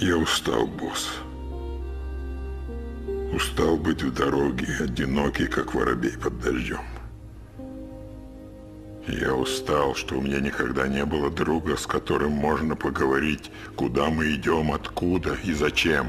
Я 0.00 0.16
устал, 0.16 0.66
босс. 0.66 1.08
Устал 3.32 3.76
быть 3.76 4.02
в 4.02 4.12
дороге, 4.12 4.66
одинокий, 4.80 5.46
как 5.46 5.74
воробей 5.74 6.18
под 6.18 6.40
дождем. 6.40 6.80
Я 9.06 9.34
устал, 9.34 9.94
что 9.94 10.16
у 10.16 10.20
меня 10.20 10.40
никогда 10.40 10.88
не 10.88 11.04
было 11.04 11.30
друга, 11.30 11.76
с 11.76 11.86
которым 11.86 12.32
можно 12.32 12.74
поговорить, 12.74 13.52
куда 13.76 14.10
мы 14.10 14.34
идем, 14.34 14.72
откуда 14.72 15.36
и 15.44 15.52
зачем. 15.52 16.08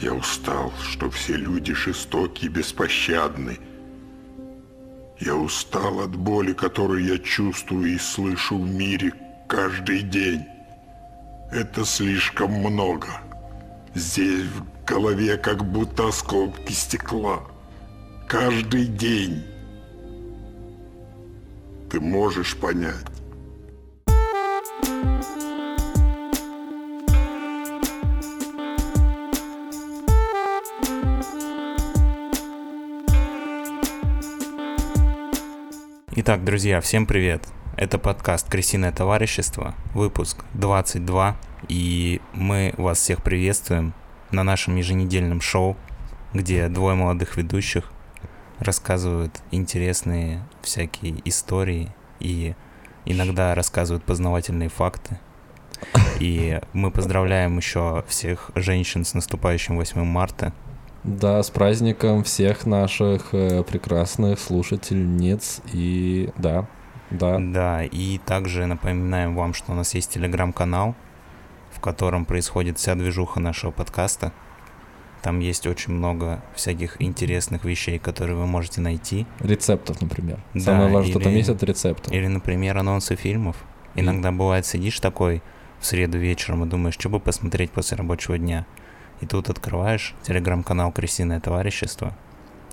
Я 0.00 0.14
устал, 0.14 0.72
что 0.82 1.10
все 1.10 1.34
люди 1.34 1.74
жестоки 1.74 2.46
и 2.46 2.48
беспощадны. 2.48 3.58
Я 5.20 5.34
устал 5.34 6.00
от 6.00 6.16
боли, 6.16 6.54
которую 6.54 7.04
я 7.04 7.18
чувствую 7.18 7.94
и 7.94 7.98
слышу 7.98 8.56
в 8.56 8.66
мире 8.66 9.12
каждый 9.48 10.02
день. 10.02 10.46
Это 11.50 11.86
слишком 11.86 12.52
много. 12.52 13.08
Здесь 13.94 14.44
в 14.44 14.84
голове 14.84 15.38
как 15.38 15.64
будто 15.64 16.08
осколки 16.08 16.72
стекла. 16.72 17.40
Каждый 18.28 18.86
день. 18.86 19.42
Ты 21.90 22.00
можешь 22.00 22.54
понять. 22.54 23.06
Итак, 36.14 36.44
друзья, 36.44 36.82
всем 36.82 37.06
привет. 37.06 37.42
Это 37.78 37.96
подкаст 37.96 38.50
«Крысиное 38.50 38.90
товарищество», 38.90 39.72
выпуск 39.94 40.44
22, 40.54 41.36
и 41.68 42.20
мы 42.32 42.74
вас 42.76 42.98
всех 42.98 43.22
приветствуем 43.22 43.94
на 44.32 44.42
нашем 44.42 44.74
еженедельном 44.74 45.40
шоу, 45.40 45.76
где 46.34 46.66
двое 46.66 46.96
молодых 46.96 47.36
ведущих 47.36 47.92
рассказывают 48.58 49.40
интересные 49.52 50.42
всякие 50.60 51.22
истории 51.24 51.94
и 52.18 52.56
иногда 53.04 53.54
рассказывают 53.54 54.02
познавательные 54.02 54.70
факты. 54.70 55.20
И 56.18 56.60
мы 56.72 56.90
поздравляем 56.90 57.58
еще 57.58 58.04
всех 58.08 58.50
женщин 58.56 59.04
с 59.04 59.14
наступающим 59.14 59.76
8 59.76 60.02
марта. 60.02 60.52
Да, 61.04 61.40
с 61.40 61.48
праздником 61.48 62.24
всех 62.24 62.66
наших 62.66 63.28
э, 63.34 63.62
прекрасных 63.62 64.40
слушательниц 64.40 65.60
и 65.72 66.30
да, 66.36 66.66
да. 67.10 67.38
Да, 67.38 67.84
и 67.84 68.18
также 68.18 68.66
напоминаем 68.66 69.34
вам, 69.34 69.54
что 69.54 69.72
у 69.72 69.74
нас 69.74 69.94
есть 69.94 70.10
телеграм-канал, 70.12 70.94
в 71.72 71.80
котором 71.80 72.24
происходит 72.24 72.78
вся 72.78 72.94
движуха 72.94 73.40
нашего 73.40 73.70
подкаста. 73.70 74.32
Там 75.22 75.40
есть 75.40 75.66
очень 75.66 75.92
много 75.92 76.42
всяких 76.54 77.00
интересных 77.02 77.64
вещей, 77.64 77.98
которые 77.98 78.36
вы 78.36 78.46
можете 78.46 78.80
найти. 78.80 79.26
Рецептов, 79.40 80.00
например. 80.00 80.38
Да, 80.54 80.60
Самое 80.60 80.92
важное, 80.92 81.10
что 81.10 81.20
там 81.20 81.32
или- 81.32 81.38
есть, 81.38 81.48
это 81.48 81.66
рецепты. 81.66 82.14
Или, 82.14 82.26
например, 82.28 82.78
анонсы 82.78 83.16
фильмов. 83.16 83.56
Иногда 83.94 84.30
бывает, 84.30 84.64
сидишь 84.64 85.00
такой 85.00 85.42
в 85.80 85.86
среду 85.86 86.18
вечером 86.18 86.64
и 86.64 86.68
думаешь, 86.68 86.94
что 86.94 87.08
бы 87.08 87.18
посмотреть 87.20 87.72
после 87.72 87.96
рабочего 87.96 88.38
дня. 88.38 88.64
И 89.20 89.26
тут 89.26 89.50
открываешь 89.50 90.14
телеграм-канал 90.22 90.92
«Крысиное 90.92 91.40
товарищество», 91.40 92.16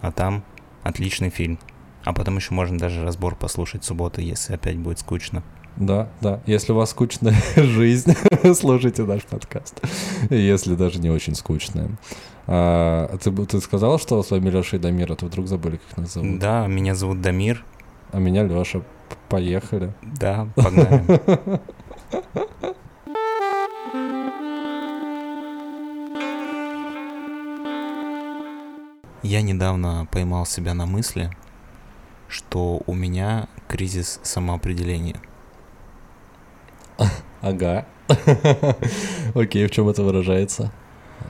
а 0.02 0.11
там 0.11 0.44
отличный 0.83 1.30
фильм. 1.31 1.58
А 2.06 2.14
потом 2.14 2.38
еще 2.38 2.53
можно 2.53 2.78
даже 2.78 3.03
разбор 3.03 3.36
послушать 3.36 3.84
в 3.84 3.86
субботу, 3.86 4.22
если 4.22 4.53
опять 4.53 4.78
будет 4.78 5.00
скучно. 5.00 5.44
Да, 5.75 6.08
да. 6.22 6.39
Если 6.45 6.72
у 6.72 6.75
вас 6.75 6.92
скучная 6.92 7.36
жизнь, 7.56 8.16
слушайте 8.53 9.03
наш 9.03 9.23
подкаст. 9.23 9.81
Если 10.30 10.76
даже 10.76 11.00
не 11.00 11.09
очень 11.09 11.33
скучная. 11.33 11.89
А, 12.48 13.17
ты, 13.17 13.31
ты 13.31 13.59
сказал, 13.59 13.98
что 14.00 14.22
с 14.22 14.30
вами 14.30 14.50
Леша 14.52 14.78
и 14.78 14.80
Дамир, 14.80 15.11
а 15.11 15.16
то 15.16 15.26
вдруг 15.26 15.48
забыли, 15.48 15.82
как 15.89 15.98
нас 15.98 16.14
зовут. 16.14 16.38
Да, 16.39 16.67
меня 16.67 16.93
зовут 16.93 17.21
Дамир. 17.21 17.66
А 18.11 18.20
меня 18.20 18.43
Леша. 18.43 18.83
Поехали. 19.27 19.93
Да, 20.04 20.48
погнали. 20.55 21.04
Я 29.23 29.42
недавно 29.42 30.08
поймал 30.11 30.45
себя 30.45 30.76
на 30.76 30.86
мысли, 30.86 31.32
что 32.27 32.81
у 32.87 32.93
меня 32.93 33.47
кризис 33.67 34.19
самоопределения. 34.23 35.19
Ага. 37.41 37.86
Окей, 39.36 39.67
в 39.67 39.71
чем 39.71 39.87
это 39.89 40.02
выражается? 40.02 40.71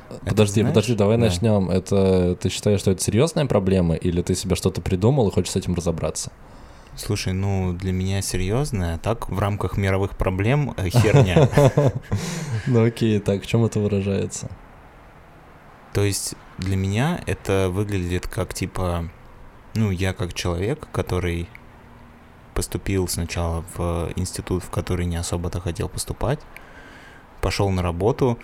Это 0.10 0.26
Подожди, 0.30 0.62
знаешь? 0.62 0.74
подожди, 0.74 0.96
давай 0.96 1.18
Да. 1.18 1.26
начнем. 1.26 1.70
Это 1.70 2.36
ты 2.40 2.50
считаешь, 2.50 2.80
что 2.80 2.92
это 2.92 3.02
серьезная 3.04 3.46
проблема, 3.48 3.96
или 3.96 4.22
ты 4.22 4.34
себе 4.36 4.56
что-то 4.56 4.80
придумал 4.82 5.28
и 5.28 5.32
хочешь 5.32 5.52
с 5.52 5.56
этим 5.58 5.74
разобраться? 5.76 6.32
Слушай, 6.96 7.34
ну 7.34 7.74
для 7.74 7.92
меня 7.92 8.22
серьезно, 8.22 8.94
а 8.94 8.98
так 8.98 9.28
в 9.30 9.38
рамках 9.38 9.76
мировых 9.76 10.16
проблем 10.16 10.74
э, 10.78 10.88
херня. 10.90 11.50
Ну 12.68 12.86
окей, 12.86 13.20
так 13.20 13.44
в 13.44 13.48
чем 13.48 13.66
это 13.66 13.80
выражается? 13.82 14.50
То 15.94 16.04
есть 16.04 16.36
для 16.58 16.78
меня 16.78 17.20
это 17.28 17.70
выглядит 17.70 18.28
как 18.28 18.54
типа, 18.54 19.10
ну 19.76 19.92
я 19.92 20.14
как 20.14 20.34
человек, 20.34 20.88
который 20.92 21.48
поступил 22.54 23.08
сначала 23.08 23.64
в 23.76 24.10
институт, 24.16 24.64
в 24.64 24.70
который 24.70 25.06
не 25.06 25.18
особо-то 25.18 25.60
хотел 25.60 25.90
поступать, 25.90 26.40
пошел 27.42 27.70
на 27.70 27.84
работу, 27.84 28.40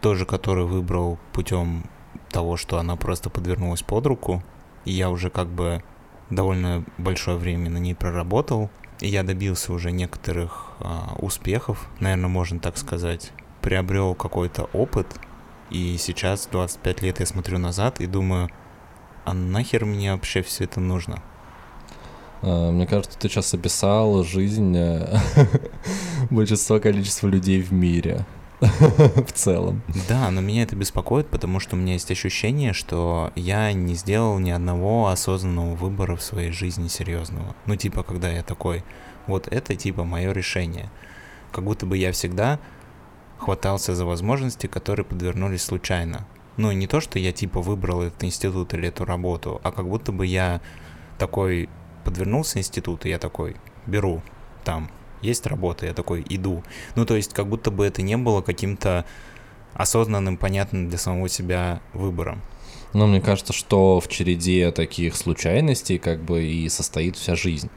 тоже 0.00 0.24
который 0.24 0.64
выбрал 0.64 1.18
путем 1.32 1.84
того, 2.30 2.56
что 2.56 2.78
она 2.78 2.96
просто 2.96 3.28
подвернулась 3.28 3.82
под 3.82 4.06
руку, 4.06 4.42
и 4.84 4.92
я 4.92 5.10
уже 5.10 5.28
как 5.30 5.48
бы 5.48 5.82
довольно 6.30 6.84
большое 6.96 7.36
время 7.36 7.68
на 7.68 7.78
ней 7.78 7.94
проработал, 7.94 8.70
и 9.00 9.08
я 9.08 9.24
добился 9.24 9.72
уже 9.72 9.90
некоторых 9.90 10.72
а, 10.78 11.16
успехов, 11.18 11.88
наверное, 11.98 12.28
можно 12.28 12.60
так 12.60 12.78
сказать, 12.78 13.32
приобрел 13.60 14.14
какой-то 14.14 14.70
опыт, 14.72 15.08
и 15.70 15.96
сейчас, 15.98 16.46
25 16.46 17.02
лет, 17.02 17.20
я 17.20 17.26
смотрю 17.26 17.58
назад 17.58 18.00
и 18.00 18.06
думаю, 18.06 18.48
а 19.30 19.34
нахер 19.34 19.84
мне 19.84 20.12
вообще 20.12 20.42
все 20.42 20.64
это 20.64 20.80
нужно? 20.80 21.22
А, 22.42 22.70
Мне 22.70 22.86
кажется, 22.86 23.18
ты 23.18 23.28
сейчас 23.28 23.54
описал 23.54 24.24
жизнь 24.24 24.76
э, 24.76 25.18
большинства 26.30 26.80
количества 26.80 27.28
людей 27.28 27.62
в 27.62 27.72
мире. 27.72 28.26
В 28.60 29.32
целом. 29.32 29.82
Да, 30.08 30.30
но 30.30 30.42
меня 30.42 30.64
это 30.64 30.76
беспокоит, 30.76 31.28
потому 31.28 31.60
что 31.60 31.76
у 31.76 31.78
меня 31.78 31.94
есть 31.94 32.10
ощущение, 32.10 32.74
что 32.74 33.32
я 33.34 33.72
не 33.72 33.94
сделал 33.94 34.38
ни 34.38 34.50
одного 34.50 35.08
осознанного 35.08 35.74
выбора 35.74 36.16
в 36.16 36.22
своей 36.22 36.50
жизни 36.50 36.88
серьезного. 36.88 37.54
Ну, 37.64 37.76
типа, 37.76 38.02
когда 38.02 38.28
я 38.30 38.42
такой, 38.42 38.84
вот 39.26 39.48
это 39.50 39.74
типа 39.76 40.04
мое 40.04 40.32
решение. 40.32 40.90
Как 41.52 41.64
будто 41.64 41.86
бы 41.86 41.96
я 41.96 42.12
всегда 42.12 42.58
хватался 43.38 43.94
за 43.94 44.04
возможности, 44.04 44.66
которые 44.66 45.06
подвернулись 45.06 45.62
случайно. 45.62 46.26
Ну, 46.56 46.72
не 46.72 46.86
то, 46.86 47.00
что 47.00 47.18
я 47.18 47.32
типа 47.32 47.60
выбрал 47.60 48.02
этот 48.02 48.24
институт 48.24 48.74
или 48.74 48.88
эту 48.88 49.04
работу, 49.04 49.60
а 49.62 49.72
как 49.72 49.88
будто 49.88 50.12
бы 50.12 50.26
я 50.26 50.60
такой 51.18 51.68
подвернулся 52.04 52.58
институт, 52.58 53.06
и 53.06 53.10
я 53.10 53.18
такой 53.18 53.56
беру 53.86 54.22
там 54.64 54.90
есть 55.22 55.46
работа, 55.46 55.86
я 55.86 55.94
такой 55.94 56.24
иду. 56.28 56.62
Ну, 56.96 57.04
то 57.04 57.16
есть, 57.16 57.32
как 57.32 57.46
будто 57.48 57.70
бы 57.70 57.84
это 57.84 58.02
не 58.02 58.16
было 58.16 58.40
каким-то 58.40 59.04
осознанным, 59.74 60.36
понятным 60.36 60.88
для 60.88 60.98
самого 60.98 61.28
себя 61.28 61.80
выбором. 61.92 62.42
Но 62.92 63.06
мне 63.06 63.20
кажется, 63.20 63.52
что 63.52 64.00
в 64.00 64.08
череде 64.08 64.72
таких 64.72 65.14
случайностей 65.14 65.98
как 65.98 66.22
бы 66.22 66.42
и 66.44 66.68
состоит 66.68 67.16
вся 67.16 67.36
жизнь. 67.36 67.70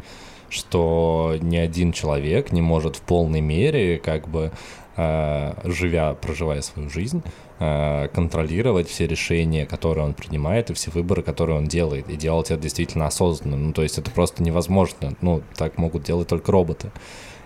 Что 0.50 1.36
ни 1.42 1.58
один 1.58 1.92
человек 1.92 2.52
не 2.52 2.62
может 2.62 2.96
в 2.96 3.02
полной 3.02 3.42
мере, 3.42 4.00
как 4.00 4.28
бы 4.28 4.52
э, 4.96 5.54
живя, 5.64 6.14
проживая 6.14 6.62
свою 6.62 6.90
жизнь, 6.90 7.24
контролировать 7.60 8.90
все 8.90 9.08
решения, 9.08 9.66
которые 9.66 10.06
он 10.06 10.14
принимает, 10.14 10.70
и 10.70 10.74
все 10.74 10.92
выборы, 10.92 11.22
которые 11.22 11.58
он 11.58 11.66
делает, 11.66 12.10
и 12.10 12.16
делать 12.16 12.52
это 12.52 12.62
действительно 12.62 13.08
осознанно. 13.08 13.58
Ну, 13.58 13.74
то 13.74 13.84
есть 13.84 13.98
это 13.98 14.12
просто 14.12 14.44
невозможно. 14.44 15.14
Ну, 15.22 15.44
так 15.56 15.78
могут 15.78 16.04
делать 16.04 16.28
только 16.28 16.52
роботы. 16.52 16.92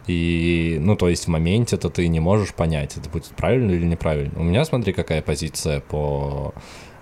И, 0.07 0.77
ну, 0.79 0.95
то 0.95 1.09
есть 1.09 1.25
в 1.25 1.27
моменте 1.27 1.75
это 1.75 1.89
ты 1.89 2.07
не 2.07 2.21
можешь 2.21 2.53
понять, 2.53 2.95
это 2.95 3.09
будет 3.09 3.27
правильно 3.35 3.71
или 3.71 3.85
неправильно. 3.85 4.39
У 4.39 4.43
меня, 4.43 4.63
смотри, 4.63 4.93
какая 4.93 5.21
позиция 5.21 5.81
по 5.81 6.53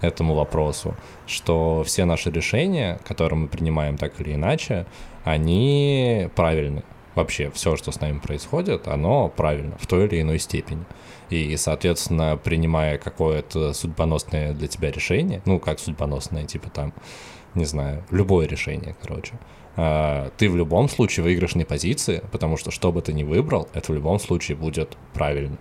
этому 0.02 0.34
вопросу, 0.34 0.96
что 1.28 1.84
все 1.86 2.06
наши 2.06 2.32
решения, 2.32 3.00
которые 3.08 3.40
мы 3.40 3.48
принимаем 3.48 3.98
так 3.98 4.20
или 4.20 4.34
иначе, 4.34 4.88
они 5.24 6.30
правильны. 6.36 6.84
Вообще, 7.14 7.50
все, 7.52 7.76
что 7.78 7.92
с 7.92 8.02
нами 8.02 8.20
происходит, 8.20 8.88
оно 8.88 9.30
правильно 9.30 9.78
в 9.80 9.88
той 9.88 10.06
или 10.08 10.22
иной 10.22 10.40
степени. 10.40 10.84
И, 11.30 11.56
соответственно, 11.58 12.38
принимая 12.38 12.98
какое-то 12.98 13.74
судьбоносное 13.74 14.54
для 14.54 14.68
тебя 14.68 14.92
решение, 14.92 15.42
ну, 15.46 15.60
как 15.60 15.80
судьбоносное, 15.80 16.46
типа 16.46 16.70
там, 16.70 16.94
не 17.56 17.66
знаю, 17.66 18.04
любое 18.12 18.48
решение, 18.48 18.96
короче, 19.02 19.34
а, 19.78 20.30
ты 20.38 20.50
в 20.50 20.56
любом 20.56 20.88
случае 20.88 21.24
выигрышной 21.24 21.66
позиции, 21.66 22.24
потому 22.32 22.58
что 22.58 22.72
что 22.72 22.92
бы 22.92 23.02
ты 23.02 23.14
ни 23.14 23.24
выбрал, 23.24 23.68
это 23.74 23.92
в 23.92 23.96
любом 23.96 24.20
случае 24.20 24.58
будет 24.58 24.98
правильно. 25.14 25.58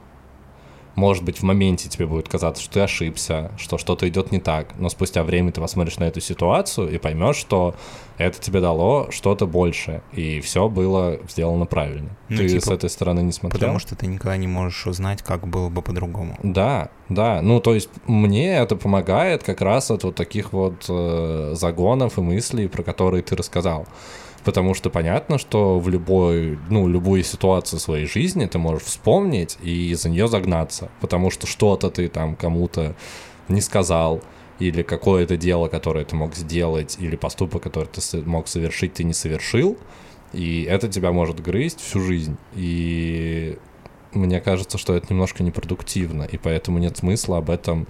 Может 0.94 1.24
быть, 1.24 1.38
в 1.38 1.42
моменте 1.42 1.88
тебе 1.88 2.06
будет 2.06 2.28
казаться, 2.28 2.62
что 2.62 2.74
ты 2.74 2.80
ошибся, 2.80 3.50
что 3.56 3.78
что-то 3.78 4.08
идет 4.08 4.32
не 4.32 4.40
так, 4.40 4.78
но 4.78 4.88
спустя 4.88 5.24
время 5.24 5.52
ты 5.52 5.60
посмотришь 5.60 5.98
на 5.98 6.04
эту 6.04 6.20
ситуацию 6.20 6.90
и 6.90 6.98
поймешь, 6.98 7.36
что 7.36 7.74
это 8.16 8.40
тебе 8.40 8.60
дало 8.60 9.10
что-то 9.10 9.46
большее, 9.46 10.02
и 10.12 10.40
все 10.40 10.68
было 10.68 11.18
сделано 11.28 11.66
правильно. 11.66 12.10
Ну, 12.28 12.36
ты 12.36 12.48
типа, 12.48 12.66
с 12.66 12.68
этой 12.68 12.90
стороны 12.90 13.20
не 13.20 13.32
смотрел? 13.32 13.58
Потому 13.58 13.78
что 13.78 13.96
ты 13.96 14.06
никогда 14.06 14.36
не 14.36 14.46
можешь 14.46 14.86
узнать, 14.86 15.22
как 15.22 15.48
было 15.48 15.68
бы 15.68 15.82
по-другому. 15.82 16.38
Да, 16.42 16.90
да. 17.08 17.42
Ну, 17.42 17.60
то 17.60 17.74
есть 17.74 17.90
мне 18.06 18.56
это 18.56 18.76
помогает 18.76 19.42
как 19.42 19.60
раз 19.60 19.90
от 19.90 20.04
вот 20.04 20.14
таких 20.14 20.52
вот 20.52 20.86
э, 20.88 21.52
загонов 21.54 22.18
и 22.18 22.20
мыслей, 22.20 22.68
про 22.68 22.82
которые 22.82 23.22
ты 23.22 23.34
рассказал 23.34 23.86
потому 24.44 24.74
что 24.74 24.90
понятно, 24.90 25.38
что 25.38 25.78
в 25.78 25.88
любой, 25.88 26.58
ну, 26.70 26.88
любую 26.88 27.24
ситуацию 27.24 27.80
своей 27.80 28.06
жизни 28.06 28.46
ты 28.46 28.58
можешь 28.58 28.84
вспомнить 28.84 29.58
и 29.62 29.94
за 29.94 30.08
нее 30.08 30.28
загнаться, 30.28 30.90
потому 31.00 31.30
что 31.30 31.46
что-то 31.46 31.90
ты 31.90 32.08
там 32.08 32.36
кому-то 32.36 32.94
не 33.48 33.60
сказал, 33.60 34.22
или 34.58 34.82
какое-то 34.82 35.36
дело, 35.36 35.68
которое 35.68 36.04
ты 36.04 36.14
мог 36.14 36.34
сделать, 36.34 36.96
или 37.00 37.16
поступок, 37.16 37.62
который 37.62 37.88
ты 37.88 38.22
мог 38.22 38.46
совершить, 38.48 38.94
ты 38.94 39.04
не 39.04 39.14
совершил, 39.14 39.76
и 40.32 40.62
это 40.62 40.88
тебя 40.88 41.12
может 41.12 41.40
грызть 41.40 41.80
всю 41.80 42.00
жизнь. 42.00 42.36
И 42.54 43.58
мне 44.14 44.40
кажется, 44.40 44.78
что 44.78 44.94
это 44.94 45.06
немножко 45.10 45.42
непродуктивно, 45.42 46.24
и 46.24 46.36
поэтому 46.38 46.78
нет 46.78 46.96
смысла 46.96 47.38
об 47.38 47.50
этом 47.50 47.86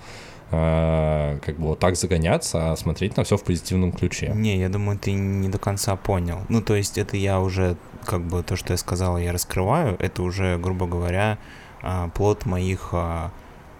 Э, 0.50 1.38
как 1.44 1.56
бы 1.56 1.68
вот 1.68 1.78
так 1.78 1.96
загоняться, 1.96 2.70
а 2.70 2.76
смотреть 2.76 3.16
на 3.16 3.24
все 3.24 3.36
в 3.36 3.42
позитивном 3.42 3.92
ключе. 3.92 4.32
Не, 4.34 4.58
я 4.58 4.68
думаю, 4.68 4.98
ты 4.98 5.12
не 5.12 5.48
до 5.48 5.58
конца 5.58 5.96
понял. 5.96 6.40
Ну, 6.48 6.62
то 6.62 6.76
есть 6.76 6.98
это 6.98 7.16
я 7.16 7.40
уже, 7.40 7.76
как 8.04 8.22
бы 8.22 8.42
то, 8.42 8.54
что 8.54 8.72
я 8.72 8.76
сказал, 8.76 9.18
я 9.18 9.32
раскрываю, 9.32 9.96
это 9.98 10.22
уже, 10.22 10.58
грубо 10.58 10.86
говоря, 10.86 11.38
а, 11.82 12.08
плод 12.08 12.46
моих 12.46 12.90
а, 12.92 13.32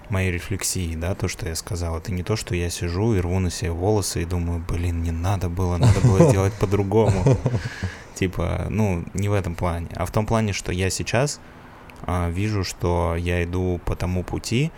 моей 0.08 0.32
рефлексии, 0.32 0.97
да, 0.97 1.14
то, 1.14 1.29
что 1.29 1.49
я 1.49 1.55
сказал. 1.55 1.99
Это 1.99 2.12
не 2.12 2.23
то, 2.23 2.35
что 2.35 2.56
я 2.56 2.70
сижу 2.70 3.14
и 3.14 3.20
рву 3.20 3.38
на 3.38 3.50
себе 3.50 3.70
волосы 3.70 4.23
и 4.23 4.25
думаю, 4.25 4.64
блин, 4.67 5.02
не 5.02 5.12
надо 5.12 5.49
было, 5.49 5.76
надо 5.76 6.00
было 6.00 6.29
сделать 6.31 6.55
по-другому. 6.55 7.37
Типа, 8.14 8.67
ну, 8.70 9.05
не 9.12 9.29
в 9.29 9.32
этом 9.32 9.55
плане, 9.55 9.88
а 9.94 10.06
в 10.06 10.11
том 10.11 10.26
плане, 10.26 10.52
что 10.52 10.73
я 10.73 10.88
сейчас 10.88 11.38
а, 11.38 11.53
вижу, 12.30 12.64
что 12.64 13.16
я 13.16 13.44
иду 13.44 13.80
по 13.84 13.96
тому 13.96 14.22
пути, 14.24 14.70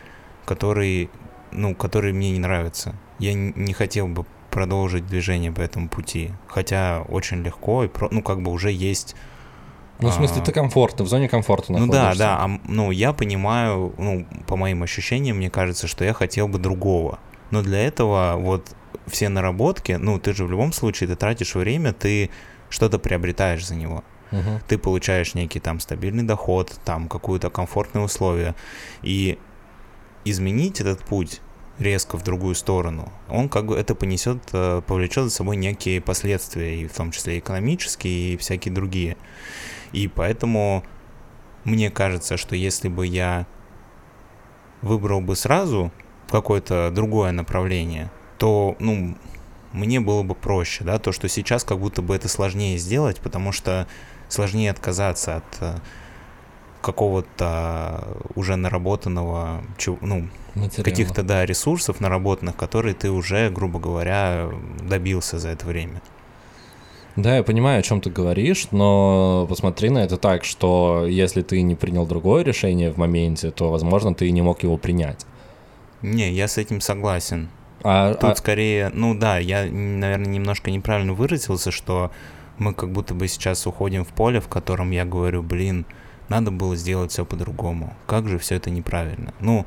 который 0.44 1.10
ну, 1.52 1.74
который 1.74 2.12
мне 2.12 2.32
не 2.32 2.38
нравится. 2.38 2.94
Я 3.18 3.34
не 3.34 3.72
хотел 3.72 4.08
бы 4.08 4.24
продолжить 4.50 5.06
движение 5.06 5.52
по 5.52 5.60
этому 5.60 5.88
пути, 5.88 6.30
хотя 6.46 7.02
очень 7.08 7.42
легко 7.42 7.84
и 7.84 7.88
про, 7.88 8.08
ну 8.10 8.22
как 8.22 8.42
бы 8.42 8.50
уже 8.50 8.70
есть. 8.70 9.16
Ну, 9.98 10.08
в 10.08 10.12
смысле, 10.12 10.42
а... 10.42 10.44
ты 10.44 10.52
комфортно, 10.52 11.04
в 11.04 11.08
зоне 11.08 11.28
комфорта 11.28 11.72
находишься. 11.72 12.00
Ну 12.00 12.04
да, 12.04 12.14
да, 12.14 12.44
а, 12.44 12.60
ну 12.68 12.90
я 12.90 13.12
понимаю, 13.12 13.94
ну, 13.96 14.26
по 14.46 14.56
моим 14.56 14.82
ощущениям, 14.82 15.38
мне 15.38 15.50
кажется, 15.50 15.86
что 15.86 16.04
я 16.04 16.12
хотел 16.12 16.48
бы 16.48 16.58
другого. 16.58 17.18
Но 17.50 17.62
для 17.62 17.78
этого 17.78 18.34
вот 18.36 18.74
все 19.06 19.28
наработки, 19.28 19.92
ну, 19.92 20.18
ты 20.18 20.34
же 20.34 20.44
в 20.44 20.50
любом 20.50 20.72
случае, 20.72 21.08
ты 21.08 21.16
тратишь 21.16 21.54
время, 21.54 21.92
ты 21.92 22.30
что-то 22.68 22.98
приобретаешь 22.98 23.66
за 23.66 23.74
него. 23.74 24.04
Угу. 24.32 24.60
Ты 24.66 24.78
получаешь 24.78 25.34
некий 25.34 25.60
там 25.60 25.80
стабильный 25.80 26.24
доход, 26.24 26.78
там 26.84 27.08
какую-то 27.08 27.50
комфортные 27.50 28.04
условия. 28.04 28.54
И 29.02 29.38
изменить 30.24 30.80
этот 30.80 31.00
путь 31.00 31.40
резко 31.78 32.16
в 32.16 32.22
другую 32.22 32.54
сторону, 32.54 33.12
он 33.28 33.48
как 33.48 33.66
бы 33.66 33.76
это 33.76 33.94
понесет, 33.94 34.38
э, 34.52 34.82
повлечет 34.86 35.24
за 35.24 35.30
собой 35.30 35.56
некие 35.56 36.00
последствия, 36.00 36.80
и 36.80 36.86
в 36.86 36.94
том 36.94 37.10
числе 37.10 37.38
экономические 37.38 38.34
и 38.34 38.36
всякие 38.36 38.72
другие. 38.72 39.16
И 39.92 40.08
поэтому 40.08 40.84
мне 41.64 41.90
кажется, 41.90 42.36
что 42.36 42.56
если 42.56 42.88
бы 42.88 43.06
я 43.06 43.46
выбрал 44.82 45.20
бы 45.20 45.36
сразу 45.36 45.92
какое-то 46.30 46.90
другое 46.94 47.32
направление, 47.32 48.10
то, 48.38 48.76
ну, 48.78 49.16
мне 49.72 50.00
было 50.00 50.22
бы 50.22 50.34
проще, 50.34 50.84
да, 50.84 50.98
то, 50.98 51.12
что 51.12 51.28
сейчас 51.28 51.64
как 51.64 51.78
будто 51.78 52.02
бы 52.02 52.14
это 52.14 52.28
сложнее 52.28 52.78
сделать, 52.78 53.20
потому 53.20 53.52
что 53.52 53.86
сложнее 54.28 54.70
отказаться 54.70 55.36
от 55.36 55.44
э, 55.60 55.76
какого-то 56.82 58.06
уже 58.34 58.56
наработанного, 58.56 59.62
ну, 60.00 60.28
каких-то, 60.76 61.22
да, 61.22 61.44
ресурсов 61.44 62.00
наработанных, 62.00 62.56
которые 62.56 62.94
ты 62.94 63.10
уже, 63.10 63.50
грубо 63.50 63.78
говоря, 63.78 64.48
добился 64.80 65.38
за 65.38 65.50
это 65.50 65.66
время. 65.66 66.00
Да, 67.16 67.36
я 67.36 67.42
понимаю, 67.42 67.80
о 67.80 67.82
чем 67.82 68.02
ты 68.02 68.10
говоришь, 68.10 68.68
но 68.72 69.46
посмотри 69.48 69.88
на 69.88 69.98
это 69.98 70.18
так, 70.18 70.44
что 70.44 71.06
если 71.08 71.40
ты 71.40 71.62
не 71.62 71.74
принял 71.74 72.06
другое 72.06 72.44
решение 72.44 72.92
в 72.92 72.98
моменте, 72.98 73.50
то, 73.50 73.70
возможно, 73.70 74.14
ты 74.14 74.30
не 74.30 74.42
мог 74.42 74.62
его 74.62 74.76
принять. 74.76 75.24
Не, 76.02 76.30
я 76.30 76.46
с 76.46 76.58
этим 76.58 76.82
согласен. 76.82 77.48
А, 77.82 78.14
Тут 78.14 78.30
а... 78.30 78.36
скорее, 78.36 78.90
ну 78.92 79.14
да, 79.14 79.38
я, 79.38 79.64
наверное, 79.64 80.26
немножко 80.26 80.70
неправильно 80.70 81.14
выразился, 81.14 81.70
что 81.70 82.10
мы 82.58 82.74
как 82.74 82.90
будто 82.90 83.14
бы 83.14 83.28
сейчас 83.28 83.66
уходим 83.66 84.04
в 84.04 84.08
поле, 84.08 84.40
в 84.40 84.48
котором 84.48 84.90
я 84.90 85.04
говорю, 85.04 85.42
блин, 85.42 85.86
надо 86.28 86.50
было 86.50 86.76
сделать 86.76 87.12
все 87.12 87.24
по-другому. 87.24 87.94
Как 88.06 88.28
же 88.28 88.38
все 88.38 88.56
это 88.56 88.70
неправильно? 88.70 89.34
Ну, 89.40 89.66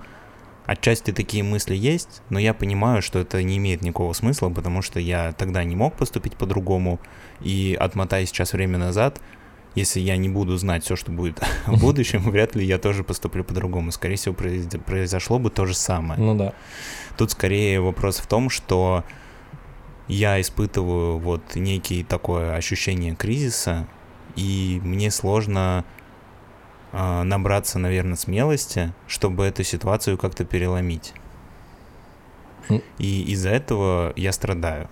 отчасти 0.65 1.11
такие 1.11 1.43
мысли 1.43 1.75
есть, 1.75 2.21
но 2.29 2.39
я 2.39 2.53
понимаю, 2.53 3.01
что 3.01 3.19
это 3.19 3.41
не 3.41 3.57
имеет 3.57 3.81
никакого 3.81 4.13
смысла, 4.13 4.49
потому 4.49 4.81
что 4.81 4.99
я 4.99 5.31
тогда 5.33 5.63
не 5.63 5.75
мог 5.75 5.95
поступить 5.95 6.35
по-другому, 6.35 6.99
и 7.41 7.77
отмотая 7.79 8.25
сейчас 8.25 8.53
время 8.53 8.77
назад, 8.77 9.21
если 9.75 9.99
я 9.99 10.17
не 10.17 10.29
буду 10.29 10.57
знать 10.57 10.83
все, 10.83 10.95
что 10.95 11.11
будет 11.11 11.39
в 11.65 11.79
будущем, 11.79 12.21
вряд 12.29 12.55
ли 12.55 12.65
я 12.65 12.77
тоже 12.77 13.03
поступлю 13.03 13.43
по-другому. 13.43 13.91
Скорее 13.91 14.15
всего, 14.15 14.35
произошло 14.35 15.39
бы 15.39 15.49
то 15.49 15.65
же 15.65 15.73
самое. 15.73 16.19
Ну 16.19 16.35
да. 16.35 16.53
Тут 17.17 17.31
скорее 17.31 17.81
вопрос 17.81 18.17
в 18.17 18.27
том, 18.27 18.49
что 18.49 19.03
я 20.09 20.41
испытываю 20.41 21.19
вот 21.19 21.55
некий 21.55 22.03
такое 22.03 22.55
ощущение 22.55 23.15
кризиса, 23.15 23.87
и 24.35 24.81
мне 24.83 25.11
сложно 25.11 25.85
а, 26.91 27.23
набраться, 27.23 27.77
наверное, 27.79 28.15
смелости, 28.15 28.91
чтобы 29.07 29.45
эту 29.45 29.63
ситуацию 29.63 30.17
как-то 30.17 30.43
переломить. 30.43 31.13
И 32.97 33.23
из-за 33.31 33.49
этого 33.49 34.13
я 34.15 34.31
страдаю. 34.31 34.89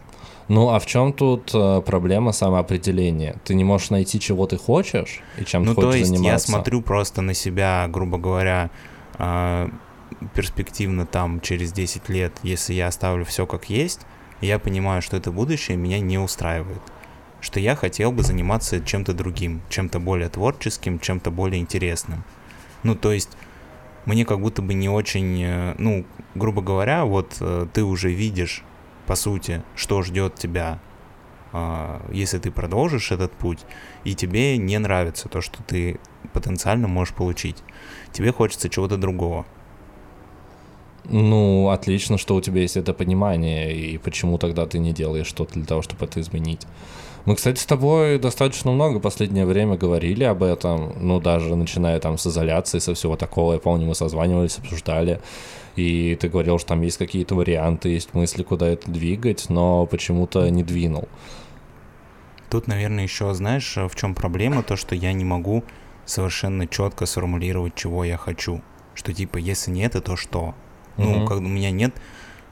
Ну, 0.47 0.69
а 0.69 0.79
в 0.79 0.85
чем 0.85 1.11
тут 1.11 1.51
э, 1.53 1.81
проблема 1.85 2.31
самоопределения? 2.31 3.35
Ты 3.43 3.53
не 3.53 3.65
можешь 3.65 3.89
найти, 3.89 4.19
чего 4.19 4.47
ты 4.47 4.57
хочешь 4.57 5.19
и 5.37 5.43
чем 5.43 5.63
ну, 5.63 5.75
ты 5.75 5.81
хочешь 5.81 6.07
заниматься? 6.07 6.23
То 6.23 6.33
есть 6.33 6.47
я 6.47 6.53
смотрю 6.53 6.81
просто 6.81 7.21
на 7.21 7.33
себя, 7.33 7.85
грубо 7.89 8.17
говоря, 8.17 8.69
э, 9.17 9.69
перспективно 10.33 11.05
там 11.05 11.41
через 11.41 11.73
10 11.73 12.07
лет, 12.07 12.33
если 12.43 12.73
я 12.73 12.87
оставлю 12.87 13.25
все 13.25 13.45
как 13.45 13.69
есть, 13.69 14.01
я 14.41 14.59
понимаю, 14.59 15.01
что 15.01 15.17
это 15.17 15.31
будущее 15.31 15.77
меня 15.77 15.99
не 15.99 16.17
устраивает 16.17 16.81
что 17.41 17.59
я 17.59 17.75
хотел 17.75 18.11
бы 18.11 18.23
заниматься 18.23 18.81
чем-то 18.83 19.13
другим, 19.13 19.61
чем-то 19.69 19.99
более 19.99 20.29
творческим, 20.29 20.99
чем-то 20.99 21.31
более 21.31 21.61
интересным. 21.61 22.23
Ну, 22.83 22.95
то 22.95 23.11
есть 23.11 23.37
мне 24.05 24.25
как 24.25 24.39
будто 24.39 24.61
бы 24.61 24.73
не 24.73 24.89
очень, 24.89 25.41
э, 25.43 25.75
ну, 25.77 26.05
грубо 26.35 26.61
говоря, 26.61 27.05
вот 27.05 27.37
э, 27.39 27.67
ты 27.73 27.83
уже 27.83 28.11
видишь, 28.11 28.63
по 29.05 29.15
сути, 29.15 29.63
что 29.75 30.01
ждет 30.01 30.35
тебя, 30.35 30.79
а, 31.53 32.01
если 32.11 32.39
ты 32.39 32.51
продолжишь 32.51 33.11
этот 33.11 33.31
путь, 33.31 33.59
и 34.03 34.15
тебе 34.15 34.57
не 34.57 34.77
нравится 34.79 35.29
то, 35.29 35.41
что 35.41 35.63
ты 35.63 35.99
потенциально 36.33 36.87
можешь 36.87 37.13
получить. 37.13 37.63
Тебе 38.11 38.33
хочется 38.33 38.69
чего-то 38.69 38.97
другого. 38.97 39.45
Ну, 41.09 41.69
отлично, 41.69 42.17
что 42.17 42.35
у 42.35 42.41
тебя 42.41 42.61
есть 42.61 42.75
это 42.75 42.93
понимание, 42.93 43.73
и 43.73 43.97
почему 43.97 44.37
тогда 44.37 44.65
ты 44.65 44.79
не 44.79 44.91
делаешь 44.91 45.27
что-то 45.27 45.53
для 45.53 45.65
того, 45.65 45.81
чтобы 45.81 46.05
это 46.05 46.19
изменить. 46.19 46.63
Мы, 47.25 47.35
кстати, 47.35 47.59
с 47.59 47.65
тобой 47.65 48.19
достаточно 48.19 48.71
много 48.71 48.99
последнее 48.99 49.45
время 49.45 49.77
говорили 49.77 50.23
об 50.23 50.43
этом, 50.43 50.93
ну, 50.99 51.19
даже 51.19 51.55
начиная 51.55 51.99
там 51.99 52.17
с 52.17 52.27
изоляции, 52.27 52.79
со 52.79 52.93
всего 52.93 53.15
такого, 53.15 53.53
я 53.53 53.59
помню, 53.59 53.85
мы 53.85 53.95
созванивались, 53.95 54.57
обсуждали, 54.59 55.21
и 55.75 56.17
ты 56.19 56.29
говорил, 56.29 56.57
что 56.57 56.69
там 56.69 56.81
есть 56.81 56.97
какие-то 56.97 57.35
варианты, 57.35 57.89
есть 57.89 58.13
мысли, 58.13 58.43
куда 58.43 58.67
это 58.67 58.89
двигать, 58.89 59.49
но 59.49 59.85
почему-то 59.85 60.49
не 60.49 60.63
двинул. 60.63 61.07
Тут, 62.49 62.67
наверное, 62.67 63.03
еще, 63.03 63.33
знаешь, 63.33 63.75
в 63.75 63.95
чем 63.95 64.15
проблема, 64.15 64.63
то, 64.63 64.75
что 64.75 64.95
я 64.95 65.11
не 65.11 65.25
могу 65.25 65.63
совершенно 66.05 66.65
четко 66.65 67.05
сформулировать, 67.05 67.75
чего 67.75 68.03
я 68.05 68.17
хочу. 68.17 68.61
Что 68.93 69.13
типа, 69.13 69.37
если 69.37 69.71
не 69.71 69.81
это, 69.81 70.01
то 70.01 70.15
что? 70.15 70.55
Ну, 70.97 71.25
как 71.25 71.37
у 71.37 71.41
меня 71.41 71.71
нет 71.71 71.93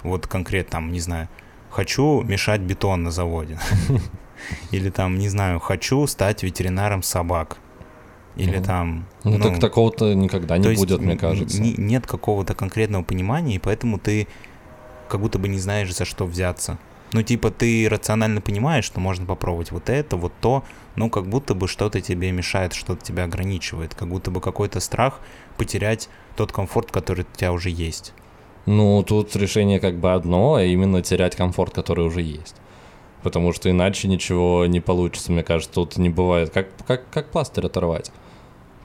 вот 0.06 0.28
конкретно 0.28 0.72
там, 0.72 0.92
не 0.92 1.00
знаю, 1.00 1.28
хочу 1.70 2.22
мешать 2.22 2.62
бетон 2.62 3.04
на 3.04 3.12
заводе. 3.12 3.60
Или 4.72 4.90
там, 4.90 5.18
не 5.18 5.30
знаю, 5.30 5.60
хочу 5.60 6.06
стать 6.08 6.44
ветеринаром 6.44 7.04
собак. 7.04 7.58
Или 8.36 8.60
там... 8.60 9.06
Ну, 9.24 9.38
ну 9.38 9.40
так 9.40 9.60
такого-то 9.60 10.14
никогда 10.14 10.58
не 10.58 10.75
будет, 10.75 11.00
мне 11.00 11.18
кажется. 11.18 11.62
нет 11.62 12.06
какого-то 12.06 12.54
конкретного 12.54 13.04
понимания, 13.04 13.56
и 13.56 13.60
поэтому 13.60 13.98
ты 13.98 14.28
как 15.08 15.22
будто 15.22 15.40
бы 15.40 15.48
не 15.48 15.60
знаешь, 15.60 15.94
за 15.96 16.06
что 16.06 16.25
взяться. 16.25 16.78
Ну, 17.14 17.22
типа, 17.22 17.50
ты 17.50 17.88
рационально 17.90 18.42
понимаешь, 18.42 18.84
что 18.84 19.00
можно 19.00 19.25
попробовать 19.25 19.72
вот 19.72 19.90
это, 19.90 20.18
вот 20.18 20.34
то, 20.42 20.66
но 20.96 21.10
как 21.10 21.28
будто 21.28 21.54
бы 21.54 21.70
что-то 21.70 22.02
тебе 22.02 22.32
мешает, 22.32 22.74
что-то 22.74 23.06
тебя 23.06 23.24
ограничивает, 23.24 23.96
как 23.96 24.10
будто 24.10 24.32
бы 24.32 24.42
какой-то 24.42 24.82
страх 24.82 25.22
потерять 25.56 26.10
тот 26.36 26.52
комфорт, 26.52 26.92
который 26.92 27.22
у 27.22 27.38
тебя 27.38 27.54
уже 27.54 27.70
есть. 27.70 28.14
Ну, 28.65 29.03
тут 29.03 29.36
решение 29.36 29.79
как 29.79 30.00
бы 30.00 30.13
одно, 30.13 30.55
а 30.55 30.63
именно 30.63 31.01
терять 31.01 31.36
комфорт, 31.36 31.74
который 31.74 32.05
уже 32.05 32.22
есть. 32.22 32.55
Потому 33.22 33.53
что 33.53 33.69
иначе 33.69 34.07
ничего 34.07 34.65
не 34.65 34.79
получится, 34.79 35.31
мне 35.31 35.43
кажется, 35.43 35.74
тут 35.74 35.98
не 35.98 36.10
бывает. 36.10 36.50
Как, 36.51 36.69
как, 36.86 37.10
как 37.10 37.31
пластырь 37.31 37.65
оторвать, 37.65 38.12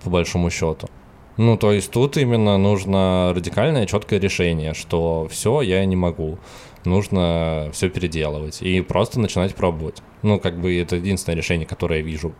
по 0.02 0.10
большому 0.10 0.50
счету. 0.50 0.88
Ну, 1.36 1.56
то 1.56 1.72
есть 1.72 1.90
тут 1.90 2.16
именно 2.16 2.58
нужно 2.58 3.32
радикальное, 3.34 3.86
четкое 3.86 4.20
решение, 4.20 4.74
что 4.74 5.26
все, 5.30 5.62
я 5.62 5.84
не 5.84 5.96
могу. 5.96 6.38
Нужно 6.84 7.70
все 7.72 7.88
переделывать 7.88 8.62
и 8.62 8.80
просто 8.80 9.20
начинать 9.20 9.54
пробовать. 9.54 10.02
Ну, 10.22 10.38
как 10.38 10.60
бы 10.60 10.76
это 10.78 10.96
единственное 10.96 11.36
решение, 11.36 11.66
которое 11.66 12.00
я 12.00 12.04
вижу. 12.04 12.34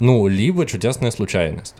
Ну, 0.00 0.26
либо 0.26 0.66
чудесная 0.66 1.10
случайность. 1.10 1.76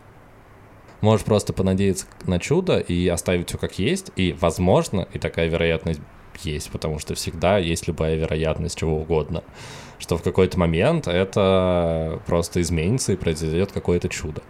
Можешь 1.04 1.26
просто 1.26 1.52
понадеяться 1.52 2.06
на 2.26 2.38
чудо 2.38 2.78
и 2.78 3.08
оставить 3.08 3.50
все 3.50 3.58
как 3.58 3.78
есть, 3.78 4.10
и, 4.16 4.34
возможно, 4.40 5.06
и 5.12 5.18
такая 5.18 5.48
вероятность 5.48 6.00
есть, 6.42 6.70
потому 6.70 6.98
что 6.98 7.14
всегда 7.14 7.58
есть 7.58 7.86
любая 7.86 8.14
вероятность 8.16 8.78
чего 8.78 8.96
угодно, 8.96 9.44
что 9.98 10.16
в 10.16 10.22
какой-то 10.22 10.58
момент 10.58 11.06
это 11.06 12.22
просто 12.24 12.62
изменится 12.62 13.12
и 13.12 13.16
произойдет 13.16 13.70
какое-то 13.70 14.08
чудо 14.08 14.40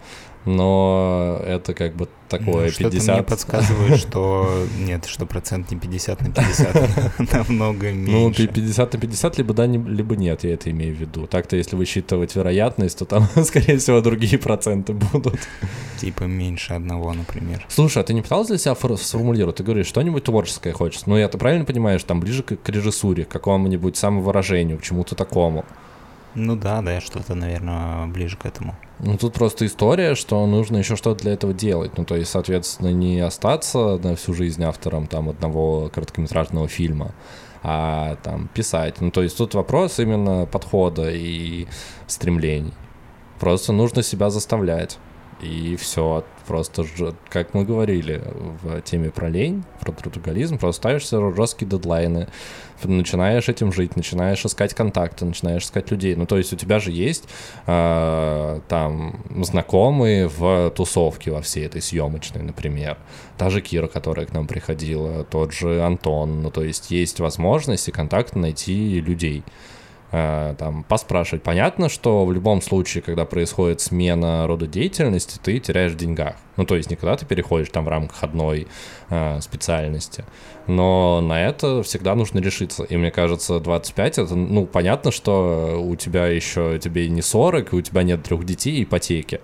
но 0.45 1.41
это 1.43 1.73
как 1.73 1.95
бы 1.95 2.07
такое 2.29 2.65
ну, 2.65 2.89
50... 2.89 2.91
Что-то 2.91 3.13
мне 3.13 3.23
подсказывает, 3.23 3.99
что 3.99 4.65
нет, 4.79 5.05
что 5.05 5.25
процент 5.25 5.71
не 5.71 5.77
50 5.77 6.21
на 6.21 6.31
50, 6.31 7.33
намного 7.33 7.91
меньше. 7.91 8.11
Ну, 8.11 8.31
ты 8.31 8.47
50 8.47 8.93
на 8.93 8.99
50, 8.99 9.37
либо 9.37 9.53
да, 9.53 9.65
либо 9.65 10.15
нет, 10.15 10.43
я 10.43 10.53
это 10.53 10.69
имею 10.71 10.95
в 10.95 10.99
виду. 10.99 11.27
Так-то, 11.27 11.55
если 11.55 11.75
высчитывать 11.75 12.35
вероятность, 12.35 12.99
то 12.99 13.05
там, 13.05 13.27
скорее 13.43 13.77
всего, 13.77 14.01
другие 14.01 14.37
проценты 14.37 14.93
будут. 14.93 15.39
Типа 15.97 16.23
меньше 16.23 16.73
одного, 16.73 17.13
например. 17.13 17.65
Слушай, 17.69 18.03
а 18.03 18.05
ты 18.05 18.13
не 18.13 18.21
пытался 18.21 18.49
для 18.49 18.57
себя 18.57 18.75
сформулировать? 18.75 19.57
Ты 19.57 19.63
говоришь, 19.63 19.87
что-нибудь 19.87 20.23
творческое 20.23 20.73
хочешь. 20.73 21.05
Ну, 21.05 21.17
я-то 21.17 21.37
правильно 21.37 21.65
понимаю, 21.65 21.99
что 21.99 22.09
там 22.09 22.19
ближе 22.19 22.43
к 22.43 22.69
режиссуре, 22.69 23.25
к 23.25 23.29
какому-нибудь 23.29 23.97
самовыражению, 23.97 24.77
к 24.77 24.83
чему-то 24.83 25.15
такому. 25.15 25.65
Ну 26.35 26.57
да, 26.57 26.81
да, 26.81 26.99
что-то, 26.99 27.33
наверное, 27.33 28.07
ближе 28.07 28.35
к 28.35 28.45
этому. 28.45 28.75
Ну, 28.99 29.17
тут 29.17 29.33
просто 29.33 29.65
история, 29.65 30.15
что 30.15 30.45
нужно 30.45 30.77
еще 30.77 30.95
что-то 30.95 31.23
для 31.23 31.33
этого 31.33 31.53
делать. 31.53 31.97
Ну, 31.97 32.03
то 32.03 32.15
есть, 32.15 32.29
соответственно, 32.29 32.89
не 32.89 33.19
остаться 33.21 33.97
на 33.97 34.15
всю 34.15 34.33
жизнь 34.33 34.63
автором 34.63 35.07
там 35.07 35.29
одного 35.29 35.89
короткометражного 35.93 36.67
фильма, 36.67 37.13
а 37.63 38.17
там 38.23 38.49
писать. 38.53 38.99
Ну, 38.99 39.11
то 39.11 39.23
есть 39.23 39.37
тут 39.37 39.53
вопрос 39.53 39.99
именно 39.99 40.45
подхода 40.45 41.09
и 41.09 41.67
стремлений. 42.07 42.73
Просто 43.39 43.71
нужно 43.73 44.03
себя 44.03 44.29
заставлять. 44.29 44.97
И 45.41 45.75
все, 45.75 46.23
просто, 46.47 46.85
как 47.29 47.53
мы 47.53 47.65
говорили 47.65 48.21
в 48.63 48.81
теме 48.81 49.11
про 49.11 49.27
лень, 49.27 49.65
про 49.81 49.91
трудоголизм, 49.91 50.57
просто 50.57 50.81
ставишься 50.81 51.35
жесткие 51.35 51.69
дедлайны, 51.69 52.29
начинаешь 52.83 53.49
этим 53.49 53.73
жить, 53.73 53.95
начинаешь 53.97 54.45
искать 54.45 54.73
контакты, 54.73 55.25
начинаешь 55.25 55.63
искать 55.63 55.91
людей. 55.91 56.15
Ну, 56.15 56.25
то 56.25 56.37
есть 56.37 56.53
у 56.53 56.55
тебя 56.55 56.79
же 56.79 56.91
есть 56.91 57.27
э, 57.65 58.59
там 58.67 59.23
знакомые 59.43 60.29
в 60.29 60.69
тусовке 60.71 61.31
во 61.31 61.41
всей 61.41 61.65
этой 61.65 61.81
съемочной, 61.81 62.41
например. 62.41 62.97
Та 63.37 63.49
же 63.49 63.61
Кира, 63.61 63.87
которая 63.87 64.25
к 64.25 64.33
нам 64.33 64.47
приходила, 64.47 65.25
тот 65.25 65.51
же 65.51 65.81
Антон. 65.83 66.43
Ну, 66.43 66.51
то 66.51 66.63
есть 66.63 66.91
есть 66.91 67.19
возможность 67.19 67.89
и 67.89 67.91
контакты 67.91 68.39
найти 68.39 69.01
людей. 69.01 69.43
Э, 70.17 70.55
там, 70.57 70.85
поспрашивать. 70.85 71.43
Понятно, 71.43 71.89
что 71.89 72.25
в 72.25 72.31
любом 72.31 72.61
случае, 72.61 73.03
когда 73.03 73.25
происходит 73.25 73.81
смена 73.81 74.47
рода 74.47 74.65
деятельности, 74.65 75.37
ты 75.43 75.59
теряешь 75.59 75.91
в 75.91 75.97
деньгах. 75.97 76.37
Ну, 76.55 76.63
то 76.63 76.77
есть 76.77 76.89
никогда 76.89 77.17
ты 77.17 77.25
переходишь 77.25 77.67
там 77.67 77.83
в 77.83 77.89
рамках 77.89 78.23
одной 78.23 78.65
э, 79.09 79.41
специальности. 79.41 80.23
Но 80.67 81.19
на 81.19 81.45
это 81.45 81.83
всегда 81.83 82.15
нужно 82.15 82.39
решиться. 82.39 82.85
И 82.85 82.95
мне 82.95 83.11
кажется, 83.11 83.59
25 83.59 84.19
это, 84.19 84.35
ну, 84.35 84.65
понятно, 84.65 85.11
что 85.11 85.83
у 85.83 85.97
тебя 85.97 86.27
еще, 86.27 86.79
тебе 86.79 87.09
не 87.09 87.21
40, 87.21 87.73
и 87.73 87.75
у 87.75 87.81
тебя 87.81 88.03
нет 88.03 88.23
трех 88.23 88.45
детей 88.45 88.75
и 88.75 88.83
ипотеки. 88.83 89.41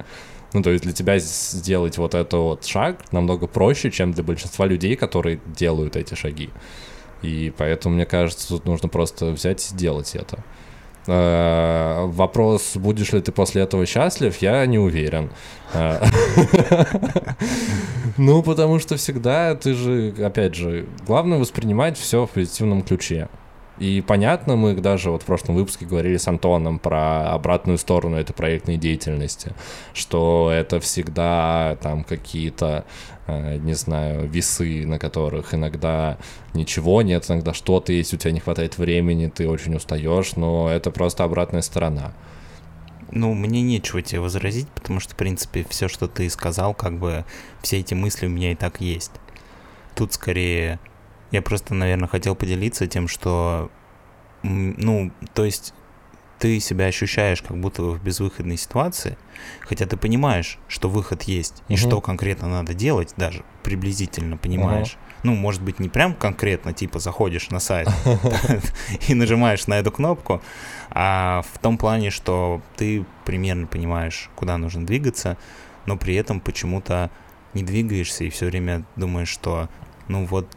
Ну, 0.54 0.64
то 0.64 0.70
есть 0.70 0.86
для 0.86 0.94
тебя 0.94 1.20
сделать 1.20 1.98
вот 1.98 2.16
этот 2.16 2.32
вот 2.40 2.66
шаг 2.66 3.12
намного 3.12 3.46
проще, 3.48 3.92
чем 3.92 4.14
для 4.14 4.24
большинства 4.24 4.68
людей, 4.68 4.96
которые 4.96 5.42
делают 5.48 5.98
эти 5.98 6.14
шаги. 6.14 6.50
И 7.22 7.54
поэтому, 7.58 7.96
мне 7.96 8.06
кажется, 8.06 8.48
тут 8.48 8.66
нужно 8.66 8.88
просто 8.88 9.32
взять 9.32 9.66
и 9.66 9.68
сделать 9.68 10.16
это. 10.16 10.44
Э, 11.14 12.06
вопрос, 12.06 12.78
будешь 12.78 13.12
ли 13.12 13.20
ты 13.20 13.34
после 13.34 13.64
этого 13.64 13.86
счастлив, 13.86 14.38
я 14.38 14.66
не 14.66 14.80
уверен. 14.80 15.30
Э, 15.74 16.02
ну, 18.18 18.42
потому 18.42 18.80
что 18.80 18.96
всегда 18.96 19.56
ты 19.56 19.74
же, 19.74 20.14
опять 20.24 20.56
же, 20.56 20.86
главное 21.06 21.38
воспринимать 21.38 21.98
все 21.98 22.26
в 22.26 22.30
позитивном 22.30 22.82
ключе. 22.82 23.28
И 23.78 24.02
понятно, 24.02 24.56
мы 24.56 24.74
даже 24.76 25.12
вот 25.12 25.24
в 25.24 25.26
прошлом 25.26 25.56
выпуске 25.56 25.86
говорили 25.86 26.16
с 26.16 26.30
Антоном 26.30 26.80
про 26.80 27.34
обратную 27.34 27.78
сторону 27.78 28.16
этой 28.16 28.34
проектной 28.34 28.78
деятельности, 28.78 29.54
что 29.94 30.50
это 30.54 30.80
всегда 30.80 31.78
там 31.82 32.06
какие-то, 32.06 32.86
не 33.58 33.74
знаю, 33.74 34.28
весы, 34.28 34.86
на 34.86 35.00
которых 35.00 35.54
иногда 35.54 36.18
ничего 36.54 37.02
нет, 37.02 37.30
иногда 37.30 37.54
что-то 37.54 37.94
есть, 37.94 38.14
у 38.14 38.18
тебя 38.18 38.32
не 38.32 38.40
хватает 38.40 38.78
времени, 38.78 39.28
ты 39.28 39.48
очень 39.48 39.76
устаешь, 39.76 40.36
но 40.36 40.70
это 40.70 40.92
просто 40.92 41.24
обратная 41.24 41.62
сторона. 41.62 42.14
Ну, 43.12 43.34
мне 43.34 43.62
нечего 43.62 44.02
тебе 44.02 44.22
возразить, 44.22 44.70
потому 44.70 45.00
что, 45.00 45.14
в 45.14 45.18
принципе, 45.18 45.66
все, 45.70 45.88
что 45.88 46.08
ты 46.08 46.30
сказал, 46.30 46.74
как 46.74 46.98
бы 46.98 47.26
все 47.62 47.80
эти 47.80 47.94
мысли 47.94 48.26
у 48.26 48.30
меня 48.30 48.54
и 48.54 48.56
так 48.56 48.80
есть. 48.80 49.12
Тут 49.96 50.14
скорее 50.14 50.80
я 51.32 51.42
просто, 51.42 51.74
наверное, 51.74 52.10
хотел 52.10 52.36
поделиться 52.36 52.88
тем, 52.88 53.08
что, 53.08 53.72
ну, 54.44 55.12
то 55.34 55.46
есть 55.46 55.74
ты 56.42 56.60
себя 56.60 56.86
ощущаешь 56.86 57.44
как 57.44 57.56
будто 57.58 57.84
в 57.84 58.04
безвыходной 58.04 58.58
ситуации, 58.58 59.16
хотя 59.62 59.86
ты 59.86 59.96
понимаешь, 59.96 60.58
что 60.68 60.90
выход 60.90 61.22
есть, 61.24 61.62
и 61.68 61.78
что 61.78 62.02
конкретно 62.02 62.50
надо 62.50 62.74
делать, 62.74 63.14
даже 63.16 63.44
приблизительно 63.62 64.38
понимаешь. 64.38 64.98
Ну, 65.22 65.36
может 65.36 65.62
быть, 65.62 65.80
не 65.80 65.88
прям 65.88 66.16
конкретно, 66.16 66.74
типа 66.74 66.98
заходишь 66.98 67.52
на 67.52 67.60
сайт 67.60 67.88
и 69.08 69.14
нажимаешь 69.14 69.68
на 69.68 69.76
эту 69.76 69.92
кнопку, 69.92 70.42
а 70.90 71.44
в 71.54 71.60
том 71.60 71.78
плане, 71.78 72.10
что 72.10 72.60
ты 72.76 73.06
примерно 73.24 73.68
понимаешь, 73.68 74.32
куда 74.36 74.58
нужно 74.58 74.84
двигаться, 74.84 75.38
но 75.86 75.96
при 75.96 76.16
этом 76.16 76.40
почему-то 76.40 77.12
не 77.54 77.62
двигаешься 77.62 78.24
и 78.24 78.32
все 78.32 78.48
время 78.48 78.84
думаешь, 78.96 79.30
что 79.30 79.70
ну 80.08 80.26
вот 80.26 80.48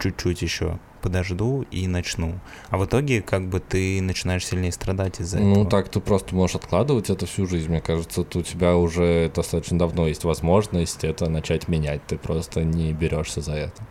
чуть-чуть 0.00 0.42
еще 0.42 0.78
подожду 1.04 1.66
и 1.70 1.86
начну. 1.86 2.40
А 2.70 2.78
в 2.78 2.86
итоге 2.86 3.20
как 3.20 3.46
бы 3.50 3.60
ты 3.60 4.00
начинаешь 4.00 4.46
сильнее 4.46 4.72
страдать 4.72 5.20
из-за 5.20 5.38
ну, 5.38 5.50
этого. 5.50 5.64
Ну 5.64 5.68
так 5.68 5.90
ты 5.90 6.00
просто 6.00 6.34
можешь 6.34 6.56
откладывать 6.56 7.10
это 7.10 7.26
всю 7.26 7.46
жизнь. 7.46 7.68
Мне 7.68 7.82
кажется, 7.82 8.22
у 8.22 8.42
тебя 8.42 8.74
уже 8.74 9.30
достаточно 9.34 9.78
давно 9.78 10.08
есть 10.08 10.24
возможность 10.24 11.04
это 11.04 11.28
начать 11.28 11.68
менять. 11.68 12.00
Ты 12.06 12.16
просто 12.16 12.64
не 12.64 12.94
берешься 12.94 13.42
за 13.42 13.52
это. 13.52 13.82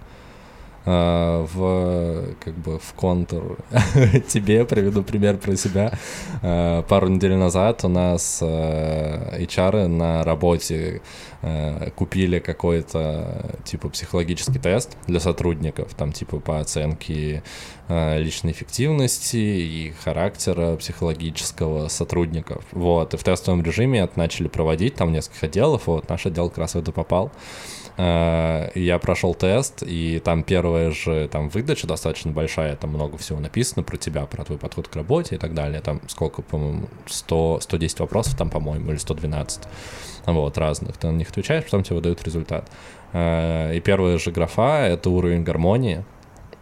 А, 0.86 1.46
в 1.54 2.36
как 2.44 2.56
бы 2.56 2.78
в 2.78 2.94
контур 2.94 3.58
тебе 4.28 4.66
приведу 4.66 5.02
пример 5.02 5.38
про 5.38 5.56
себя. 5.56 5.94
А, 6.42 6.82
пару 6.84 7.08
недель 7.08 7.36
назад 7.36 7.86
у 7.86 7.88
нас 7.88 8.40
а, 8.42 9.38
HR 9.40 9.88
на 9.88 10.24
работе 10.24 11.02
купили 11.96 12.40
какой-то 12.40 13.58
типа 13.66 13.90
психологический 13.90 14.60
тест 14.60 14.96
для 15.08 15.20
сотрудников, 15.20 15.94
там 15.94 16.14
типа 16.14 16.40
по 16.40 16.62
оценке 16.62 17.44
личной 17.90 18.54
эффективности 18.54 19.36
и 19.36 19.94
характера 20.06 20.78
психологического 20.78 21.90
сотрудников. 21.90 22.64
Вот, 22.72 23.14
и 23.14 23.18
в 23.18 23.24
тестовом 23.26 23.62
режиме 23.62 24.00
это 24.00 24.18
начали 24.18 24.48
проводить, 24.48 24.96
там 24.96 25.12
несколько 25.12 25.48
отделов, 25.48 25.88
вот 25.88 26.08
наш 26.08 26.26
отдел 26.26 26.48
как 26.48 26.60
раз 26.60 26.76
в 26.76 26.78
это 26.78 26.94
попал. 26.94 27.30
Э, 27.98 28.70
я 28.76 28.98
прошел 29.00 29.36
тест, 29.36 29.84
и 29.86 30.20
там 30.24 30.44
первая 30.44 30.92
же 30.92 31.28
там 31.28 31.50
выдача 31.50 31.88
достаточно 31.88 32.32
большая, 32.32 32.76
там 32.76 32.92
много 32.92 33.18
всего 33.18 33.40
написано 33.40 33.84
про 33.84 33.98
тебя, 33.98 34.26
про 34.26 34.44
твой 34.44 34.58
подход 34.58 34.88
к 34.88 34.96
работе 34.96 35.36
и 35.36 35.38
так 35.38 35.54
далее. 35.54 35.82
Там 35.82 36.02
сколько, 36.08 36.42
по-моему, 36.42 36.88
100, 37.06 37.60
110 37.62 38.00
вопросов 38.00 38.36
там, 38.36 38.50
по-моему, 38.50 38.92
или 38.92 38.98
112. 38.98 39.64
Вот, 40.26 40.58
разных. 40.58 40.98
Ты 40.98 41.08
на 41.08 41.18
них 41.18 41.30
отвечаешь, 41.30 41.66
потом 41.66 41.84
тебе 41.84 41.98
выдают 41.98 42.24
результат. 42.24 42.70
Э, 43.12 43.76
и 43.76 43.80
первая 43.80 44.18
же 44.18 44.32
графа— 44.32 44.88
это 44.88 45.10
уровень 45.10 45.44
гармонии. 45.44 46.04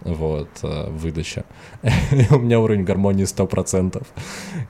Вот, 0.01 0.49
э, 0.63 0.89
выдача. 0.89 1.45
У 2.31 2.39
меня 2.39 2.59
уровень 2.59 2.83
гармонии 2.83 3.25
100%. 3.25 4.01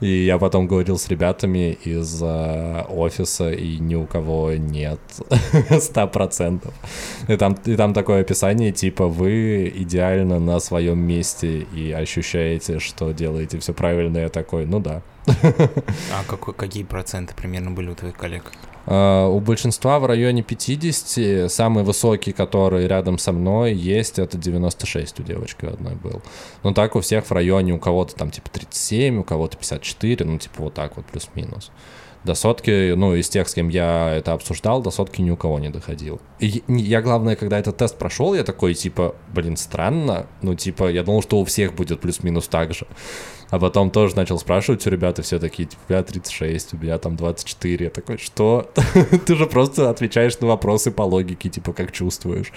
И 0.00 0.24
я 0.24 0.38
потом 0.38 0.66
говорил 0.66 0.98
с 0.98 1.08
ребятами 1.08 1.72
из 1.84 2.22
э, 2.22 2.84
офиса, 2.88 3.50
и 3.50 3.78
ни 3.78 3.94
у 3.94 4.06
кого 4.06 4.52
нет 4.52 5.00
100%. 5.30 6.72
И 7.28 7.36
там, 7.36 7.56
и 7.64 7.76
там 7.76 7.94
такое 7.94 8.20
описание, 8.20 8.72
типа, 8.72 9.06
вы 9.06 9.72
идеально 9.74 10.38
на 10.38 10.60
своем 10.60 10.98
месте 10.98 11.66
и 11.74 11.92
ощущаете, 11.92 12.78
что 12.78 13.12
делаете 13.12 13.58
все 13.58 13.72
правильно. 13.72 14.18
Я 14.18 14.28
такой, 14.28 14.66
ну 14.66 14.80
да. 14.80 15.02
А 16.12 16.24
какой, 16.26 16.54
какие 16.54 16.84
проценты 16.84 17.34
примерно 17.34 17.70
были 17.70 17.90
у 17.90 17.94
твоих 17.94 18.16
коллег? 18.16 18.52
Uh, 18.84 19.28
у 19.28 19.38
большинства 19.38 20.00
в 20.00 20.06
районе 20.06 20.42
50, 20.42 21.50
самый 21.50 21.84
высокий, 21.84 22.32
который 22.32 22.88
рядом 22.88 23.16
со 23.16 23.30
мной 23.30 23.74
есть, 23.74 24.18
это 24.18 24.36
96 24.36 25.20
у 25.20 25.22
девочки 25.22 25.66
одной 25.66 25.94
был. 25.94 26.20
Ну 26.64 26.74
так 26.74 26.96
у 26.96 27.00
всех 27.00 27.26
в 27.26 27.32
районе, 27.32 27.72
у 27.74 27.78
кого-то 27.78 28.16
там 28.16 28.30
типа 28.30 28.50
37, 28.50 29.20
у 29.20 29.24
кого-то 29.24 29.56
54, 29.56 30.24
ну 30.24 30.38
типа 30.38 30.64
вот 30.64 30.74
так 30.74 30.96
вот 30.96 31.06
плюс-минус. 31.06 31.70
До 32.24 32.34
сотки, 32.34 32.92
ну, 32.92 33.16
из 33.16 33.28
тех, 33.28 33.48
с 33.48 33.54
кем 33.54 33.68
я 33.68 34.14
это 34.14 34.32
обсуждал, 34.32 34.80
до 34.80 34.92
сотки 34.92 35.20
ни 35.20 35.30
у 35.30 35.36
кого 35.36 35.58
не 35.58 35.70
доходил. 35.70 36.20
И 36.38 36.62
я, 36.68 37.02
главное, 37.02 37.34
когда 37.34 37.58
этот 37.58 37.76
тест 37.76 37.98
прошел, 37.98 38.32
я 38.34 38.44
такой, 38.44 38.74
типа, 38.74 39.16
блин, 39.34 39.56
странно. 39.56 40.26
Ну, 40.40 40.54
типа, 40.54 40.88
я 40.88 41.02
думал, 41.02 41.22
что 41.22 41.40
у 41.40 41.44
всех 41.44 41.74
будет 41.74 42.00
плюс-минус 42.00 42.46
так 42.46 42.74
же. 42.74 42.86
А 43.52 43.58
потом 43.58 43.90
тоже 43.90 44.16
начал 44.16 44.38
спрашивать 44.38 44.86
у 44.86 44.90
ребят, 44.90 45.18
и 45.18 45.22
все 45.22 45.38
такие, 45.38 45.68
типа, 45.68 45.82
у 45.86 45.92
меня 45.92 46.02
36, 46.02 46.72
у 46.72 46.78
меня 46.78 46.96
там 46.96 47.16
24. 47.16 47.84
Я 47.84 47.90
такой, 47.90 48.16
что? 48.16 48.70
Ты 49.26 49.36
же 49.36 49.44
просто 49.44 49.90
отвечаешь 49.90 50.40
на 50.40 50.46
вопросы 50.46 50.90
по 50.90 51.02
логике, 51.02 51.50
типа, 51.50 51.74
как 51.74 51.92
чувствуешь. 51.92 52.50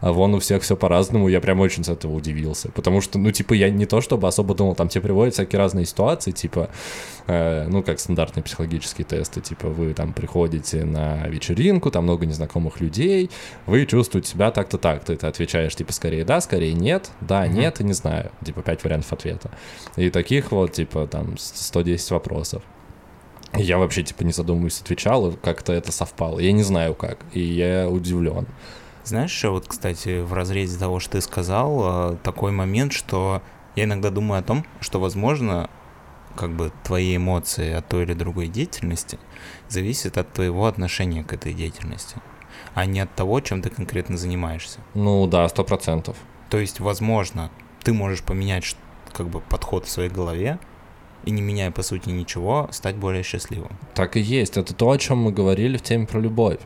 А 0.00 0.10
вон 0.10 0.34
у 0.34 0.40
всех 0.40 0.64
все 0.64 0.74
по-разному, 0.74 1.28
я 1.28 1.40
прям 1.40 1.60
очень 1.60 1.84
с 1.84 1.88
этого 1.88 2.12
удивился. 2.12 2.68
Потому 2.72 3.00
что, 3.00 3.20
ну, 3.20 3.30
типа, 3.30 3.52
я 3.52 3.70
не 3.70 3.86
то 3.86 4.00
чтобы 4.00 4.26
особо 4.26 4.56
думал, 4.56 4.74
там 4.74 4.88
тебе 4.88 5.02
приводят 5.02 5.34
всякие 5.34 5.60
разные 5.60 5.86
ситуации, 5.86 6.32
типа, 6.32 6.68
э, 7.28 7.68
ну, 7.68 7.84
как 7.84 8.00
стандартные 8.00 8.42
психологические 8.42 9.04
тесты, 9.04 9.40
типа, 9.40 9.68
вы 9.68 9.94
там 9.94 10.12
приходите 10.12 10.84
на 10.84 11.28
вечеринку, 11.28 11.92
там 11.92 12.02
много 12.02 12.26
незнакомых 12.26 12.80
людей, 12.80 13.30
вы 13.66 13.86
чувствуете 13.86 14.28
себя 14.30 14.50
так-то 14.50 14.78
так-то. 14.78 15.14
Ты 15.14 15.26
отвечаешь, 15.28 15.76
типа, 15.76 15.92
скорее 15.92 16.24
да, 16.24 16.40
скорее 16.40 16.72
нет, 16.72 17.12
да, 17.20 17.46
нет 17.46 17.80
и 17.80 17.84
не 17.84 17.92
знаю. 17.92 18.32
Типа, 18.44 18.62
пять 18.62 18.82
вариантов 18.82 19.12
ответа. 19.12 19.52
И 19.94 20.10
такие 20.10 20.39
таких 20.40 20.52
вот, 20.52 20.72
типа, 20.72 21.06
там, 21.06 21.36
110 21.38 22.10
вопросов. 22.10 22.62
Я 23.54 23.78
вообще, 23.78 24.02
типа, 24.02 24.22
не 24.22 24.32
задумываясь, 24.32 24.80
отвечал, 24.80 25.28
и 25.28 25.36
как-то 25.36 25.72
это 25.72 25.92
совпало. 25.92 26.38
Я 26.38 26.52
не 26.52 26.62
знаю 26.62 26.94
как, 26.94 27.18
и 27.32 27.40
я 27.40 27.88
удивлен. 27.88 28.46
Знаешь, 29.04 29.32
еще 29.32 29.50
вот, 29.50 29.66
кстати, 29.66 30.20
в 30.20 30.32
разрезе 30.32 30.78
того, 30.78 31.00
что 31.00 31.12
ты 31.12 31.20
сказал, 31.20 32.12
э, 32.12 32.16
такой 32.22 32.52
момент, 32.52 32.92
что 32.92 33.42
я 33.76 33.84
иногда 33.84 34.10
думаю 34.10 34.40
о 34.40 34.42
том, 34.42 34.64
что, 34.80 35.00
возможно, 35.00 35.68
как 36.36 36.50
бы 36.50 36.70
твои 36.84 37.16
эмоции 37.16 37.72
от 37.72 37.88
той 37.88 38.04
или 38.04 38.14
другой 38.14 38.46
деятельности 38.46 39.18
зависят 39.68 40.16
от 40.16 40.32
твоего 40.32 40.66
отношения 40.66 41.24
к 41.24 41.32
этой 41.32 41.54
деятельности, 41.54 42.16
а 42.74 42.86
не 42.86 43.00
от 43.00 43.14
того, 43.14 43.40
чем 43.40 43.62
ты 43.62 43.70
конкретно 43.70 44.16
занимаешься. 44.16 44.78
Ну 44.94 45.26
да, 45.26 45.48
сто 45.48 45.64
процентов. 45.64 46.16
То 46.50 46.58
есть, 46.58 46.78
возможно, 46.78 47.50
ты 47.82 47.92
можешь 47.92 48.22
поменять 48.22 48.64
как 49.12 49.28
бы 49.28 49.40
подход 49.40 49.86
в 49.86 49.90
своей 49.90 50.10
голове, 50.10 50.58
и 51.24 51.30
не 51.30 51.42
меняя, 51.42 51.70
по 51.70 51.82
сути, 51.82 52.08
ничего, 52.08 52.68
стать 52.72 52.96
более 52.96 53.22
счастливым. 53.22 53.72
Так 53.94 54.16
и 54.16 54.20
есть. 54.20 54.56
Это 54.56 54.74
то, 54.74 54.90
о 54.90 54.98
чем 54.98 55.18
мы 55.18 55.32
говорили 55.32 55.76
в 55.76 55.82
теме 55.82 56.06
про 56.06 56.18
любовь. 56.18 56.58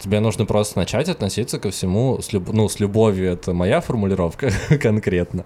Тебе 0.00 0.20
нужно 0.20 0.46
просто 0.46 0.78
начать 0.78 1.08
относиться 1.08 1.58
ко 1.58 1.70
всему 1.70 2.20
с, 2.20 2.32
люб... 2.32 2.48
ну, 2.52 2.68
с 2.68 2.80
любовью. 2.80 3.30
Это 3.30 3.52
моя 3.52 3.80
формулировка 3.80 4.50
конкретно. 4.82 5.44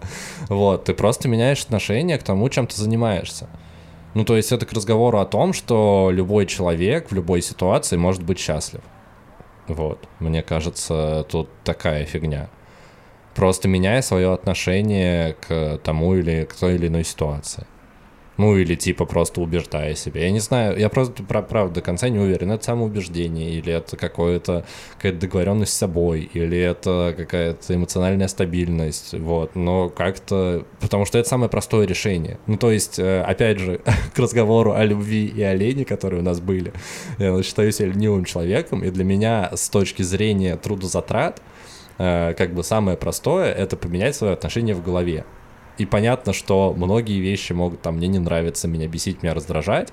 Вот. 0.48 0.84
Ты 0.84 0.94
просто 0.94 1.28
меняешь 1.28 1.64
отношение 1.64 2.18
к 2.18 2.22
тому, 2.22 2.48
чем 2.48 2.66
ты 2.66 2.76
занимаешься. 2.76 3.48
Ну, 4.14 4.24
то 4.24 4.36
есть 4.36 4.52
это 4.52 4.64
к 4.64 4.72
разговору 4.72 5.18
о 5.18 5.26
том, 5.26 5.52
что 5.52 6.10
любой 6.12 6.46
человек 6.46 7.10
в 7.10 7.14
любой 7.14 7.42
ситуации 7.42 7.96
может 7.96 8.22
быть 8.22 8.38
счастлив. 8.38 8.80
Вот. 9.66 10.08
Мне 10.20 10.42
кажется, 10.42 11.26
тут 11.28 11.50
такая 11.64 12.04
фигня 12.04 12.48
просто 13.34 13.68
меняя 13.68 14.02
свое 14.02 14.32
отношение 14.32 15.36
к 15.46 15.78
тому 15.82 16.14
или 16.14 16.44
к 16.44 16.54
той 16.54 16.76
или 16.76 16.88
иной 16.88 17.04
ситуации. 17.04 17.66
Ну, 18.36 18.56
или 18.56 18.74
типа 18.74 19.04
просто 19.04 19.40
убеждая 19.40 19.94
себя. 19.94 20.22
Я 20.22 20.30
не 20.32 20.40
знаю, 20.40 20.76
я 20.76 20.88
просто, 20.88 21.22
правда, 21.22 21.74
до 21.74 21.80
конца 21.80 22.08
не 22.08 22.18
уверен, 22.18 22.50
это 22.50 22.64
самоубеждение, 22.64 23.52
или 23.52 23.72
это 23.72 23.96
какое-то, 23.96 24.64
какая-то 24.96 25.20
договоренность 25.20 25.72
с 25.72 25.76
собой, 25.76 26.28
или 26.34 26.58
это 26.58 27.14
какая-то 27.16 27.74
эмоциональная 27.74 28.26
стабильность, 28.26 29.14
вот. 29.14 29.54
Но 29.54 29.88
как-то... 29.88 30.66
Потому 30.80 31.04
что 31.04 31.18
это 31.18 31.28
самое 31.28 31.48
простое 31.48 31.86
решение. 31.86 32.38
Ну, 32.48 32.56
то 32.56 32.72
есть, 32.72 32.98
э, 32.98 33.22
опять 33.22 33.60
же, 33.60 33.80
к 34.14 34.18
разговору 34.18 34.72
о 34.72 34.84
любви 34.84 35.26
и 35.26 35.42
о 35.42 35.84
которые 35.84 36.20
у 36.20 36.24
нас 36.24 36.40
были, 36.40 36.72
я 37.18 37.40
считаю 37.42 37.70
себя 37.72 37.88
ленивым 37.88 38.24
человеком, 38.24 38.82
и 38.82 38.90
для 38.90 39.04
меня 39.04 39.50
с 39.54 39.68
точки 39.68 40.02
зрения 40.02 40.56
трудозатрат, 40.56 41.40
как 41.96 42.54
бы 42.54 42.64
самое 42.64 42.96
простое— 42.96 43.52
это 43.54 43.76
поменять 43.76 44.16
свое 44.16 44.32
отношение 44.32 44.74
в 44.74 44.82
голове. 44.82 45.24
И 45.78 45.86
понятно, 45.86 46.32
что 46.32 46.72
многие 46.76 47.20
вещи 47.20 47.52
могут 47.52 47.82
там 47.82 47.96
мне 47.96 48.06
не 48.06 48.18
нравиться, 48.18 48.68
меня 48.68 48.86
бесить, 48.86 49.22
меня 49.22 49.34
раздражать. 49.34 49.92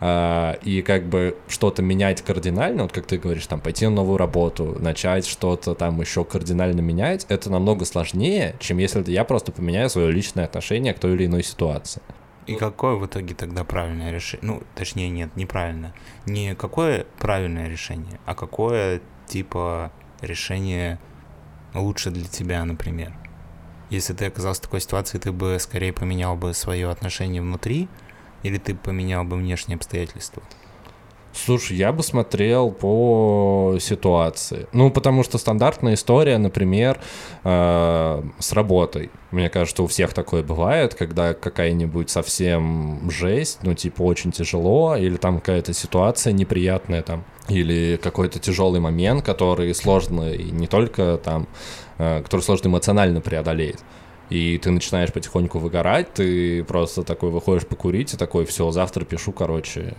Uh, 0.00 0.58
и 0.62 0.80
как 0.80 1.04
бы 1.04 1.36
что-то 1.46 1.82
менять 1.82 2.22
кардинально, 2.22 2.84
вот 2.84 2.92
как 2.92 3.04
ты 3.04 3.18
говоришь, 3.18 3.46
там 3.46 3.60
пойти 3.60 3.84
на 3.84 3.96
новую 3.96 4.16
работу, 4.16 4.74
начать 4.80 5.26
что-то 5.26 5.74
там 5.74 6.00
еще 6.00 6.24
кардинально 6.24 6.80
менять, 6.80 7.26
это 7.28 7.50
намного 7.50 7.84
сложнее, 7.84 8.56
чем 8.60 8.78
если 8.78 9.04
я 9.10 9.24
просто 9.24 9.52
поменяю 9.52 9.90
свое 9.90 10.10
личное 10.10 10.46
отношение 10.46 10.94
к 10.94 10.98
той 10.98 11.12
или 11.12 11.26
иной 11.26 11.42
ситуации. 11.42 12.00
И 12.46 12.54
какое 12.54 12.94
в 12.94 13.04
итоге 13.04 13.34
тогда 13.34 13.62
правильное 13.62 14.10
решение? 14.10 14.46
Ну, 14.46 14.62
точнее, 14.74 15.10
нет, 15.10 15.36
неправильно. 15.36 15.92
Не 16.24 16.54
какое 16.54 17.04
правильное 17.18 17.68
решение, 17.68 18.18
а 18.24 18.34
какое 18.34 19.02
типа 19.26 19.92
решение 20.22 20.98
лучше 21.74 22.10
для 22.10 22.26
тебя, 22.26 22.64
например? 22.64 23.12
Если 23.90 24.12
ты 24.12 24.26
оказался 24.26 24.60
в 24.60 24.64
такой 24.64 24.80
ситуации, 24.80 25.18
ты 25.18 25.32
бы 25.32 25.56
скорее 25.60 25.92
поменял 25.92 26.36
бы 26.36 26.54
свое 26.54 26.90
отношение 26.90 27.42
внутри, 27.42 27.88
или 28.42 28.58
ты 28.58 28.74
поменял 28.74 29.24
бы 29.24 29.36
внешние 29.36 29.76
обстоятельства? 29.76 30.42
Слушай, 31.32 31.76
я 31.76 31.92
бы 31.92 32.02
смотрел 32.02 32.72
по 32.72 33.76
ситуации. 33.80 34.66
Ну, 34.72 34.90
потому 34.90 35.22
что 35.22 35.38
стандартная 35.38 35.94
история, 35.94 36.38
например, 36.38 36.98
э, 37.44 38.22
с 38.38 38.52
работой. 38.52 39.10
Мне 39.30 39.48
кажется, 39.48 39.82
у 39.84 39.86
всех 39.86 40.12
такое 40.12 40.42
бывает, 40.42 40.94
когда 40.94 41.34
какая-нибудь 41.34 42.10
совсем 42.10 43.08
жесть, 43.10 43.60
ну, 43.62 43.74
типа, 43.74 44.02
очень 44.02 44.32
тяжело, 44.32 44.96
или 44.96 45.16
там 45.16 45.38
какая-то 45.38 45.72
ситуация 45.72 46.32
неприятная 46.32 47.02
там, 47.02 47.24
или 47.48 47.98
какой-то 48.02 48.40
тяжелый 48.40 48.80
момент, 48.80 49.24
который 49.24 49.72
сложно 49.74 50.32
и 50.32 50.50
не 50.50 50.66
только 50.66 51.20
там, 51.22 51.46
э, 51.98 52.22
который 52.22 52.40
сложно 52.40 52.68
эмоционально 52.68 53.20
преодолеть 53.20 53.78
и 54.30 54.58
ты 54.58 54.70
начинаешь 54.70 55.12
потихоньку 55.12 55.58
выгорать, 55.58 56.14
ты 56.14 56.62
просто 56.62 57.02
такой 57.02 57.30
выходишь 57.30 57.66
покурить 57.66 58.14
и 58.14 58.16
такой, 58.16 58.44
все, 58.44 58.70
завтра 58.70 59.04
пишу, 59.04 59.32
короче, 59.32 59.96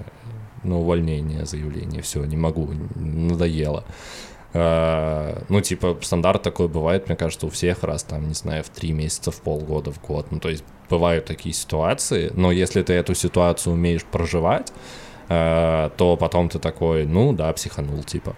на 0.64 0.80
увольнение 0.80 1.46
заявление, 1.46 2.02
все, 2.02 2.24
не 2.26 2.38
могу, 2.38 2.70
надоело. 2.96 3.84
Uh, 4.54 5.46
ну, 5.48 5.62
типа, 5.62 5.98
стандарт 6.02 6.42
такой 6.42 6.68
бывает, 6.68 7.08
мне 7.08 7.16
кажется, 7.16 7.46
у 7.46 7.50
всех 7.50 7.84
раз, 7.84 8.04
там, 8.04 8.28
не 8.28 8.34
знаю, 8.34 8.66
в 8.66 8.70
три 8.70 8.92
месяца, 8.92 9.32
в 9.32 9.40
полгода, 9.42 9.94
в 9.94 10.02
год. 10.02 10.28
Ну, 10.30 10.42
то 10.42 10.50
есть 10.50 10.66
бывают 10.90 11.24
такие 11.24 11.56
ситуации, 11.56 12.34
но 12.36 12.52
если 12.52 12.82
ты 12.82 12.92
эту 12.92 13.16
ситуацию 13.16 13.74
умеешь 13.74 14.04
проживать, 14.04 14.74
uh, 15.30 15.90
то 15.96 16.18
потом 16.18 16.50
ты 16.50 16.60
такой, 16.60 17.06
ну, 17.06 17.32
да, 17.32 17.54
психанул, 17.54 18.04
типа. 18.04 18.36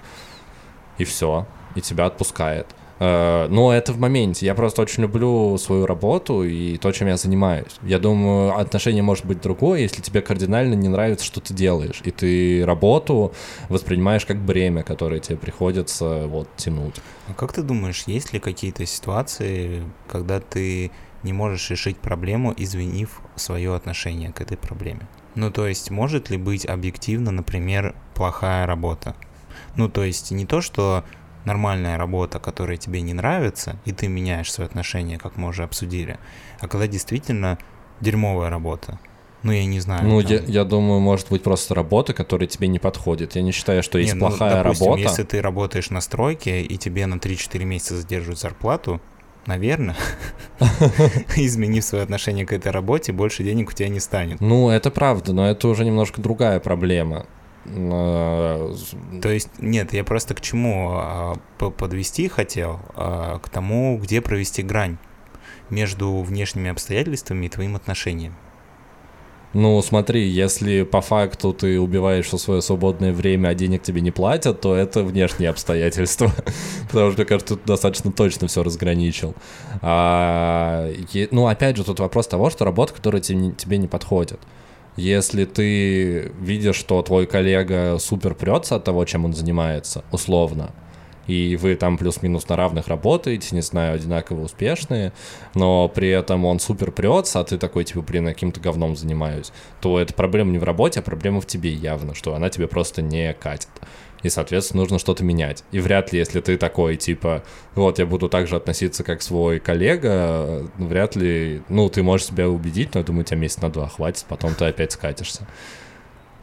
И 0.99 1.03
все, 1.03 1.47
и 1.73 1.81
тебя 1.81 2.05
отпускает. 2.05 2.67
Э, 3.03 3.47
но 3.49 3.73
это 3.73 3.91
в 3.91 3.99
моменте. 3.99 4.45
Я 4.45 4.55
просто 4.55 4.81
очень 4.81 5.03
люблю 5.03 5.57
свою 5.57 5.85
работу 5.85 6.43
и 6.43 6.77
то, 6.77 6.91
чем 6.93 7.09
я 7.09 7.17
занимаюсь. 7.17 7.75
Я 7.81 7.99
думаю, 7.99 8.57
отношение 8.57 9.03
может 9.03 9.25
быть 9.25 9.41
другое, 9.41 9.81
если 9.81 10.01
тебе 10.01 10.21
кардинально 10.21 10.73
не 10.75 10.87
нравится, 10.87 11.25
что 11.25 11.41
ты 11.41 11.53
делаешь, 11.53 11.99
и 12.05 12.11
ты 12.11 12.65
работу 12.65 13.33
воспринимаешь 13.67 14.25
как 14.25 14.37
бремя, 14.37 14.83
которое 14.83 15.19
тебе 15.19 15.37
приходится 15.37 16.27
вот 16.27 16.47
тянуть. 16.55 16.95
А 17.27 17.33
как 17.33 17.51
ты 17.51 17.61
думаешь, 17.61 18.03
есть 18.07 18.31
ли 18.31 18.39
какие-то 18.39 18.85
ситуации, 18.85 19.83
когда 20.07 20.39
ты 20.39 20.91
не 21.23 21.33
можешь 21.33 21.69
решить 21.71 21.97
проблему, 21.97 22.53
извинив 22.55 23.19
свое 23.35 23.75
отношение 23.75 24.31
к 24.31 24.39
этой 24.39 24.55
проблеме? 24.55 25.07
Ну, 25.35 25.51
то 25.51 25.67
есть, 25.67 25.91
может 25.91 26.29
ли 26.29 26.37
быть 26.37 26.65
объективно, 26.65 27.31
например, 27.31 27.95
плохая 28.13 28.65
работа? 28.65 29.15
Ну, 29.75 29.89
то 29.89 30.05
есть, 30.05 30.31
не 30.31 30.45
то, 30.45 30.61
что 30.61 31.03
нормальная 31.45 31.97
работа, 31.97 32.39
которая 32.39 32.77
тебе 32.77 33.01
не 33.01 33.13
нравится, 33.13 33.77
и 33.85 33.91
ты 33.91 34.07
меняешь 34.07 34.51
свое 34.51 34.67
отношение, 34.67 35.17
как 35.17 35.37
мы 35.37 35.49
уже 35.49 35.63
обсудили, 35.63 36.17
а 36.59 36.67
когда 36.67 36.87
действительно 36.87 37.57
дерьмовая 38.01 38.49
работа. 38.49 38.99
Ну, 39.43 39.51
я 39.51 39.65
не 39.65 39.81
знаю. 39.81 40.07
Ну, 40.07 40.21
там... 40.21 40.31
я, 40.31 40.39
я 40.39 40.63
думаю, 40.63 41.01
может 41.01 41.29
быть 41.29 41.43
просто 41.43 41.75
работа, 41.75 42.13
которая 42.13 42.47
тебе 42.47 42.69
не 42.69 42.79
подходит. 42.79 43.35
Я 43.35 43.41
не 43.41 43.51
считаю, 43.51 43.83
что 43.83 43.97
есть 43.97 44.13
не, 44.13 44.19
ну, 44.19 44.29
плохая 44.29 44.63
допустим, 44.63 44.85
работа. 44.85 45.01
если 45.01 45.23
ты 45.23 45.41
работаешь 45.41 45.89
на 45.89 45.99
стройке, 45.99 46.61
и 46.61 46.77
тебе 46.77 47.05
на 47.05 47.15
3-4 47.15 47.65
месяца 47.65 47.97
задерживают 47.97 48.39
зарплату, 48.39 49.01
наверное, 49.45 49.97
изменив 51.35 51.83
свое 51.83 52.03
отношение 52.05 52.45
к 52.45 52.53
этой 52.53 52.71
работе, 52.71 53.11
больше 53.11 53.43
денег 53.43 53.69
у 53.69 53.73
тебя 53.73 53.89
не 53.89 53.99
станет. 53.99 54.39
Ну, 54.39 54.69
это 54.69 54.89
правда, 54.91 55.33
но 55.33 55.49
это 55.49 55.67
уже 55.67 55.83
немножко 55.83 56.21
другая 56.21 56.61
проблема. 56.61 57.25
То 57.65 59.29
есть, 59.29 59.49
нет, 59.59 59.93
я 59.93 60.03
просто 60.03 60.35
к 60.35 60.41
чему 60.41 60.91
а, 60.93 61.35
подвести 61.57 62.27
хотел, 62.27 62.79
а, 62.95 63.39
к 63.39 63.49
тому, 63.49 63.97
где 63.97 64.21
провести 64.21 64.63
грань 64.63 64.97
между 65.69 66.21
внешними 66.21 66.69
обстоятельствами 66.69 67.45
и 67.45 67.49
твоим 67.49 67.75
отношением. 67.75 68.35
Ну, 69.53 69.79
смотри, 69.83 70.27
если 70.27 70.81
по 70.81 71.01
факту 71.01 71.53
ты 71.53 71.79
убиваешь 71.79 72.25
все 72.25 72.37
свое 72.37 72.61
свободное 72.63 73.13
время, 73.13 73.49
а 73.49 73.53
денег 73.53 73.83
тебе 73.83 74.01
не 74.01 74.09
платят, 74.09 74.61
то 74.61 74.75
это 74.75 75.03
внешние 75.03 75.51
обстоятельства. 75.51 76.31
Потому 76.87 77.11
что, 77.11 77.21
мне 77.21 77.25
кажется, 77.25 77.55
ты 77.55 77.61
достаточно 77.67 78.11
точно 78.11 78.47
все 78.47 78.63
разграничил. 78.63 79.35
А, 79.81 80.91
ну, 81.29 81.47
опять 81.47 81.77
же, 81.77 81.83
тут 81.83 81.99
вопрос 81.99 82.27
того, 82.27 82.49
что 82.49 82.65
работа, 82.65 82.93
которая 82.93 83.21
тебе 83.21 83.77
не 83.77 83.87
подходит. 83.87 84.39
Если 84.95 85.45
ты 85.45 86.31
видишь, 86.39 86.75
что 86.75 87.01
твой 87.01 87.25
коллега 87.25 87.97
супер 87.99 88.35
прется 88.35 88.75
от 88.75 88.83
того, 88.83 89.05
чем 89.05 89.25
он 89.25 89.33
занимается, 89.33 90.03
условно, 90.11 90.71
и 91.25 91.55
вы 91.55 91.75
там 91.75 91.97
плюс-минус 91.97 92.47
на 92.49 92.55
равных 92.55 92.87
работаете, 92.87 93.55
не 93.55 93.61
знаю, 93.61 93.95
одинаково 93.95 94.41
успешные, 94.41 95.13
но 95.55 95.87
при 95.87 96.09
этом 96.09 96.45
он 96.45 96.59
супер 96.59 96.91
прется, 96.91 97.39
а 97.39 97.43
ты 97.43 97.57
такой, 97.57 97.85
типа, 97.85 98.01
блин, 98.01 98.27
я 98.27 98.33
каким-то 98.33 98.59
говном 98.59 98.95
занимаюсь, 98.95 99.51
то 99.81 99.99
это 99.99 100.13
проблема 100.13 100.51
не 100.51 100.59
в 100.59 100.63
работе, 100.63 100.99
а 100.99 101.03
проблема 101.03 101.41
в 101.41 101.47
тебе 101.47 101.71
явно, 101.71 102.13
что 102.13 102.35
она 102.35 102.49
тебе 102.49 102.67
просто 102.67 103.01
не 103.01 103.33
катит. 103.33 103.69
И, 104.23 104.29
соответственно, 104.29 104.81
нужно 104.81 104.99
что-то 104.99 105.23
менять. 105.23 105.63
И 105.71 105.79
вряд 105.79 106.11
ли, 106.11 106.19
если 106.19 106.39
ты 106.39 106.57
такой, 106.57 106.95
типа, 106.95 107.43
вот, 107.75 107.99
я 107.99 108.05
буду 108.05 108.29
так 108.29 108.47
же 108.47 108.55
относиться, 108.55 109.03
как 109.03 109.21
свой 109.21 109.59
коллега, 109.59 110.67
вряд 110.77 111.15
ли, 111.15 111.61
ну, 111.69 111.89
ты 111.89 112.01
можешь 112.03 112.27
себя 112.27 112.49
убедить, 112.49 112.93
но 112.93 113.01
я 113.01 113.05
думаю, 113.05 113.25
тебя 113.25 113.37
месяц 113.37 113.61
на 113.61 113.69
два 113.69 113.87
хватит, 113.87 114.25
потом 114.27 114.55
ты 114.55 114.65
опять 114.65 114.93
скатишься. 114.93 115.45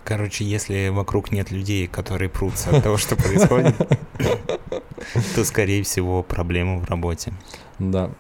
Короче, 0.04 0.44
если 0.44 0.88
вокруг 0.88 1.30
нет 1.30 1.50
людей, 1.50 1.86
которые 1.86 2.28
прутся 2.28 2.70
от 2.70 2.82
того, 2.82 2.96
что 2.96 3.16
происходит, 3.16 3.76
то, 5.34 5.44
скорее 5.44 5.82
всего, 5.82 6.22
проблема 6.22 6.78
в 6.78 6.84
работе. 6.84 7.32
Да. 7.78 8.10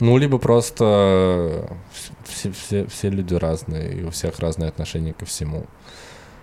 Ну, 0.00 0.16
либо 0.16 0.38
просто 0.38 1.76
все, 2.24 2.50
все, 2.52 2.86
все 2.86 3.10
люди 3.10 3.34
разные, 3.34 4.00
и 4.00 4.04
у 4.04 4.10
всех 4.10 4.38
разные 4.38 4.68
отношения 4.68 5.12
ко 5.12 5.26
всему. 5.26 5.66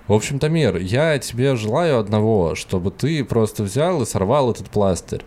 В 0.10 0.13
общем, 0.13 0.39
Тамир, 0.39 0.78
я 0.78 1.19
тебе 1.19 1.56
желаю 1.56 2.00
одного, 2.00 2.56
чтобы 2.56 2.89
ты 2.89 3.24
просто 3.24 3.62
взял 3.62 4.02
и 4.02 4.08
сорвал 4.08 4.50
этот 4.50 4.67
пластырь. 4.72 5.22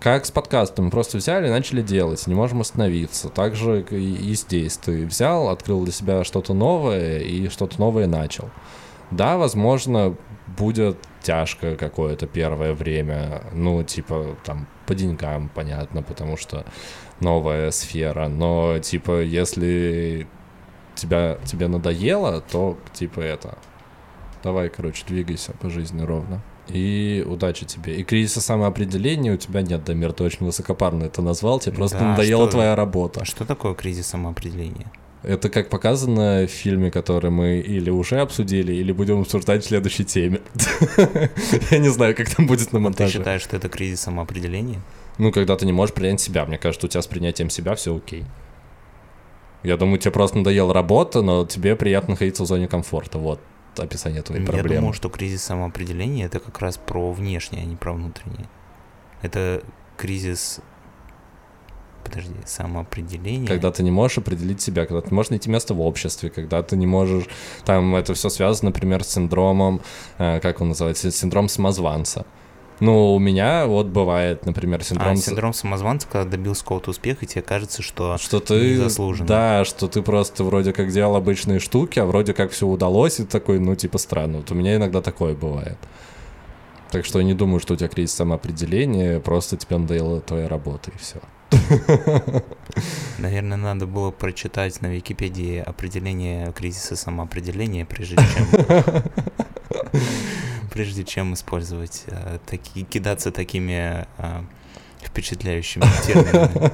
Как 0.00 0.26
с 0.26 0.32
подкастом, 0.32 0.86
мы 0.86 0.90
просто 0.90 1.18
взяли 1.18 1.46
и 1.46 1.50
начали 1.50 1.80
делать, 1.80 2.26
не 2.26 2.34
можем 2.34 2.60
остановиться. 2.60 3.28
Так 3.28 3.54
же 3.54 3.82
и 3.88 4.34
здесь 4.34 4.78
ты 4.78 5.06
взял, 5.06 5.48
открыл 5.48 5.84
для 5.84 5.92
себя 5.92 6.24
что-то 6.24 6.54
новое 6.54 7.20
и 7.20 7.48
что-то 7.50 7.78
новое 7.78 8.08
начал. 8.08 8.50
Да, 9.12 9.36
возможно, 9.36 10.16
будет 10.58 10.98
тяжко 11.22 11.76
какое-то 11.76 12.26
первое 12.26 12.74
время, 12.74 13.44
ну, 13.52 13.84
типа, 13.84 14.34
там, 14.42 14.66
по 14.86 14.96
деньгам, 14.96 15.48
понятно, 15.54 16.02
потому 16.02 16.36
что 16.36 16.64
новая 17.20 17.70
сфера, 17.70 18.26
но, 18.26 18.80
типа, 18.80 19.22
если 19.22 20.26
тебя, 20.96 21.38
тебе 21.44 21.68
надоело, 21.68 22.40
то, 22.40 22.76
типа, 22.92 23.20
это, 23.20 23.56
давай, 24.42 24.68
короче, 24.68 25.04
двигайся 25.06 25.52
по 25.60 25.70
жизни 25.70 26.02
ровно. 26.02 26.42
И 26.68 27.24
удачи 27.26 27.66
тебе. 27.66 27.96
И 27.96 28.04
кризиса 28.04 28.40
самоопределения 28.40 29.32
у 29.34 29.36
тебя 29.36 29.62
нет, 29.62 29.84
Дамир, 29.84 30.12
ты 30.12 30.22
очень 30.24 30.46
высокопарно 30.46 31.04
это 31.04 31.20
назвал, 31.22 31.58
тебе 31.58 31.74
просто 31.76 31.98
Да, 31.98 32.04
надоела 32.10 32.44
что- 32.44 32.52
твоя 32.52 32.76
работа. 32.76 33.20
А 33.22 33.24
что 33.24 33.44
такое 33.44 33.74
кризис 33.74 34.06
самоопределения? 34.06 34.90
Это 35.22 35.50
как 35.50 35.68
показано 35.68 36.46
в 36.46 36.50
фильме, 36.50 36.90
который 36.90 37.30
мы 37.30 37.58
или 37.58 37.90
уже 37.90 38.20
обсудили, 38.20 38.72
или 38.72 38.90
будем 38.92 39.20
обсуждать 39.20 39.62
в 39.64 39.68
следующей 39.68 40.04
теме. 40.04 40.40
Я 41.70 41.78
не 41.78 41.88
знаю, 41.90 42.14
как 42.14 42.34
там 42.34 42.46
будет 42.46 42.72
на 42.72 42.78
Ты 42.78 42.82
монтаже. 42.84 43.18
считаешь, 43.18 43.42
что 43.42 43.56
это 43.56 43.68
кризис 43.68 44.00
самоопределения? 44.00 44.80
Ну, 45.18 45.30
когда 45.32 45.56
ты 45.56 45.66
не 45.66 45.72
можешь 45.72 45.94
принять 45.94 46.20
себя. 46.22 46.46
Мне 46.46 46.56
кажется, 46.56 46.86
у 46.86 46.90
тебя 46.90 47.02
с 47.02 47.06
принятием 47.06 47.50
себя 47.50 47.74
все 47.74 47.94
окей. 47.94 48.24
Я 49.62 49.76
думаю, 49.76 49.98
тебе 49.98 50.10
просто 50.12 50.38
надоела 50.38 50.72
работа, 50.72 51.20
но 51.20 51.44
тебе 51.44 51.76
приятно 51.76 52.12
находиться 52.12 52.44
в 52.44 52.46
зоне 52.46 52.66
комфорта. 52.66 53.18
Вот 53.18 53.40
описание 53.78 54.22
твоей 54.22 54.42
Я 54.42 54.48
проблемы. 54.48 54.76
думаю, 54.76 54.92
что 54.92 55.08
кризис 55.08 55.42
самоопределения 55.44 56.26
это 56.26 56.40
как 56.40 56.58
раз 56.60 56.76
про 56.76 57.12
внешнее, 57.12 57.62
а 57.62 57.66
не 57.66 57.76
про 57.76 57.92
внутреннее. 57.92 58.48
Это 59.22 59.62
кризис... 59.96 60.60
Подожди, 62.02 62.34
самоопределение. 62.46 63.46
Когда 63.46 63.70
ты 63.70 63.82
не 63.82 63.90
можешь 63.90 64.18
определить 64.18 64.60
себя, 64.60 64.86
когда 64.86 65.02
ты 65.02 65.10
не 65.10 65.14
можешь 65.14 65.30
найти 65.30 65.50
место 65.50 65.74
в 65.74 65.80
обществе, 65.82 66.30
когда 66.30 66.62
ты 66.62 66.76
не 66.76 66.86
можешь... 66.86 67.24
Там 67.64 67.94
это 67.94 68.14
все 68.14 68.30
связано, 68.30 68.70
например, 68.70 69.04
с 69.04 69.08
синдромом, 69.08 69.82
э, 70.18 70.40
как 70.40 70.60
он 70.60 70.68
называется, 70.68 71.10
синдром 71.10 71.48
самозванца. 71.48 72.24
Ну, 72.80 73.14
у 73.14 73.18
меня 73.18 73.66
вот 73.66 73.88
бывает, 73.88 74.46
например, 74.46 74.82
синдром... 74.82 75.12
А, 75.12 75.16
синдром 75.16 75.52
самозванца, 75.52 76.08
когда 76.10 76.30
добился 76.30 76.62
какого-то 76.62 76.90
успеха, 76.90 77.24
и 77.24 77.28
тебе 77.28 77.42
кажется, 77.42 77.82
что... 77.82 78.16
Что 78.16 78.40
ты... 78.40 78.76
Незаслуженно. 78.76 79.28
Да, 79.28 79.64
что 79.66 79.86
ты 79.86 80.00
просто 80.00 80.44
вроде 80.44 80.72
как 80.72 80.90
делал 80.90 81.14
обычные 81.16 81.58
штуки, 81.58 81.98
а 81.98 82.06
вроде 82.06 82.32
как 82.32 82.52
все 82.52 82.66
удалось, 82.66 83.20
и 83.20 83.24
такой, 83.24 83.58
ну, 83.58 83.74
типа, 83.74 83.98
странно. 83.98 84.38
Вот 84.38 84.50
у 84.50 84.54
меня 84.54 84.76
иногда 84.76 85.02
такое 85.02 85.34
бывает. 85.34 85.78
Так 86.90 87.04
что 87.04 87.18
я 87.20 87.24
не 87.24 87.34
думаю, 87.34 87.60
что 87.60 87.74
у 87.74 87.76
тебя 87.76 87.88
кризис 87.88 88.14
самоопределения, 88.14 89.20
просто 89.20 89.56
тебе 89.58 89.76
надоела 89.76 90.20
твоя 90.22 90.48
работа, 90.48 90.90
и 90.90 90.98
все. 90.98 91.20
Наверное, 93.18 93.58
надо 93.58 93.86
было 93.86 94.10
прочитать 94.10 94.80
на 94.80 94.86
Википедии 94.86 95.58
определение 95.58 96.52
кризиса 96.52 96.96
самоопределения, 96.96 97.84
прежде 97.84 98.16
чем... 98.16 99.02
Прежде 100.70 101.04
чем 101.04 101.34
использовать 101.34 102.04
э, 102.06 102.38
такие, 102.46 102.86
кидаться 102.86 103.32
такими 103.32 104.06
э, 104.18 104.42
впечатляющими 105.04 105.84
терминами. 106.06 106.70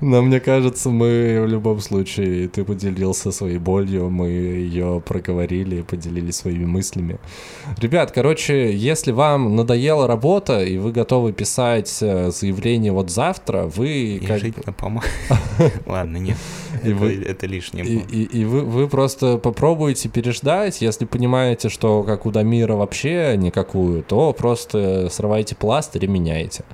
Но 0.00 0.22
мне 0.22 0.40
кажется, 0.40 0.88
мы 0.90 1.42
в 1.44 1.48
любом 1.48 1.80
случае, 1.80 2.48
ты 2.48 2.64
поделился 2.64 3.32
своей 3.32 3.58
болью, 3.58 4.08
мы 4.10 4.28
ее 4.28 5.02
проговорили, 5.04 5.82
поделились 5.82 6.36
своими 6.36 6.64
мыслями. 6.64 7.18
Ребят, 7.78 8.12
короче, 8.12 8.74
если 8.74 9.12
вам 9.12 9.56
надоела 9.56 10.06
работа, 10.06 10.62
и 10.62 10.78
вы 10.78 10.92
готовы 10.92 11.32
писать 11.32 11.98
э, 12.00 12.30
заявление 12.30 12.92
вот 12.92 13.10
завтра, 13.10 13.64
вы... 13.64 14.22
Как 14.26 14.66
на 14.66 14.72
помо... 14.72 15.02
Ладно, 15.86 16.16
нет, 16.16 16.38
это, 16.82 16.94
вы- 16.94 17.22
это 17.22 17.46
лишнее 17.46 17.84
И, 17.84 18.44
вы, 18.44 18.88
просто 18.88 19.36
попробуйте 19.38 20.08
переждать, 20.08 20.80
если 20.80 21.04
понимаете, 21.04 21.68
что 21.68 22.02
как 22.02 22.26
у 22.26 22.30
Дамира 22.30 22.74
вообще 22.74 23.36
никакую, 23.36 24.02
то 24.02 24.32
просто 24.32 25.08
срывайте 25.10 25.54
пластырь 25.54 26.04
и 26.04 26.08
меняйте. 26.08 26.64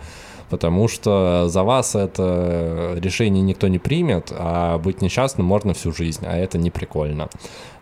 Потому 0.48 0.87
что 0.87 1.48
за 1.48 1.62
вас 1.64 1.94
это 1.94 2.96
решение 3.00 3.42
никто 3.42 3.66
не 3.68 3.78
примет, 3.78 4.32
а 4.32 4.78
быть 4.78 5.02
несчастным 5.02 5.46
можно 5.46 5.74
всю 5.74 5.92
жизнь, 5.92 6.24
а 6.26 6.37
это 6.37 6.56
не 6.56 6.70
прикольно. 6.70 7.28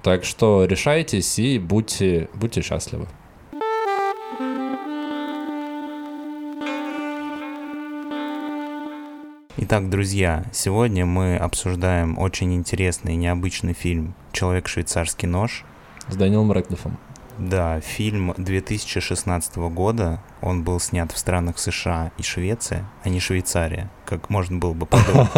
Так 0.03 0.25
что 0.25 0.65
решайтесь 0.65 1.39
и 1.39 1.59
будьте, 1.59 2.29
будьте 2.35 2.63
счастливы. 2.63 3.07
Итак, 9.57 9.89
друзья, 9.89 10.45
сегодня 10.53 11.07
мы 11.07 11.37
обсуждаем 11.37 12.19
очень 12.19 12.55
интересный 12.55 13.15
и 13.15 13.17
необычный 13.17 13.73
фильм 13.73 14.15
«Человек-швейцарский 14.33 15.29
нож». 15.29 15.65
С 16.09 16.17
Данилом 16.17 16.53
Рэдклиффом. 16.53 16.99
Да, 17.39 17.81
фильм 17.81 18.35
2016 18.37 19.57
года. 19.57 20.21
Он 20.45 20.63
был 20.63 20.79
снят 20.79 21.11
в 21.11 21.17
странах 21.17 21.59
США 21.59 22.13
и 22.19 22.23
Швеция, 22.23 22.85
а 23.03 23.09
не 23.09 23.19
Швейцария, 23.19 23.91
как 24.05 24.29
можно 24.29 24.59
было 24.59 24.75
бы 24.75 24.85
подумать. 24.87 25.31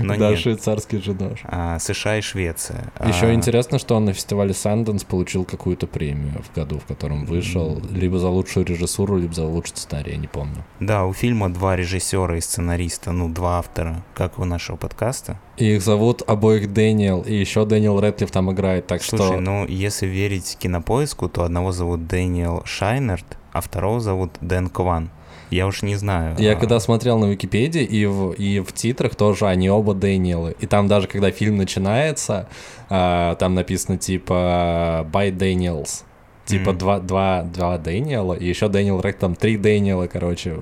Но 0.00 0.16
да, 0.16 0.30
нет. 0.30 0.38
швейцарский 0.38 1.02
же 1.02 1.14
нож. 1.14 1.40
А, 1.42 1.80
США 1.80 2.18
и 2.18 2.20
Швеция. 2.20 2.92
Еще 3.04 3.26
А, 3.26 3.34
интересно, 3.34 3.80
что 3.80 3.96
он 3.96 4.04
на 4.04 4.12
фестивале 4.12 4.54
Санденс 4.54 5.02
получил 5.02 5.44
какую-то 5.44 5.88
премию 5.88 6.40
в 6.44 6.54
году, 6.54 6.78
в 6.78 6.84
котором 6.84 7.26
вышел, 7.26 7.82
либо 7.90 8.20
за 8.20 8.28
лучшую 8.28 8.64
режиссуру, 8.66 9.18
либо 9.18 9.34
за 9.34 9.44
лучший 9.46 9.76
сценарий, 9.76 10.12
я 10.12 10.18
не 10.18 10.28
помню. 10.28 10.64
Да, 10.78 11.04
у 11.04 11.12
фильма 11.12 11.48
два 11.48 11.74
режиссера 11.74 12.36
и 12.36 12.40
сценариста, 12.40 13.10
ну, 13.10 13.28
два 13.28 13.58
автора, 13.58 14.04
как 14.14 14.38
у 14.38 14.44
нашего 14.44 14.76
подкаста. 14.76 15.40
И 15.56 15.74
их 15.74 15.82
зовут 15.82 16.22
обоих 16.24 16.72
Дэниел, 16.72 17.22
и 17.22 17.34
еще 17.34 17.66
Дэниел 17.66 18.00
Рэдклифф 18.00 18.30
там 18.30 18.52
играет, 18.52 18.86
так 18.86 19.02
Слушай, 19.02 19.26
что... 19.26 19.40
ну, 19.40 19.66
если 19.66 20.06
верить 20.06 20.56
кинопоиску, 20.60 21.28
то 21.28 21.42
одного 21.42 21.72
зовут 21.72 22.06
Дэниел 22.06 22.62
Шайнерт, 22.64 23.38
а 23.58 23.60
второго 23.60 24.00
зовут 24.00 24.32
Дэн 24.40 24.68
Кван. 24.68 25.10
Я 25.50 25.66
уж 25.66 25.82
не 25.82 25.96
знаю. 25.96 26.36
Я 26.38 26.52
а, 26.52 26.56
когда 26.56 26.78
смотрел 26.78 27.18
на 27.18 27.26
Википедии, 27.26 27.82
и 27.82 28.06
в, 28.06 28.32
и 28.32 28.60
в 28.60 28.72
титрах 28.72 29.14
тоже 29.16 29.46
они 29.46 29.70
оба 29.70 29.94
Дэниелы. 29.94 30.54
И 30.60 30.66
там 30.66 30.88
даже, 30.88 31.08
когда 31.08 31.30
фильм 31.30 31.56
начинается, 31.56 32.48
а, 32.88 33.34
там 33.36 33.54
написано 33.54 33.98
типа 33.98 35.06
«By 35.10 35.36
Daniels». 35.36 36.04
Типа 36.44 36.70
Мгм. 36.70 36.78
два, 36.78 36.98
два, 37.00 37.42
два 37.42 37.78
Дэниела, 37.78 38.32
и 38.32 38.46
еще 38.46 38.68
Дэниел 38.68 39.02
Рэк, 39.02 39.18
там 39.18 39.34
три 39.34 39.58
Дэниела, 39.58 40.06
короче. 40.06 40.58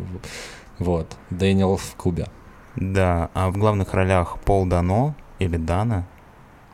Вот, 0.79 1.17
Дэниел 1.31 1.77
в 1.77 1.95
Кубе. 1.97 2.27
Да, 2.75 3.31
а 3.35 3.51
в 3.51 3.57
главных 3.57 3.95
ролях 3.95 4.39
Пол 4.45 4.67
Дано 4.67 5.15
или 5.39 5.57
Дана, 5.57 6.07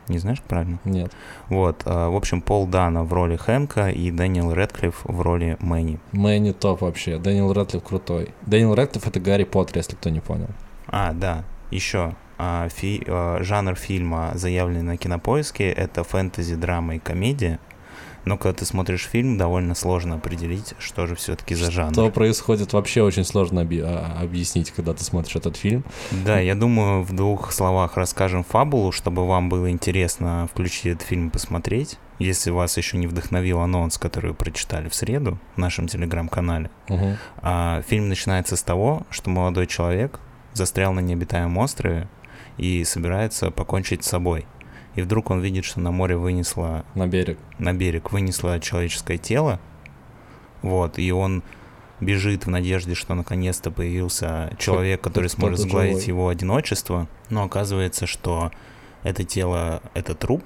не 0.07 0.17
знаешь 0.17 0.41
правильно? 0.41 0.79
Нет. 0.85 1.11
Вот, 1.49 1.83
а, 1.85 2.09
в 2.09 2.15
общем, 2.15 2.41
Пол 2.41 2.67
Дана 2.67 3.03
в 3.03 3.13
роли 3.13 3.35
Хэнка 3.35 3.89
и 3.89 4.11
Дэниел 4.11 4.51
Редклифф 4.53 5.01
в 5.03 5.21
роли 5.21 5.57
Мэнни. 5.59 5.99
Мэнни 6.11 6.51
топ 6.51 6.81
вообще, 6.81 7.17
Дэниел 7.17 7.51
Редклифф 7.51 7.83
крутой. 7.83 8.33
Дэниел 8.45 8.73
Редклифф— 8.73 9.07
это 9.07 9.19
Гарри 9.19 9.43
Поттер, 9.43 9.77
если 9.77 9.95
кто 9.95 10.09
не 10.09 10.19
понял. 10.19 10.49
А, 10.87 11.13
да, 11.13 11.43
еще 11.71 12.13
а, 12.37 12.67
фи, 12.69 13.03
а, 13.07 13.39
жанр 13.41 13.75
фильма, 13.75 14.31
заявленный 14.35 14.81
на 14.83 14.97
кинопоиске, 14.97 15.71
это 15.71 16.03
фэнтези, 16.03 16.55
драма 16.55 16.95
и 16.95 16.99
комедия. 16.99 17.59
Но 18.25 18.37
когда 18.37 18.59
ты 18.59 18.65
смотришь 18.65 19.03
фильм, 19.03 19.37
довольно 19.37 19.75
сложно 19.75 20.15
определить, 20.15 20.73
что 20.79 21.07
же 21.07 21.15
все-таки 21.15 21.55
за 21.55 21.71
жанр. 21.71 21.93
Что 21.93 22.09
происходит, 22.09 22.73
вообще 22.73 23.01
очень 23.01 23.25
сложно 23.25 23.61
оби- 23.61 23.81
а, 23.83 24.19
объяснить, 24.21 24.71
когда 24.71 24.93
ты 24.93 25.03
смотришь 25.03 25.35
этот 25.35 25.57
фильм. 25.57 25.83
Да, 26.25 26.39
я 26.39 26.55
думаю, 26.55 27.03
в 27.03 27.13
двух 27.13 27.51
словах 27.51 27.97
расскажем 27.97 28.43
фабулу, 28.43 28.91
чтобы 28.91 29.27
вам 29.27 29.49
было 29.49 29.69
интересно 29.69 30.47
включить 30.51 30.85
этот 30.85 31.01
фильм 31.03 31.27
и 31.27 31.31
посмотреть. 31.31 31.97
Если 32.19 32.51
вас 32.51 32.77
еще 32.77 32.97
не 32.97 33.07
вдохновил 33.07 33.59
анонс, 33.59 33.97
который 33.97 34.31
вы 34.31 34.33
прочитали 34.35 34.87
в 34.87 34.95
среду 34.95 35.39
в 35.55 35.57
нашем 35.57 35.87
телеграм-канале. 35.87 36.69
Угу. 36.89 37.17
А, 37.41 37.81
фильм 37.81 38.07
начинается 38.07 38.55
с 38.55 38.63
того, 38.63 39.05
что 39.09 39.29
молодой 39.29 39.67
человек 39.67 40.19
застрял 40.53 40.93
на 40.93 40.99
необитаемом 40.99 41.57
острове 41.57 42.07
и 42.57 42.83
собирается 42.83 43.51
покончить 43.51 44.03
с 44.03 44.09
собой. 44.09 44.45
И 44.95 45.01
вдруг 45.01 45.31
он 45.31 45.41
видит, 45.41 45.65
что 45.65 45.79
на 45.79 45.91
море 45.91 46.15
вынесло, 46.17 46.85
На 46.95 47.07
берег. 47.07 47.39
на 47.57 47.73
берег 47.73 48.11
вынесло 48.11 48.59
человеческое 48.59 49.17
тело, 49.17 49.59
вот, 50.61 50.99
и 50.99 51.11
он 51.11 51.43
бежит 51.99 52.45
в 52.45 52.49
надежде, 52.49 52.93
что 52.95 53.15
наконец-то 53.15 53.71
появился 53.71 54.53
человек, 54.59 55.01
который 55.01 55.25
хоть 55.29 55.33
сможет 55.33 55.55
кто-то 55.59 55.69
сгладить 55.69 55.93
живой. 55.93 56.07
его 56.07 56.27
одиночество, 56.29 57.07
но 57.29 57.43
оказывается, 57.43 58.05
что 58.05 58.51
это 59.03 59.23
тело— 59.23 59.81
это 59.93 60.13
труп, 60.15 60.43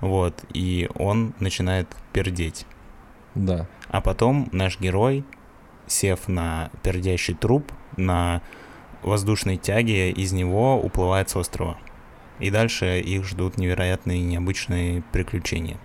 вот, 0.00 0.44
и 0.52 0.88
он 0.94 1.34
начинает 1.40 1.88
пердеть. 2.12 2.66
Да. 3.34 3.66
А 3.88 4.00
потом 4.00 4.48
наш 4.52 4.78
герой, 4.78 5.24
сев 5.86 6.28
на 6.28 6.70
пердящий 6.82 7.34
труп, 7.34 7.72
на 7.96 8.42
воздушной 9.02 9.56
тяге 9.56 10.10
из 10.10 10.32
него 10.32 10.80
уплывает 10.80 11.30
с 11.30 11.36
острова. 11.36 11.78
И 12.40 12.50
дальше 12.50 13.00
их 13.00 13.24
ждут 13.24 13.58
невероятные 13.58 14.20
необычные 14.20 15.02
приключения. 15.12 15.78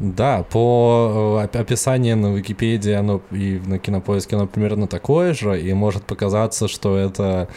Да, 0.00 0.42
по 0.42 1.38
э, 1.40 1.44
оп- 1.44 1.56
описанию 1.56 2.16
на 2.16 2.34
Википедии 2.34 2.92
оно 2.92 3.22
и 3.30 3.60
на 3.64 3.78
кинопоиске 3.78 4.34
оно 4.34 4.48
примерно 4.48 4.88
такое 4.88 5.34
же, 5.34 5.60
и 5.60 5.72
может 5.72 6.02
показаться, 6.04 6.66
что 6.66 6.96
это 6.96 7.48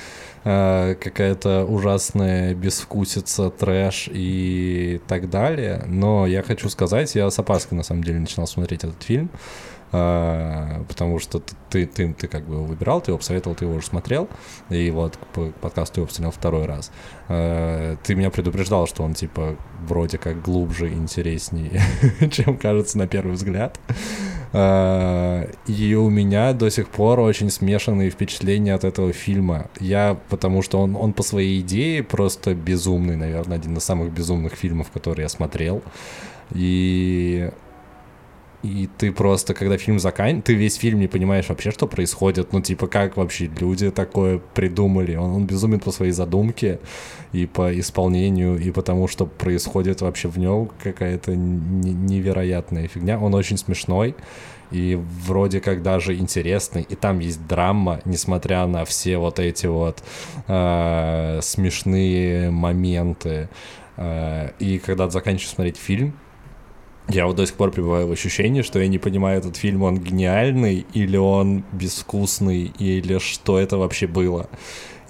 э, 0.44 0.96
какая-то 1.02 1.66
ужасная 1.66 2.54
безвкусица, 2.54 3.50
трэш 3.50 4.10
и 4.14 5.02
так 5.08 5.32
далее. 5.32 5.84
Но 5.88 6.28
я 6.28 6.44
хочу 6.44 6.70
сказать, 6.70 7.16
я 7.16 7.32
с 7.32 7.40
опаской 7.40 7.76
на 7.76 7.84
самом 7.84 8.04
деле 8.04 8.20
начинал 8.20 8.46
смотреть 8.46 8.84
этот 8.84 9.02
фильм, 9.02 9.32
потому 9.92 11.20
что 11.20 11.42
ты, 11.70 11.86
ты, 11.86 12.14
ты 12.14 12.28
как 12.28 12.46
бы 12.46 12.56
его 12.56 12.64
выбирал, 12.66 13.02
ты 13.02 13.12
его 13.12 13.18
посоветовал, 13.18 13.56
ты 13.56 13.66
его 13.66 13.76
уже 13.76 13.86
смотрел, 13.88 14.28
и 14.70 14.92
вот 14.92 15.18
к 15.18 15.52
подкасту 15.62 16.02
его 16.02 16.08
посмотрел 16.08 16.32
второй 16.32 16.66
раз. 16.66 16.92
Э, 17.30 17.96
Ты 18.04 18.16
меня 18.16 18.30
предупреждал, 18.30 18.88
что 18.88 19.04
он 19.04 19.14
типа 19.14 19.56
вроде 19.86 20.18
как 20.18 20.42
глубже, 20.42 20.92
интереснее, 20.92 21.82
чем 22.32 22.58
кажется 22.58 22.98
на 22.98 23.08
первый 23.08 23.34
взгляд. 23.34 23.80
Э, 24.54 25.48
И 25.68 25.96
у 25.96 26.10
меня 26.10 26.54
до 26.54 26.70
сих 26.70 26.90
пор 26.90 27.20
очень 27.20 27.50
смешанные 27.50 28.10
впечатления 28.10 28.74
от 28.74 28.84
этого 28.84 29.14
фильма. 29.14 29.70
Я, 29.80 30.18
потому 30.30 30.62
что 30.62 30.80
он, 30.80 30.96
он 30.96 31.14
по 31.14 31.24
своей 31.24 31.62
идее 31.62 32.04
просто 32.04 32.56
безумный, 32.56 33.16
наверное, 33.16 33.58
один 33.58 33.78
из 33.78 33.84
самых 33.84 34.12
безумных 34.12 34.54
фильмов, 34.54 34.92
которые 34.92 35.24
я 35.24 35.30
смотрел. 35.30 35.82
И 36.52 37.52
и 38.64 38.90
ты 38.98 39.12
просто, 39.12 39.54
когда 39.54 39.78
фильм 39.78 40.00
заканчивается, 40.00 40.48
ты 40.48 40.54
весь 40.56 40.76
фильм 40.76 41.00
не 41.00 41.08
понимаешь 41.08 41.48
вообще, 41.48 41.72
что 41.72 41.88
происходит. 41.88 42.54
Ну, 42.54 42.62
типа, 42.62 42.88
как 42.88 43.16
вообще 43.16 43.50
люди 43.60 43.92
такое 43.92 44.40
придумали. 44.54 45.16
Он, 45.16 45.32
он 45.32 45.46
безумен 45.46 45.80
по 45.80 45.92
своей 45.92 46.12
задумке 46.12 46.80
и 47.34 47.46
по 47.46 47.78
исполнению, 47.80 48.58
и 48.58 48.72
потому 48.72 49.08
что 49.08 49.28
происходит 49.28 50.02
вообще 50.02 50.28
в 50.28 50.40
нем 50.40 50.72
какая-то 50.84 51.36
не- 51.36 51.94
невероятная 51.94 52.88
фигня. 52.88 53.20
Он 53.20 53.36
очень 53.36 53.58
смешной 53.58 54.16
и 54.72 55.00
вроде 55.26 55.62
как 55.62 55.84
даже 55.84 56.16
интересный. 56.16 56.82
И 56.90 56.96
там 56.96 57.20
есть 57.20 57.46
драма, 57.48 58.02
несмотря 58.06 58.66
на 58.66 58.86
все 58.86 59.18
вот 59.18 59.40
эти 59.40 59.68
вот 59.68 60.04
э, 60.48 61.40
смешные 61.44 62.50
моменты. 62.50 63.50
Э, 63.98 64.50
и 64.60 64.80
когда 64.80 65.10
заканчиваешь 65.10 65.54
смотреть 65.54 65.78
фильм, 65.78 66.14
я 67.10 67.26
вот 67.26 67.36
до 67.36 67.46
сих 67.46 67.56
пор 67.56 67.72
пребываю 67.72 68.08
в 68.08 68.12
ощущении, 68.12 68.62
что 68.62 68.80
я 68.80 68.88
не 68.88 68.98
понимаю, 68.98 69.40
этот 69.40 69.56
фильм, 69.56 69.84
он 69.84 69.98
гениальный, 69.98 70.86
или 70.94 71.18
он 71.18 71.64
безвкусный, 71.72 72.66
или 72.80 73.18
что 73.20 73.60
это 73.60 73.78
вообще 73.78 74.08
было. 74.08 74.50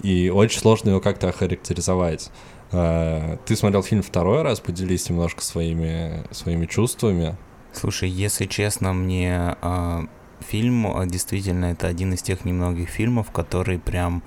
И 0.02 0.30
очень 0.30 0.60
сложно 0.60 0.90
его 0.90 1.00
как-то 1.00 1.28
охарактеризовать. 1.28 2.30
Э, 2.70 3.36
Ты 3.46 3.56
смотрел 3.56 3.82
фильм 3.82 4.02
второй 4.02 4.42
раз, 4.42 4.60
поделись 4.60 5.08
немножко 5.10 5.42
своими, 5.42 6.24
своими 6.30 6.66
чувствами. 6.66 7.36
Слушай, 7.72 8.08
если 8.08 8.46
честно, 8.46 8.92
мне 8.92 9.56
а, 9.60 10.04
фильм 10.40 10.86
а, 10.86 11.06
действительно 11.06 11.66
это 11.66 11.86
один 11.86 12.12
из 12.14 12.22
тех 12.22 12.44
немногих 12.44 12.88
фильмов, 12.88 13.30
который 13.30 13.78
прям 13.78 14.22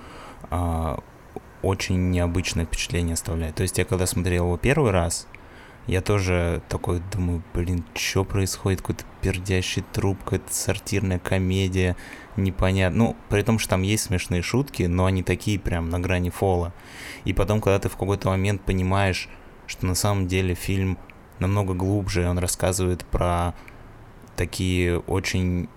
а, 0.50 1.00
очень 1.62 2.10
необычное 2.10 2.66
впечатление 2.66 3.14
оставляет. 3.14 3.54
То 3.54 3.62
есть 3.62 3.78
я 3.78 3.84
когда 3.84 4.06
смотрел 4.06 4.44
его 4.44 4.56
первый 4.56 4.90
раз, 4.90 5.26
я 5.86 6.00
тоже 6.00 6.62
такой 6.68 7.02
думаю, 7.12 7.42
блин, 7.54 7.84
что 7.94 8.24
происходит? 8.24 8.80
Какой-то 8.80 9.04
пердящий 9.20 9.82
труп, 9.92 10.18
какая-то 10.22 10.52
сортирная 10.52 11.18
комедия, 11.18 11.96
непонятно. 12.36 12.98
Ну, 12.98 13.16
при 13.28 13.42
том, 13.42 13.58
что 13.58 13.70
там 13.70 13.82
есть 13.82 14.04
смешные 14.04 14.42
шутки, 14.42 14.84
но 14.84 15.06
они 15.06 15.22
такие 15.22 15.58
прям 15.58 15.90
на 15.90 15.98
грани 15.98 16.30
фола. 16.30 16.72
И 17.24 17.32
потом, 17.32 17.60
когда 17.60 17.78
ты 17.80 17.88
в 17.88 17.96
какой-то 17.96 18.28
момент 18.28 18.62
понимаешь, 18.62 19.28
что 19.66 19.86
на 19.86 19.94
самом 19.94 20.28
деле 20.28 20.54
фильм 20.54 20.98
намного 21.38 21.74
глубже, 21.74 22.28
он 22.28 22.38
рассказывает 22.38 23.04
про 23.04 23.54
такие 24.36 24.98
очень, 25.00 25.68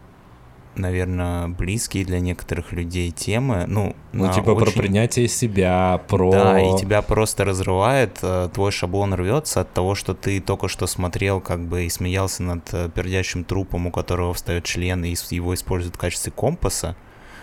наверное, 0.75 1.47
близкие 1.47 2.05
для 2.05 2.19
некоторых 2.19 2.71
людей 2.71 3.11
темы. 3.11 3.65
Ну, 3.67 3.95
Ну, 4.13 4.31
типа 4.33 4.55
про 4.55 4.65
очень- 4.65 4.79
принятие 4.81 5.27
себя, 5.27 6.01
про... 6.07 6.31
да, 6.31 6.59
и 6.61 6.77
тебя 6.77 7.01
просто 7.01 7.43
разрывает, 7.45 8.19
э, 8.21 8.49
твой 8.53 8.71
шаблон 8.71 9.13
рвется 9.13 9.61
от 9.61 9.73
того, 9.73 9.95
что 9.95 10.13
ты 10.13 10.39
только 10.39 10.67
что 10.67 10.87
смотрел, 10.87 11.41
как 11.41 11.59
бы, 11.61 11.85
и 11.85 11.89
смеялся 11.89 12.43
над 12.43 12.73
э, 12.73 12.89
пердящим 12.93 13.43
трупом, 13.43 13.87
у 13.87 13.91
которого 13.91 14.33
встает 14.33 14.63
член, 14.63 15.03
и 15.03 15.15
его 15.31 15.53
используют 15.53 15.95
в 15.95 15.99
качестве 15.99 16.31
компаса, 16.31 16.95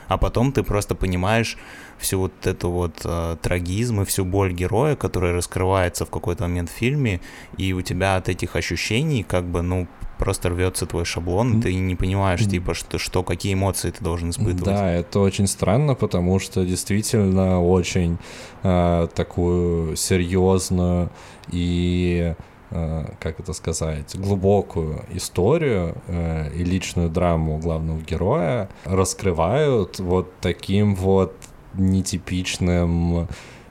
а 0.09 0.18
потом 0.18 0.53
ты 0.53 0.62
просто 0.62 0.95
понимаешь 0.95 1.57
всю 1.99 2.18
вот 2.18 2.47
эту 2.47 2.71
вот 2.71 3.01
э, 3.05 3.37
трагизм 3.40 4.01
и 4.01 4.05
всю 4.05 4.25
боль 4.25 4.53
героя, 4.53 4.97
которая 4.97 5.33
раскрывается 5.35 6.05
в 6.05 6.11
какой-то 6.11 6.42
момент 6.45 6.68
в 6.71 6.73
фильме, 6.73 7.21
и 7.57 7.73
у 7.73 7.81
тебя 7.83 8.16
от 8.16 8.29
этих 8.29 8.57
ощущений, 8.57 9.23
как 9.23 9.45
бы, 9.45 9.62
ну, 9.62 9.87
просто 10.22 10.50
рвется 10.50 10.87
твой 10.87 11.04
шаблон, 11.04 11.61
ты 11.61 11.74
не 11.74 11.96
понимаешь, 11.96 12.46
типа, 12.46 12.74
что, 12.74 12.98
что 12.98 13.24
какие 13.24 13.54
эмоции 13.54 13.90
ты 13.90 14.04
должен 14.04 14.30
испытывать. 14.30 14.62
Да, 14.62 14.88
это 14.88 15.18
очень 15.18 15.48
странно, 15.48 15.96
потому 15.96 16.38
что 16.38 16.64
действительно 16.64 17.61
очень 17.61 18.18
э, 18.62 19.08
такую 19.16 19.96
серьезную 19.96 21.11
и 21.50 22.37
э, 22.70 23.04
как 23.18 23.40
это 23.40 23.52
сказать, 23.52 24.14
глубокую 24.14 25.04
историю 25.12 25.96
э, 26.06 26.52
и 26.54 26.62
личную 26.62 27.11
драму 27.11 27.58
главного 27.58 27.98
героя 27.98 28.68
раскрывают 28.85 29.98
вот 29.98 30.32
таким 30.40 30.94
вот 30.94 31.35
нетипичным 31.74 33.26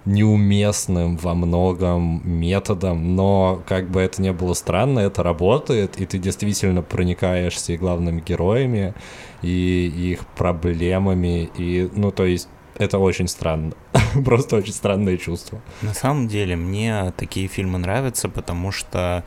неуместным 0.05 1.17
во 1.17 1.33
многом 1.35 2.21
методом, 2.23 3.15
но 3.15 3.61
как 3.67 3.89
бы 3.89 4.01
это 4.01 4.21
ни 4.21 4.31
было 4.31 4.53
странно, 4.53 4.99
это 4.99 5.21
работает, 5.21 5.99
и 5.99 6.05
ты 6.05 6.17
действительно 6.17 6.81
проникаешься 6.81 7.73
и 7.73 7.77
главными 7.77 8.21
героями, 8.21 8.93
и 9.41 10.11
их 10.11 10.25
проблемами, 10.27 11.49
и, 11.57 11.89
ну, 11.93 12.11
то 12.11 12.25
есть, 12.25 12.47
это 12.77 12.97
очень 12.97 13.27
странно. 13.27 13.73
Просто 14.25 14.55
очень 14.55 14.73
странное 14.73 15.17
чувство. 15.17 15.61
На 15.81 15.93
самом 15.93 16.27
деле, 16.27 16.55
мне 16.55 17.13
такие 17.15 17.47
фильмы 17.47 17.77
нравятся, 17.77 18.27
потому 18.27 18.71
что, 18.71 19.23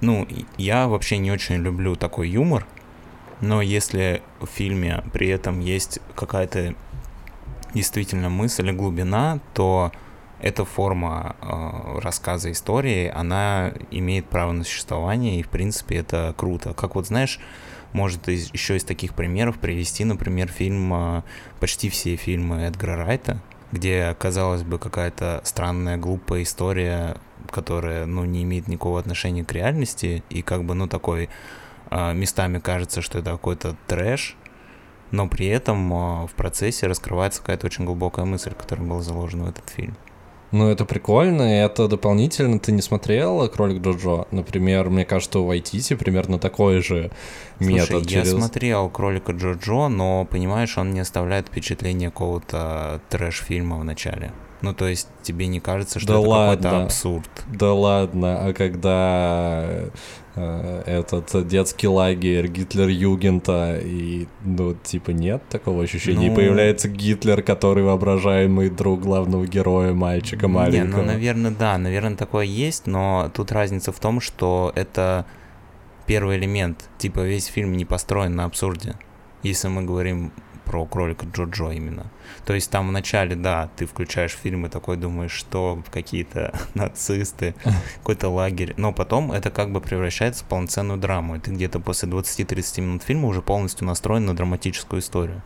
ну, 0.00 0.26
я 0.56 0.88
вообще 0.88 1.18
не 1.18 1.30
очень 1.30 1.56
люблю 1.56 1.94
такой 1.94 2.30
юмор, 2.30 2.66
но 3.42 3.60
если 3.60 4.22
в 4.40 4.46
фильме 4.46 5.04
при 5.12 5.28
этом 5.28 5.60
есть 5.60 5.98
какая-то 6.14 6.74
действительно 7.74 8.28
мысль 8.28 8.68
и 8.68 8.72
глубина, 8.72 9.40
то 9.54 9.92
эта 10.40 10.64
форма 10.64 11.36
э, 11.40 11.98
рассказа 12.00 12.50
истории, 12.50 13.12
она 13.14 13.72
имеет 13.90 14.26
право 14.26 14.52
на 14.52 14.64
существование, 14.64 15.38
и, 15.38 15.42
в 15.42 15.48
принципе, 15.48 15.96
это 15.96 16.34
круто. 16.36 16.72
Как 16.72 16.94
вот, 16.94 17.06
знаешь, 17.06 17.38
может 17.92 18.28
из, 18.28 18.52
еще 18.52 18.76
из 18.76 18.84
таких 18.84 19.14
примеров 19.14 19.58
привести, 19.58 20.04
например, 20.04 20.48
фильм, 20.48 20.92
а, 20.92 21.24
почти 21.58 21.88
все 21.90 22.16
фильмы 22.16 22.62
Эдгара 22.62 23.04
Райта, 23.04 23.40
где, 23.72 24.14
казалось 24.18 24.62
бы, 24.62 24.78
какая-то 24.78 25.40
странная, 25.44 25.96
глупая 25.96 26.42
история, 26.42 27.16
которая, 27.50 28.06
ну, 28.06 28.24
не 28.24 28.42
имеет 28.44 28.68
никакого 28.68 28.98
отношения 28.98 29.44
к 29.44 29.52
реальности, 29.52 30.22
и 30.30 30.42
как 30.42 30.64
бы, 30.64 30.74
ну, 30.74 30.88
такой 30.88 31.28
а, 31.90 32.12
местами 32.12 32.58
кажется, 32.58 33.02
что 33.02 33.18
это 33.18 33.32
какой-то 33.32 33.76
трэш, 33.86 34.36
но 35.10 35.28
при 35.28 35.46
этом 35.46 35.92
а, 35.92 36.26
в 36.26 36.32
процессе 36.32 36.86
раскрывается 36.86 37.40
какая-то 37.40 37.66
очень 37.66 37.84
глубокая 37.84 38.24
мысль, 38.24 38.52
которая 38.52 38.86
была 38.86 39.02
заложена 39.02 39.44
в 39.44 39.48
этот 39.48 39.68
фильм. 39.68 39.96
Ну, 40.52 40.68
это 40.68 40.84
прикольно, 40.84 41.42
и 41.42 41.64
это 41.64 41.86
дополнительно. 41.86 42.58
Ты 42.58 42.72
не 42.72 42.82
смотрел 42.82 43.48
«Кролик 43.48 43.82
Джоджо»? 43.82 44.26
Например, 44.32 44.90
мне 44.90 45.04
кажется, 45.04 45.38
у 45.38 45.46
Вайтити 45.46 45.94
примерно 45.94 46.40
такой 46.40 46.82
же 46.82 47.12
Слушай, 47.58 47.72
метод. 47.72 48.10
я 48.10 48.22
через... 48.22 48.30
смотрел 48.32 48.88
«Кролика 48.90 49.30
Джоджо», 49.30 49.88
но, 49.88 50.24
понимаешь, 50.24 50.76
он 50.76 50.92
не 50.92 51.00
оставляет 51.00 51.46
впечатления 51.46 52.10
какого-то 52.10 53.00
трэш-фильма 53.10 53.78
в 53.78 53.84
начале. 53.84 54.32
Ну, 54.62 54.74
то 54.74 54.88
есть 54.88 55.08
тебе 55.22 55.46
не 55.46 55.60
кажется, 55.60 56.00
что 56.00 56.14
Да 56.14 56.18
это 56.18 56.28
ладно. 56.28 56.56
какой-то 56.56 56.84
абсурд? 56.84 57.30
Да 57.46 57.72
ладно, 57.72 58.46
а 58.46 58.52
когда 58.52 59.84
этот 60.36 61.46
детский 61.48 61.88
лагерь 61.88 62.46
Гитлер-Югента 62.48 63.78
и, 63.82 64.26
ну, 64.44 64.74
типа, 64.74 65.10
нет 65.10 65.42
такого 65.48 65.82
ощущения? 65.82 66.26
И 66.26 66.30
Ну- 66.30 66.36
появляется 66.36 66.88
Гитлер, 66.88 67.42
который 67.42 67.82
воображаемый 67.84 68.70
друг 68.70 69.00
главного 69.00 69.46
героя, 69.46 69.92
мальчика 69.92 70.46
Не, 70.46 70.52
маленького. 70.52 71.00
ну, 71.00 71.06
наверное, 71.06 71.50
да, 71.50 71.76
наверное, 71.78 72.16
такое 72.16 72.44
есть, 72.44 72.86
но 72.86 73.30
тут 73.34 73.52
разница 73.52 73.92
в 73.92 73.98
том, 73.98 74.20
что 74.20 74.72
это 74.74 75.26
первый 76.06 76.36
элемент. 76.38 76.88
Типа 76.98 77.20
весь 77.20 77.46
фильм 77.46 77.72
не 77.76 77.84
построен 77.84 78.34
на 78.36 78.44
абсурде, 78.44 78.94
если 79.42 79.68
мы 79.68 79.82
говорим 79.82 80.32
про 80.70 80.86
кролика 80.86 81.26
Джоджо 81.26 81.72
именно. 81.72 82.06
То 82.44 82.54
есть 82.54 82.70
там 82.70 82.86
в 82.86 82.92
начале, 82.92 83.34
да, 83.34 83.68
ты 83.74 83.86
включаешь 83.86 84.38
фильм 84.40 84.66
и 84.66 84.68
такой 84.68 84.96
думаешь, 84.96 85.32
что 85.32 85.82
какие-то 85.90 86.54
нацисты, 86.74 87.56
какой-то 87.98 88.28
лагерь. 88.28 88.74
Но 88.76 88.92
потом 88.92 89.32
это 89.32 89.50
как 89.50 89.72
бы 89.72 89.80
превращается 89.80 90.44
в 90.44 90.48
полноценную 90.48 90.96
драму. 90.96 91.34
И 91.34 91.40
ты 91.40 91.50
где-то 91.50 91.80
после 91.80 92.08
20-30 92.08 92.82
минут 92.82 93.02
фильма 93.02 93.26
уже 93.26 93.42
полностью 93.42 93.84
настроен 93.84 94.26
на 94.26 94.36
драматическую 94.36 95.00
историю. 95.00 95.42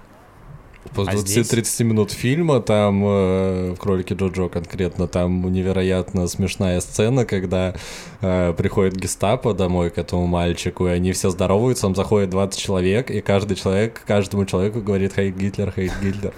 После 0.94 1.14
а 1.14 1.16
20-30 1.16 1.84
минут 1.84 2.12
фильма 2.12 2.60
там 2.60 3.02
э, 3.04 3.74
в 3.74 3.76
«Кролике 3.76 4.14
Джоджо» 4.14 4.48
конкретно 4.48 5.08
там 5.08 5.50
невероятно 5.52 6.26
смешная 6.28 6.80
сцена, 6.80 7.24
когда 7.24 7.74
э, 8.20 8.54
приходит 8.56 8.96
гестапо 8.96 9.54
домой 9.54 9.90
к 9.90 9.98
этому 9.98 10.26
мальчику, 10.26 10.86
и 10.86 10.90
они 10.90 11.12
все 11.12 11.30
здороваются, 11.30 11.82
там 11.82 11.94
заходит 11.94 12.30
20 12.30 12.60
человек, 12.60 13.10
и 13.10 13.20
каждый 13.20 13.56
человек 13.56 14.02
каждому 14.06 14.44
человеку 14.44 14.80
говорит 14.80 15.14
«Хейт 15.14 15.36
Гитлер, 15.36 15.72
хейт 15.74 15.92
Гитлер». 16.02 16.32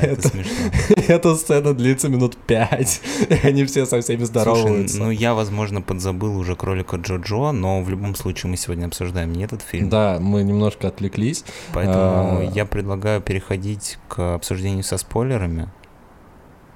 Это 0.00 0.28
смешно. 0.28 0.52
Эта 1.08 1.34
сцена 1.36 1.74
длится 1.74 2.08
минут 2.08 2.36
5, 2.36 3.00
и 3.30 3.46
они 3.46 3.64
все 3.64 3.86
со 3.86 4.00
всеми 4.00 4.24
здороваются. 4.24 4.98
ну 4.98 5.10
я, 5.10 5.34
возможно, 5.34 5.82
подзабыл 5.82 6.36
уже 6.36 6.56
кролика 6.56 6.96
Джоджо, 6.96 7.52
но 7.52 7.82
в 7.82 7.90
любом 7.90 8.14
случае 8.14 8.50
мы 8.50 8.56
сегодня 8.56 8.86
обсуждаем 8.86 9.32
не 9.32 9.44
этот 9.44 9.62
фильм. 9.62 9.88
Да, 9.88 10.18
мы 10.20 10.42
немножко 10.42 10.88
отвлеклись. 10.88 11.44
Поэтому 11.72 12.38
А. 12.38 12.50
я 12.54 12.64
предлагаю 12.64 13.20
переходить 13.36 13.98
к 14.08 14.34
обсуждению 14.34 14.82
со 14.82 14.96
спойлерами. 14.96 15.68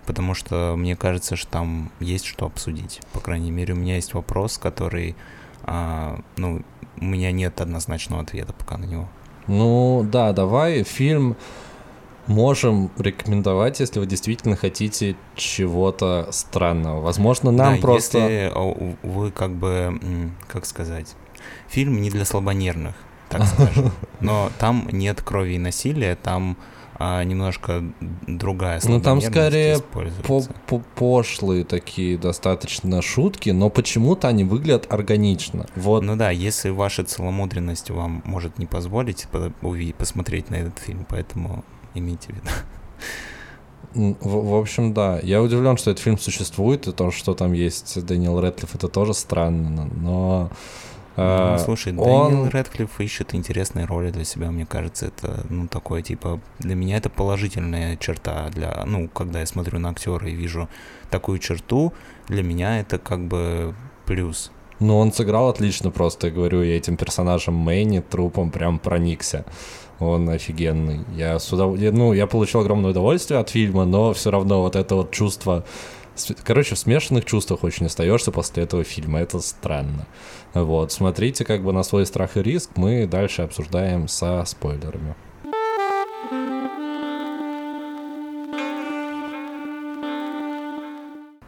Потому 0.05 0.35
что 0.35 0.75
мне 0.77 0.95
кажется, 0.95 1.37
что 1.37 1.51
там 1.51 1.91
есть 2.01 2.27
что 2.27 2.47
обсудить. 2.47 3.01
По 3.15 3.21
крайней 3.21 3.51
мере, 3.51 3.73
у 3.73 3.77
меня 3.77 3.95
есть 3.95 4.13
вопрос, 4.13 4.59
который, 4.59 5.17
а, 5.63 6.21
ну, 6.37 6.63
у 7.01 7.05
меня 7.05 7.33
нет 7.33 7.61
однозначного 7.61 8.23
ответа 8.23 8.53
пока 8.53 8.77
на 8.77 8.85
него. 8.85 9.09
Ну 9.47 10.07
да, 10.11 10.33
давай 10.33 10.83
фильм 10.83 11.37
можем 12.27 12.91
рекомендовать, 12.99 13.81
если 13.81 13.99
вы 13.99 14.07
действительно 14.07 14.57
хотите 14.57 15.17
чего-то 15.37 16.29
странного. 16.31 17.01
Возможно, 17.01 17.51
нам 17.51 17.77
Да, 17.77 17.81
просто... 17.81 18.19
Если 18.19 18.53
а, 18.55 18.97
вы 19.03 19.31
как 19.31 19.53
бы, 19.53 19.99
как 20.47 20.67
сказать, 20.67 21.15
фильм 21.69 22.03
не 22.03 22.11
для 22.11 22.27
слабонервных, 22.27 22.97
так 23.31 23.47
скажем. 23.47 23.93
Но 24.21 24.51
там 24.59 24.89
нет 24.93 25.23
крови 25.23 25.55
и 25.55 25.59
насилия, 25.59 26.17
там 26.17 26.57
а, 27.03 27.25
немножко 27.25 27.83
другая 28.27 28.79
Ну, 28.85 29.01
там 29.01 29.23
скорее 29.23 29.77
используется. 29.77 30.23
по 30.23 30.43
по 30.67 30.79
пошлые 30.97 31.65
такие 31.65 32.19
достаточно 32.19 33.01
шутки, 33.01 33.49
но 33.49 33.71
почему-то 33.71 34.29
они 34.29 34.45
выглядят 34.45 34.93
органично. 34.93 35.67
Вот. 35.77 36.03
Ну 36.03 36.17
да, 36.17 36.31
если 36.31 36.69
ваша 36.69 37.03
целомудренность 37.05 37.89
вам 37.89 38.23
может 38.27 38.59
не 38.59 38.67
позволить 38.67 39.27
посмотреть 39.97 40.51
на 40.51 40.57
этот 40.57 40.79
фильм, 40.79 41.07
поэтому 41.09 41.65
имейте 41.95 42.35
в 42.35 42.37
виду. 42.37 44.19
В, 44.21 44.51
в 44.51 44.55
общем, 44.55 44.93
да. 44.93 45.19
Я 45.23 45.43
удивлен, 45.43 45.77
что 45.77 45.91
этот 45.91 46.03
фильм 46.03 46.19
существует, 46.19 46.87
и 46.87 46.93
то, 46.93 47.11
что 47.11 47.35
там 47.35 47.55
есть 47.55 48.05
Дэниел 48.05 48.41
Рэдклифф, 48.41 48.75
это 48.75 48.89
тоже 48.89 49.15
странно, 49.15 49.87
но... 49.87 50.51
э, 51.21 51.53
Ну, 51.53 51.59
слушай, 51.65 51.97
он- 51.97 52.31
Дэниел 52.31 52.51
Рэдклифф 52.51 53.01
ищет 53.01 53.35
интересные 53.35 53.87
роли 53.87 54.11
для 54.11 54.25
себя, 54.25 54.51
мне 54.51 54.67
кажется, 54.67 55.07
это, 55.07 55.45
ну, 55.49 55.69
такое, 55.69 56.03
типа, 56.03 56.41
для 56.59 56.75
меня 56.75 56.97
это 56.97 57.11
положительная 57.11 57.97
черта, 57.97 58.49
для, 58.51 58.83
ну, 58.87 59.09
когда 59.09 59.41
я 59.41 59.47
смотрю 59.47 59.79
на 59.79 59.91
актера 59.91 60.29
и 60.29 60.35
вижу 60.35 60.69
такую 61.11 61.39
черту, 61.39 61.93
для 62.29 62.43
меня 62.43 62.81
это 62.81 62.99
как 62.99 63.21
бы 63.27 63.75
плюс. 64.07 64.51
Ну, 64.81 64.99
он 64.99 65.13
сыграл 65.13 65.49
отлично 65.49 65.91
просто, 65.91 66.29
я 66.29 66.33
говорю, 66.33 66.63
я 66.63 66.77
этим 66.77 66.97
персонажем 66.97 67.55
Мэнни, 67.55 68.01
трупом 68.01 68.51
прям 68.51 68.79
проникся. 68.79 69.45
Он 69.99 70.27
офигенный. 70.31 71.01
Я 71.15 71.39
с 71.39 71.53
удов... 71.53 71.79
Ну, 71.79 72.15
я 72.15 72.27
получил 72.27 72.61
огромное 72.61 72.93
удовольствие 72.93 73.39
от 73.39 73.51
фильма, 73.51 73.85
но 73.85 74.15
все 74.15 74.31
равно 74.31 74.63
вот 74.63 74.75
это 74.75 74.95
вот 74.95 75.11
чувство... 75.11 75.65
Короче, 76.45 76.75
в 76.75 76.79
смешанных 76.79 77.27
чувствах 77.27 77.65
очень 77.65 77.87
остаешься 77.87 78.31
после 78.33 78.63
этого 78.63 78.83
фильма. 78.83 79.21
Это 79.21 79.41
странно. 79.41 80.07
Вот, 80.53 80.91
смотрите 80.91 81.45
как 81.45 81.63
бы 81.63 81.73
на 81.73 81.83
свой 81.83 82.07
страх 82.07 82.37
и 82.37 82.43
риск. 82.43 82.71
Мы 82.77 83.07
дальше 83.07 83.43
обсуждаем 83.43 84.09
со 84.09 84.45
спойлерами. 84.45 85.15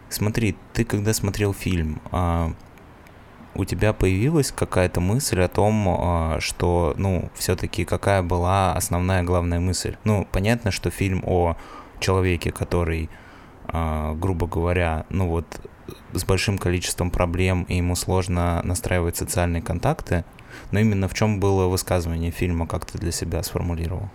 Смотри, 0.09 0.57
ты 0.73 0.85
когда 0.85 1.15
смотрел 1.15 1.53
фильм, 1.53 2.01
а, 2.13 2.53
у 3.55 3.65
тебя 3.65 3.93
появилась 3.93 4.53
какая-то 4.53 5.01
мысль 5.01 5.41
о 5.41 5.49
том, 5.49 5.87
а, 5.89 6.37
что, 6.41 6.95
ну, 6.97 7.31
все-таки 7.35 7.85
какая 7.85 8.23
была 8.23 8.75
основная 8.75 9.23
главная 9.25 9.59
мысль? 9.59 9.97
Ну, 10.05 10.29
понятно, 10.31 10.71
что 10.71 10.91
фильм 10.91 11.23
о 11.27 11.57
человеке, 11.99 12.53
который, 12.53 13.11
а, 13.67 14.15
грубо 14.15 14.47
говоря, 14.47 15.07
ну 15.09 15.29
вот 15.29 15.47
с 16.13 16.25
большим 16.25 16.59
количеством 16.59 17.11
проблем, 17.11 17.65
и 17.65 17.77
ему 17.77 17.97
сложно 17.97 18.61
настраивать 18.65 19.17
социальные 19.17 19.63
контакты, 19.63 20.25
но 20.71 20.79
именно 20.79 21.09
в 21.09 21.15
чем 21.15 21.41
было 21.41 21.67
высказывание 21.67 22.31
фильма, 22.31 22.67
как 22.67 22.85
ты 22.85 22.99
для 22.99 23.13
себя 23.13 23.43
сформулировал? 23.43 24.11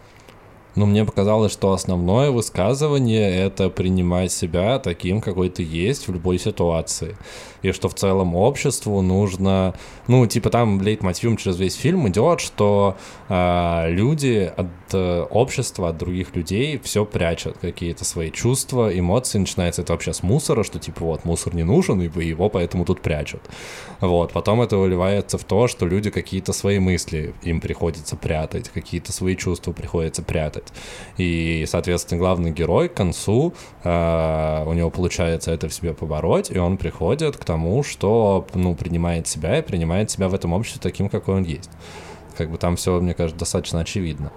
Но 0.78 0.86
мне 0.86 1.06
показалось, 1.06 1.52
что 1.52 1.74
основное 1.74 2.30
высказывание— 2.30 3.36
это 3.46 3.72
принимать 3.72 4.32
себя 4.32 4.78
таким, 4.78 5.22
какой 5.22 5.50
ты 5.50 5.64
есть 5.64 6.08
в 6.08 6.14
любой 6.14 6.38
ситуации. 6.38 7.18
И 7.64 7.72
что 7.72 7.90
в 7.90 7.96
целом 7.96 8.36
обществу 8.36 9.02
нужно... 9.02 9.74
Ну, 10.08 10.28
типа 10.28 10.52
там 10.52 10.80
лейтмотивом 10.80 11.38
через 11.38 11.58
весь 11.58 11.74
фильм 11.74 12.08
идет, 12.08 12.40
что 12.40 12.96
а, 13.28 13.90
люди 13.90 14.52
от 14.56 14.68
э, 14.94 15.22
общества, 15.32 15.90
от 15.90 15.98
других 15.98 16.36
людей 16.36 16.80
все 16.84 17.04
прячут, 17.06 17.58
какие-то 17.58 18.06
свои 18.06 18.30
чувства, 18.30 18.98
эмоции. 18.98 19.40
Начинается 19.40 19.82
это 19.82 19.94
вообще 19.94 20.14
с 20.14 20.22
мусора, 20.22 20.64
что 20.64 20.78
типа 20.78 21.04
вот 21.04 21.26
мусор 21.26 21.56
не 21.56 21.64
нужен, 21.64 22.00
и 22.02 22.24
его 22.24 22.50
поэтому 22.50 22.86
тут 22.86 23.02
прячут. 23.02 23.42
Вот, 24.00 24.32
потом 24.32 24.62
это 24.62 24.78
выливается 24.78 25.40
в 25.40 25.44
то, 25.44 25.68
что 25.68 25.88
люди 25.88 26.12
какие-то 26.12 26.54
свои 26.54 26.78
мысли 26.78 27.34
им 27.42 27.60
приходится 27.60 28.16
прятать, 28.16 28.70
какие-то 28.70 29.12
свои 29.12 29.36
чувства 29.36 29.72
приходится 29.72 30.22
прятать. 30.22 30.67
И, 31.18 31.66
соответственно, 31.68 32.20
главный 32.20 32.52
герой 32.52 32.90
к 32.90 32.94
концу 32.94 33.54
э, 33.84 34.64
у 34.66 34.74
него 34.74 34.90
получается 34.90 35.52
это 35.52 35.68
в 35.68 35.74
себе 35.74 35.94
побороть, 35.94 36.52
и 36.52 36.58
он 36.58 36.78
приходит 36.78 37.38
к 37.38 37.46
тому, 37.46 37.84
что 37.84 38.46
ну, 38.54 38.76
принимает 38.76 39.28
себя 39.28 39.60
и 39.60 39.62
принимает 39.62 40.12
себя 40.12 40.28
в 40.30 40.34
этом 40.34 40.54
обществе 40.54 40.82
таким, 40.82 41.10
какой 41.10 41.36
он 41.36 41.44
есть. 41.44 41.70
Как 42.38 42.52
бы 42.52 42.58
там 42.58 42.76
все, 42.76 43.00
мне 43.00 43.14
кажется, 43.14 43.40
достаточно 43.40 43.80
очевидно. 43.80 44.32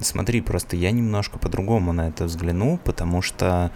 Смотри, 0.00 0.40
просто 0.40 0.76
я 0.76 0.90
немножко 0.90 1.38
по-другому 1.38 1.92
на 1.92 2.08
это 2.08 2.24
взгляну, 2.24 2.80
потому 2.82 3.22
что 3.22 3.70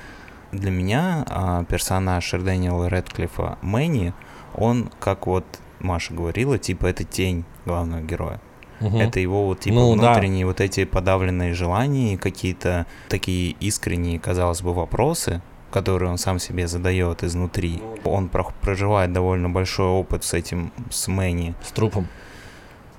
для 0.51 0.71
меня 0.71 1.25
а, 1.29 1.65
персонаж 1.65 2.31
Дэниела 2.33 2.89
Рэдклиффа 2.89 3.59
Мэнни, 3.63 4.15
он, 4.57 4.91
как 4.99 5.27
вот 5.27 5.45
Маша 5.79 6.15
говорила, 6.15 6.59
типа 6.59 6.87
это 6.87 7.05
тень 7.05 7.45
главного 7.65 8.01
героя. 8.01 8.41
Мгм. 8.81 8.97
Это 8.99 9.21
его 9.21 9.47
вот 9.47 9.61
типа 9.61 9.75
Ну, 9.77 9.97
да. 9.97 10.13
внутренние 10.13 10.47
вот 10.47 10.61
эти 10.61 10.85
подавленные 10.85 11.55
желания, 11.55 12.15
и 12.15 12.17
какие-то 12.17 12.87
такие 13.09 13.51
искренние, 13.61 14.19
казалось 14.19 14.63
бы, 14.63 14.73
вопросы, 14.73 15.41
которые 15.71 16.11
он 16.11 16.19
сам 16.19 16.39
себе 16.39 16.67
задает 16.67 17.23
изнутри. 17.25 17.81
Он 18.05 18.29
про- 18.29 18.53
проживает 18.63 19.13
довольно 19.13 19.51
большой 19.51 19.87
опыт 19.89 20.25
с 20.25 20.33
этим, 20.35 20.73
с 20.91 21.09
Мэнни. 21.09 21.55
С 21.63 21.73
трупом. 21.73 22.07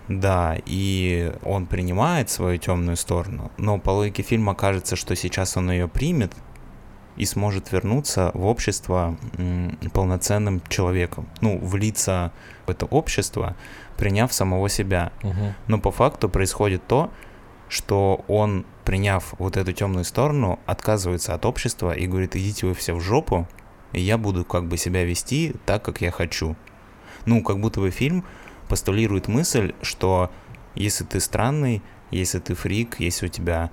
Да, 0.07 0.57
и 0.65 1.31
он 1.43 1.65
принимает 1.67 2.29
свою 2.29 2.57
темную 2.57 2.97
сторону, 2.97 3.51
но 3.57 3.77
по 3.77 3.91
логике 3.91 4.23
фильма 4.23 4.55
кажется, 4.55 4.95
что 4.95 5.15
сейчас 5.15 5.55
он 5.57 5.69
ее 5.71 5.87
примет 5.87 6.31
и 7.15 7.25
сможет 7.25 7.71
вернуться 7.71 8.31
в 8.33 8.45
общество 8.45 9.15
полноценным 9.93 10.61
человеком. 10.67 11.27
Ну, 11.41 11.59
влиться 11.59 12.31
это 12.69 12.85
общество, 12.85 13.55
приняв 13.97 14.33
самого 14.33 14.69
себя. 14.69 15.11
Угу. 15.23 15.53
Но 15.67 15.79
по 15.79 15.91
факту 15.91 16.29
происходит 16.29 16.85
то, 16.87 17.11
что 17.67 18.23
он, 18.27 18.65
приняв 18.83 19.35
вот 19.37 19.57
эту 19.57 19.71
темную 19.73 20.03
сторону, 20.03 20.59
отказывается 20.65 21.33
от 21.33 21.45
общества 21.45 21.91
и 21.91 22.07
говорит, 22.07 22.35
идите 22.35 22.65
вы 22.65 22.73
все 22.73 22.93
в 22.93 23.01
жопу, 23.01 23.47
и 23.93 24.01
я 24.01 24.17
буду 24.17 24.43
как 24.43 24.67
бы 24.67 24.77
себя 24.77 25.03
вести 25.03 25.55
так, 25.65 25.83
как 25.83 26.01
я 26.01 26.11
хочу. 26.11 26.55
Ну, 27.25 27.43
как 27.43 27.59
будто 27.59 27.79
бы 27.79 27.91
фильм 27.91 28.25
постулирует 28.67 29.27
мысль, 29.27 29.73
что 29.81 30.31
если 30.75 31.03
ты 31.03 31.19
странный, 31.19 31.81
если 32.11 32.39
ты 32.39 32.55
фрик, 32.55 32.99
если 32.99 33.27
у 33.27 33.29
тебя 33.29 33.71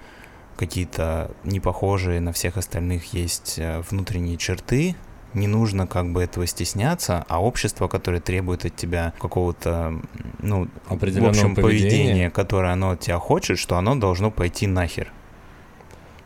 какие-то 0.56 1.30
непохожие 1.44 2.20
на 2.20 2.32
всех 2.32 2.56
остальных 2.56 3.12
есть 3.12 3.58
э, 3.58 3.82
внутренние 3.90 4.36
черты, 4.36 4.96
не 5.34 5.46
нужно 5.46 5.86
как 5.86 6.12
бы 6.12 6.22
этого 6.22 6.46
стесняться, 6.46 7.24
а 7.28 7.42
общество, 7.42 7.88
которое 7.88 8.20
требует 8.20 8.64
от 8.64 8.76
тебя 8.76 9.12
какого-то, 9.18 10.00
ну, 10.40 10.68
в 10.88 10.92
общем, 10.92 11.54
поведения, 11.54 12.30
которое 12.30 12.72
оно 12.72 12.90
от 12.90 13.00
тебя 13.00 13.18
хочет, 13.18 13.58
что 13.58 13.76
оно 13.76 13.94
должно 13.94 14.30
пойти 14.30 14.66
нахер. 14.66 15.12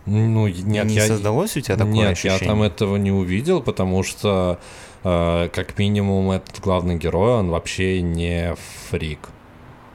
Ну, 0.06 0.48
нет, 0.48 0.86
не 0.86 0.94
я... 0.94 1.06
создалось 1.06 1.56
у 1.56 1.60
тебя 1.60 1.76
такое 1.76 1.92
нет, 1.92 2.10
ощущение? 2.12 2.38
я 2.40 2.46
там 2.46 2.62
этого 2.62 2.96
не 2.96 3.12
увидел, 3.12 3.62
потому 3.62 4.02
что, 4.02 4.58
э, 5.04 5.48
как 5.52 5.78
минимум, 5.78 6.30
этот 6.30 6.58
главный 6.60 6.96
герой, 6.96 7.34
он 7.34 7.50
вообще 7.50 8.00
не 8.00 8.56
фрик. 8.88 9.28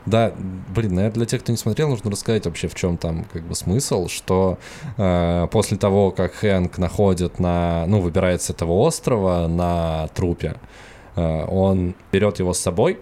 Да, 0.05 0.33
блин, 0.75 0.95
наверное, 0.95 1.15
для 1.15 1.25
тех, 1.25 1.41
кто 1.41 1.51
не 1.51 1.57
смотрел, 1.57 1.89
нужно 1.89 2.11
рассказать 2.11 2.45
вообще, 2.45 2.67
в 2.67 2.75
чем 2.75 2.97
там 2.97 3.25
как 3.31 3.43
бы 3.43 3.55
смысл, 3.55 4.07
что 4.07 4.59
э, 4.97 5.47
после 5.51 5.77
того, 5.77 6.11
как 6.11 6.33
Хэнк 6.33 6.77
находит 6.77 7.39
на, 7.39 7.85
ну, 7.87 8.01
выбирается 8.01 8.47
с 8.47 8.49
этого 8.51 8.73
острова 8.73 9.47
на 9.47 10.07
трупе, 10.13 10.55
э, 11.15 11.45
он 11.45 11.95
берет 12.11 12.39
его 12.39 12.53
с 12.53 12.59
собой, 12.59 12.99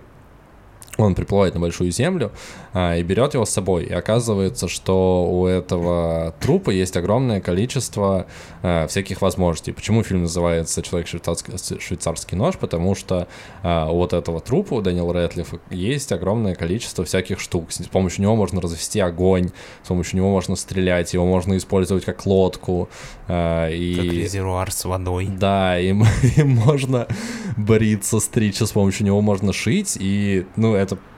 он 0.97 1.15
приплывает 1.15 1.53
на 1.55 1.59
большую 1.59 1.91
землю 1.91 2.31
а, 2.73 2.95
и 2.95 3.03
берет 3.03 3.33
его 3.33 3.45
с 3.45 3.49
собой. 3.49 3.85
И 3.85 3.93
оказывается, 3.93 4.67
что 4.67 5.25
у 5.25 5.45
этого 5.47 6.33
трупа 6.39 6.69
есть 6.69 6.95
огромное 6.97 7.41
количество 7.41 8.27
а, 8.61 8.87
всяких 8.87 9.21
возможностей. 9.21 9.71
Почему 9.71 10.03
фильм 10.03 10.23
называется 10.23 10.81
«Человек 10.81 11.07
швейцарский, 11.07 11.79
швейцарский 11.79 12.37
нож»? 12.37 12.57
Потому 12.57 12.95
что 12.95 13.27
а, 13.63 13.89
у 13.89 13.97
вот 13.97 14.13
этого 14.13 14.39
трупа, 14.39 14.75
у 14.75 14.81
Дэниела 14.81 15.13
Рэтлифа, 15.13 15.59
есть 15.69 16.11
огромное 16.11 16.55
количество 16.55 17.05
всяких 17.05 17.39
штук. 17.39 17.71
С 17.71 17.87
помощью 17.87 18.21
него 18.21 18.35
можно 18.35 18.61
развести 18.61 18.99
огонь, 18.99 19.49
с 19.83 19.87
помощью 19.87 20.17
него 20.17 20.29
можно 20.29 20.55
стрелять, 20.55 21.13
его 21.13 21.25
можно 21.25 21.57
использовать 21.57 22.05
как 22.05 22.25
лодку. 22.25 22.89
А, 23.27 23.69
и... 23.69 23.95
Как 23.95 24.05
резервуар 24.05 24.71
с 24.71 24.85
водой. 24.85 25.27
Да, 25.27 25.79
им, 25.79 26.05
им 26.37 26.49
можно 26.49 27.07
бриться, 27.57 28.19
стричься, 28.19 28.65
с 28.65 28.71
помощью 28.71 29.05
него 29.05 29.21
можно 29.21 29.53
шить, 29.53 29.97
и, 29.99 30.45
ну, 30.55 30.75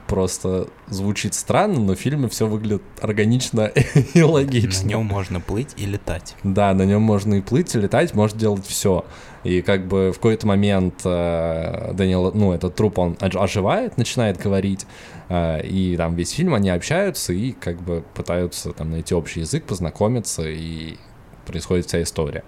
просто 0.07 0.67
звучит 0.87 1.33
странно, 1.33 1.79
но 1.79 1.95
в 1.95 1.99
фильме 1.99 2.27
все 2.29 2.47
выглядит 2.47 2.83
органично 3.01 3.71
и 4.13 4.21
логично. 4.21 4.83
На 4.83 4.89
нем 4.89 5.05
можно 5.05 5.41
плыть 5.41 5.73
и 5.77 5.85
летать. 5.85 6.35
Да, 6.43 6.73
на 6.73 6.83
нем 6.83 7.01
можно 7.01 7.35
и 7.35 7.41
плыть, 7.41 7.75
и 7.75 7.79
летать, 7.79 8.13
можно 8.13 8.39
делать 8.39 8.65
все. 8.65 9.05
И 9.43 9.61
как 9.61 9.87
бы 9.87 10.11
в 10.11 10.15
какой-то 10.15 10.47
момент 10.47 11.01
э, 11.05 11.93
Даниэл, 11.93 12.31
ну, 12.33 12.53
этот 12.53 12.75
труп, 12.75 12.97
он 12.99 13.17
оживает, 13.19 13.97
начинает 13.97 14.37
говорить, 14.37 14.87
э, 15.29 15.65
и 15.65 15.95
там 15.97 16.15
весь 16.15 16.31
фильм 16.31 16.55
они 16.55 16.69
общаются 16.69 17.31
и 17.31 17.51
как 17.51 17.81
бы 17.81 18.03
пытаются 18.15 18.71
там 18.71 18.91
найти 18.91 19.13
общий 19.13 19.41
язык, 19.41 19.65
познакомиться, 19.65 20.43
и 20.47 20.97
происходит 21.45 21.85
вся 21.85 22.01
история. 22.01 22.43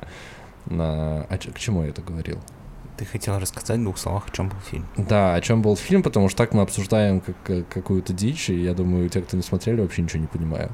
А, 0.69 1.25
а 1.29 1.37
к 1.37 1.59
чему 1.59 1.83
я 1.83 1.89
это 1.89 2.01
говорил? 2.01 2.39
Ты 2.97 3.05
хотел 3.05 3.37
рассказать 3.37 3.79
в 3.79 3.83
двух 3.83 3.97
словах, 3.99 4.27
о 4.27 4.31
чем 4.31 4.49
был 4.49 4.57
фильм. 4.59 4.85
Да, 4.97 5.35
о 5.35 5.41
чем 5.41 5.61
был 5.61 5.75
фильм, 5.75 6.01
потому 6.01 6.29
что 6.29 6.37
так 6.39 6.53
мы 6.53 6.63
обсуждаем 6.63 7.21
как, 7.21 7.35
э, 7.47 7.63
какую-то 7.63 8.11
дичь, 8.11 8.49
и 8.49 8.55
я 8.55 8.73
думаю, 8.73 9.07
те, 9.09 9.21
кто 9.21 9.37
не 9.37 9.43
смотрели, 9.43 9.81
вообще 9.81 10.01
ничего 10.01 10.21
не 10.21 10.27
понимают, 10.27 10.71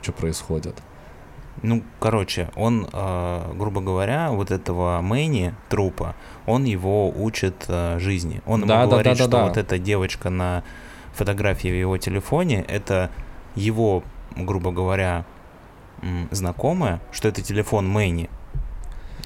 что 0.00 0.12
происходит. 0.12 0.76
Ну, 1.62 1.82
короче, 1.98 2.48
он, 2.56 2.88
э, 2.90 3.52
грубо 3.54 3.82
говоря, 3.82 4.30
вот 4.30 4.50
этого 4.50 5.02
Мэни, 5.02 5.54
трупа, 5.68 6.14
он 6.46 6.64
его 6.64 7.10
учит 7.10 7.66
э, 7.68 7.98
жизни. 7.98 8.40
Он 8.46 8.66
да, 8.66 8.80
ему 8.80 8.90
да, 8.90 8.96
говорит, 8.96 9.12
да, 9.12 9.18
да, 9.18 9.22
что 9.24 9.30
да. 9.30 9.44
вот 9.44 9.56
эта 9.58 9.78
девочка 9.78 10.30
на 10.30 10.64
фотографии 11.12 11.68
в 11.68 11.78
его 11.78 11.98
телефоне, 11.98 12.64
это 12.66 13.10
его, 13.54 14.02
грубо 14.34 14.72
говоря, 14.72 15.26
знакомая, 16.30 17.00
что 17.12 17.28
это 17.28 17.42
телефон 17.42 17.86
Мэни, 17.86 18.30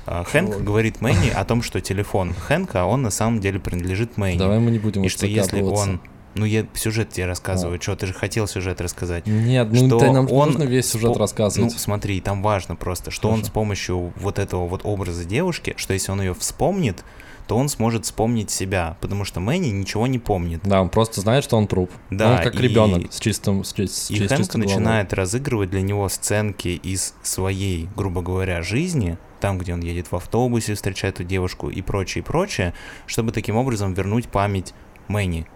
а, 0.07 0.25
Хэнк 0.25 0.59
говорит 0.63 1.01
Мэнни 1.01 1.31
о 1.31 1.45
том, 1.45 1.63
что 1.63 1.81
телефон 1.81 2.35
Хэнка, 2.35 2.85
он 2.85 3.03
на 3.03 3.11
самом 3.11 3.41
деле 3.41 3.59
принадлежит 3.59 4.17
Мэнни. 4.17 4.39
Давай 4.39 4.59
мы 4.59 4.71
не 4.71 4.79
будем 4.79 5.03
И 5.03 5.09
что 5.09 5.27
если 5.27 5.63
он 5.63 6.01
ну, 6.35 6.45
я 6.45 6.67
сюжет 6.75 7.11
тебе 7.11 7.27
рассказываю. 7.27 7.79
А. 7.79 7.83
Что, 7.83 7.95
ты 7.95 8.07
же 8.07 8.13
хотел 8.13 8.47
сюжет 8.49 8.81
рассказать. 8.81 9.27
Нет, 9.27 9.69
ну 9.71 9.87
что 9.87 9.99
ты 10.01 10.11
нам 10.11 10.31
он 10.31 10.49
нужно 10.49 10.65
весь 10.65 10.91
сюжет 10.91 11.17
рассказывать. 11.17 11.73
Ну, 11.73 11.79
смотри, 11.79 12.21
там 12.21 12.43
важно 12.43 12.77
просто, 12.77 13.11
что 13.11 13.29
Хорошо. 13.29 13.39
он 13.39 13.45
с 13.45 13.51
помощью 13.51 14.13
вот 14.17 14.39
этого 14.39 14.67
вот 14.67 14.81
образа 14.85 15.25
девушки, 15.25 15.75
что 15.77 15.93
если 15.93 16.11
он 16.11 16.21
ее 16.21 16.35
вспомнит, 16.35 17.05
то 17.47 17.57
он 17.57 17.69
сможет 17.69 18.05
вспомнить 18.05 18.51
себя, 18.51 18.97
потому 19.01 19.25
что 19.25 19.39
Мэнни 19.41 19.69
ничего 19.69 20.07
не 20.07 20.19
помнит. 20.19 20.61
Да, 20.65 20.81
он 20.81 20.89
просто 20.89 21.21
знает, 21.21 21.45
что 21.45 21.57
он 21.57 21.67
труп. 21.67 21.91
Да, 22.11 22.33
он 22.33 22.43
как 22.43 22.55
и... 22.55 22.59
ребенок 22.59 23.13
с 23.13 23.21
чистым 23.21 23.65
с, 23.65 23.75
с, 23.77 24.11
И 24.11 24.27
Хэнк 24.27 24.55
начинает 24.55 25.13
разыгрывать 25.13 25.71
для 25.71 25.83
него 25.83 26.09
сценки 26.09 26.69
из 26.69 27.15
своей, 27.23 27.89
грубо 27.97 28.23
говоря, 28.23 28.63
жизни, 28.63 29.19
там, 29.45 29.59
где 29.59 29.75
он 29.75 29.81
едет 29.81 30.11
в 30.11 30.17
автобусе, 30.17 30.73
встречает 30.73 31.17
эту 31.17 31.25
девушку 31.25 31.69
и 31.69 31.83
прочее, 31.83 32.23
и 32.23 32.25
прочее, 32.25 32.73
чтобы 33.05 33.31
таким 33.31 33.57
образом 33.57 33.93
вернуть 33.93 34.27
память 34.27 34.73
Мэнни. 35.07 35.47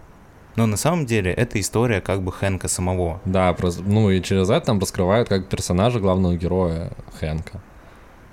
Но 0.57 0.67
на 0.67 0.77
самом 0.77 1.07
деле 1.07 1.33
это 1.33 1.59
история 1.59 2.03
как 2.03 2.21
бы 2.21 2.31
Хэнка 2.31 2.69
самого. 2.69 3.23
Да, 3.25 3.57
ну 3.87 4.11
и 4.11 4.21
через 4.21 4.51
это 4.51 4.67
там 4.67 4.79
раскрывают 4.79 5.31
как 5.31 5.49
персонажа 5.49 6.01
главного 6.01 6.37
героя 6.37 6.93
Хэнка. 7.19 7.63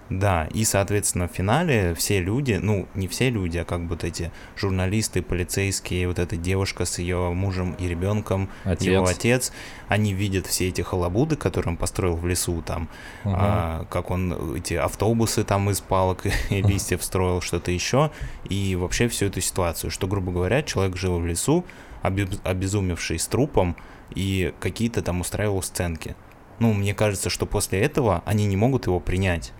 Да, 0.10 0.48
и, 0.54 0.64
соответственно, 0.66 1.28
в 1.28 1.32
финале 1.32 1.96
все 1.96 2.22
люди, 2.22 2.60
ну, 2.62 2.88
не 2.94 3.08
все 3.08 3.32
люди, 3.32 3.58
а 3.58 3.66
как 3.66 3.82
бы 3.82 3.90
вот 3.90 4.04
эти 4.04 4.32
журналисты, 4.56 5.24
полицейские, 5.24 6.08
вот 6.08 6.20
эта 6.20 6.38
девушка 6.38 6.86
с 6.86 7.00
ее 7.00 7.34
мужем 7.34 7.74
и 7.80 7.88
ребенком, 7.88 8.50
отец. 8.66 8.82
его 8.84 9.06
отец, 9.06 9.52
они 9.88 10.14
видят 10.14 10.46
все 10.46 10.68
эти 10.68 10.82
халабуды, 10.82 11.36
которые 11.36 11.72
он 11.72 11.78
построил 11.78 12.16
в 12.16 12.28
лесу, 12.28 12.62
там, 12.62 12.88
угу. 13.24 13.34
а, 13.36 13.86
как 13.90 14.12
он 14.12 14.56
эти 14.56 14.76
автобусы 14.76 15.44
там 15.44 15.72
из 15.72 15.82
палок 15.82 16.26
и 16.52 16.62
листьев 16.62 17.04
строил, 17.04 17.42
что-то 17.42 17.72
еще, 17.72 18.12
и 18.48 18.76
вообще 18.76 19.08
всю 19.08 19.26
эту 19.26 19.42
ситуацию, 19.42 19.90
что, 19.90 20.06
грубо 20.06 20.32
говоря, 20.32 20.62
человек 20.62 20.98
жил 20.98 21.20
в 21.20 21.26
лесу, 21.26 21.66
обезумевший 22.04 23.18
с 23.18 23.26
трупом, 23.26 23.76
и 24.14 24.54
какие-то 24.60 25.02
там 25.02 25.22
устраивал 25.22 25.64
сценки. 25.64 26.16
Ну, 26.60 26.74
мне 26.74 26.94
кажется, 26.94 27.32
что 27.32 27.48
после 27.48 27.82
этого 27.82 28.22
они 28.28 28.46
не 28.46 28.56
могут 28.56 28.86
его 28.86 29.00
принять 29.00 29.52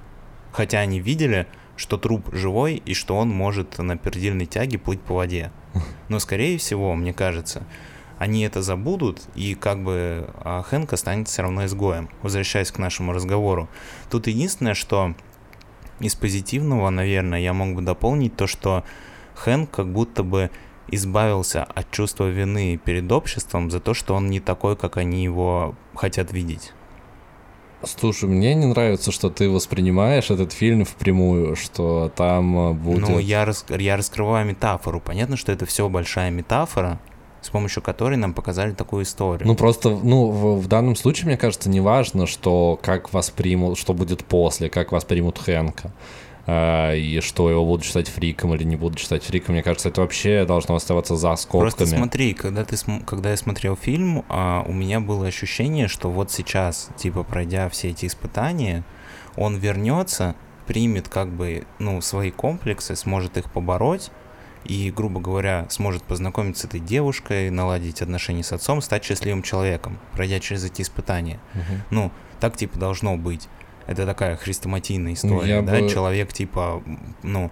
хотя 0.56 0.80
они 0.80 1.02
видели, 1.02 1.48
что 1.76 1.98
труп 1.98 2.30
живой 2.32 2.76
и 2.76 2.94
что 2.94 3.18
он 3.18 3.30
может 3.30 3.78
на 3.78 3.98
пердильной 3.98 4.46
тяге 4.46 4.78
плыть 4.78 5.02
по 5.02 5.16
воде. 5.16 5.52
Но, 6.08 6.20
скорее 6.20 6.58
всего, 6.58 6.96
мне 6.96 7.14
кажется, 7.14 7.68
они 8.20 8.44
это 8.44 8.62
забудут, 8.62 9.22
и 9.36 9.54
как 9.54 9.84
бы 9.84 10.30
а 10.38 10.64
Хэнк 10.64 10.94
останется 10.94 11.34
все 11.34 11.42
равно 11.42 11.66
изгоем. 11.66 12.10
Возвращаясь 12.22 12.72
к 12.72 12.78
нашему 12.78 13.12
разговору. 13.12 13.68
Тут 14.10 14.28
единственное, 14.28 14.76
что 14.76 15.14
из 16.00 16.16
позитивного, 16.16 16.90
наверное, 16.90 17.42
я 17.42 17.52
мог 17.52 17.76
бы 17.76 17.82
дополнить 17.82 18.38
то, 18.38 18.48
что 18.48 18.86
Хэнк 19.36 19.70
как 19.70 19.92
будто 19.92 20.24
бы 20.24 20.52
избавился 20.88 21.66
от 21.66 21.92
чувства 21.92 22.30
вины 22.30 22.78
перед 22.78 23.12
обществом 23.12 23.72
за 23.72 23.82
то, 23.82 23.94
что 23.94 24.16
он 24.16 24.30
не 24.30 24.40
такой, 24.40 24.78
как 24.78 24.96
они 24.96 25.22
его 25.22 25.76
хотят 25.96 26.32
видеть. 26.32 26.72
Слушай, 27.86 28.30
мне 28.30 28.54
не 28.56 28.66
нравится, 28.66 29.12
что 29.12 29.30
ты 29.30 29.50
воспринимаешь 29.50 30.32
этот 30.32 30.52
фильм 30.52 30.86
впрямую, 30.86 31.56
что 31.56 32.12
там 32.16 32.72
э, 32.72 32.74
будет... 32.74 33.08
Ну, 33.08 33.20
я, 33.20 33.46
рас... 33.46 33.66
я 33.70 33.98
раскрываю 33.98 34.46
метафору. 34.46 35.00
Понятно, 35.00 35.38
что 35.38 35.52
это 35.52 35.66
все 35.66 35.88
большая 35.90 36.32
метафора, 36.32 37.00
с 37.42 37.50
помощью 37.50 37.84
которой 37.84 38.18
нам 38.18 38.34
показали 38.34 38.72
такую 38.72 39.04
историю. 39.04 39.48
Ну, 39.48 39.56
просто, 39.56 39.90
ну, 39.90 40.30
в, 40.30 40.62
в 40.62 40.68
данном 40.68 40.96
случае, 40.96 41.28
мне 41.28 41.38
кажется, 41.38 41.70
не 41.70 41.80
важно, 41.80 42.28
что 42.28 42.80
как 42.82 43.14
воспримут, 43.14 43.78
что 43.78 43.94
будет 43.94 44.26
после, 44.26 44.70
как 44.70 44.92
воспримут 44.92 45.38
Хэнка. 45.38 45.92
А, 46.48 46.94
и 46.94 47.20
что 47.22 47.50
его 47.50 47.66
будут 47.66 47.86
считать 47.86 48.08
фриком 48.08 48.54
или 48.54 48.64
не 48.64 48.76
будут 48.76 49.00
считать 49.00 49.24
фриком, 49.24 49.54
мне 49.54 49.64
кажется, 49.64 49.90
это 49.90 50.02
вообще 50.02 50.46
должно 50.46 50.76
оставаться 50.76 51.16
за 51.16 51.36
скобками. 51.36 51.62
Просто 51.62 51.86
смотри, 51.88 52.34
когда, 52.34 52.64
ты, 52.64 52.78
когда 53.06 53.32
я 53.32 53.38
смотрел 53.38 53.76
фильм, 53.76 54.24
а, 54.30 54.64
у 54.68 54.72
меня 54.72 55.00
было 55.00 55.28
ощущение, 55.28 55.88
что 55.88 56.12
вот 56.12 56.32
сейчас, 56.32 56.90
типа, 56.98 57.24
пройдя 57.24 57.68
все 57.70 57.90
эти 57.90 58.06
испытания, 58.06 58.84
он 59.36 59.56
вернется, 59.58 60.36
примет 60.68 61.10
как 61.10 61.30
бы, 61.30 61.66
ну, 61.80 62.00
свои 62.02 62.32
комплексы, 62.32 62.96
сможет 62.96 63.38
их 63.38 63.52
побороть, 63.52 64.12
и, 64.66 64.92
грубо 64.92 65.20
говоря, 65.20 65.68
сможет 65.70 66.04
познакомиться 66.04 66.64
с 66.64 66.66
этой 66.66 66.80
девушкой, 66.80 67.50
наладить 67.52 68.02
отношения 68.02 68.44
с 68.44 68.52
отцом, 68.52 68.82
стать 68.82 69.04
счастливым 69.04 69.44
человеком, 69.44 70.00
пройдя 70.14 70.40
через 70.40 70.64
эти 70.66 70.82
испытания. 70.82 71.40
Мгм. 71.54 71.84
Ну, 71.92 72.12
так 72.40 72.58
типа 72.58 72.78
должно 72.80 73.16
быть. 73.16 73.48
Это 73.88 74.06
такая 74.06 74.36
хрестоматийная 74.36 75.14
история, 75.14 75.56
я 75.58 75.62
да? 75.62 75.80
бы- 75.80 75.90
Человек 75.90 76.34
типа, 76.34 76.82
ну, 77.24 77.52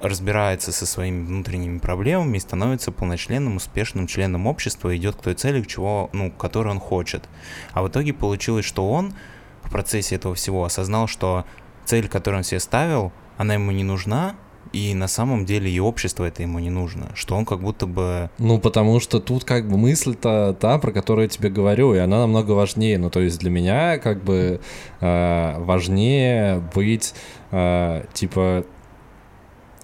разбирается 0.00 0.72
со 0.72 0.86
своими 0.86 1.24
внутренними 1.24 1.78
проблемами 1.78 2.36
и 2.36 2.40
становится 2.40 2.92
полночленным, 2.92 3.56
успешным 3.56 4.06
членом 4.06 4.46
общества, 4.46 4.90
и 4.90 4.96
идет 4.96 5.16
к 5.16 5.22
той 5.22 5.34
цели, 5.34 5.62
к 5.62 5.66
чего, 5.66 6.10
ну, 6.12 6.30
которой 6.30 6.68
он 6.68 6.80
хочет. 6.80 7.28
А 7.72 7.82
в 7.82 7.88
итоге 7.88 8.12
получилось, 8.12 8.64
что 8.66 8.90
он 8.90 9.14
в 9.62 9.70
процессе 9.70 10.14
этого 10.16 10.34
всего 10.34 10.64
осознал, 10.64 11.08
что 11.08 11.44
цель, 11.84 12.08
которую 12.08 12.38
он 12.38 12.44
себе 12.44 12.60
ставил, 12.60 13.12
она 13.38 13.54
ему 13.54 13.72
не 13.72 13.84
нужна, 13.84 14.36
и 14.76 14.92
на 14.92 15.08
самом 15.08 15.46
деле 15.46 15.70
и 15.70 15.80
общество 15.80 16.26
это 16.26 16.42
ему 16.42 16.58
не 16.58 16.68
нужно, 16.68 17.08
что 17.14 17.34
он 17.34 17.46
как 17.46 17.60
будто 17.60 17.86
бы 17.86 18.28
Ну, 18.36 18.58
потому 18.58 19.00
что 19.00 19.20
тут 19.20 19.44
как 19.44 19.66
бы 19.70 19.78
мысль-то 19.78 20.54
та, 20.60 20.78
про 20.78 20.92
которую 20.92 21.24
я 21.24 21.28
тебе 21.30 21.48
говорю, 21.48 21.94
и 21.94 21.98
она 21.98 22.18
намного 22.18 22.52
важнее. 22.52 22.98
Ну, 22.98 23.08
то 23.08 23.20
есть 23.20 23.38
для 23.40 23.48
меня 23.48 23.96
как 23.96 24.22
бы 24.22 24.60
э, 25.00 25.54
важнее 25.60 26.62
быть, 26.74 27.14
э, 27.52 28.04
типа, 28.12 28.66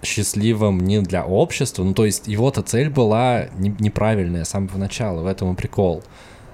счастливым 0.03 0.81
не 0.81 1.01
для 1.01 1.25
общества, 1.25 1.85
ну, 1.85 1.95
то 1.95 2.05
есть 2.05 2.29
его-то 2.29 2.61
цель 2.61 2.91
была 2.91 3.47
не- 3.57 3.75
неправильная 3.79 4.45
с 4.45 4.51
самого 4.51 4.77
начала, 4.77 5.23
в 5.23 5.27
этом 5.27 5.55
и 5.55 5.57
прикол. 5.57 6.03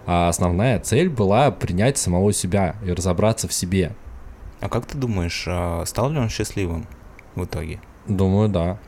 А 0.07 0.28
основная 0.28 0.78
цель 0.78 1.09
была 1.09 1.51
принять 1.51 1.99
самого 1.99 2.32
себя 2.32 2.76
и 2.86 2.93
разобраться 2.93 3.49
в 3.49 3.53
себе. 3.53 3.97
А 4.61 4.68
как 4.68 4.86
ты 4.86 4.97
думаешь, 4.97 5.45
а, 5.49 5.84
стал 5.86 6.11
ли 6.11 6.18
он 6.20 6.28
счастливым 6.28 6.86
в 7.34 7.45
итоге? 7.45 7.80
Думаю, 8.09 8.48
да. 8.48 8.78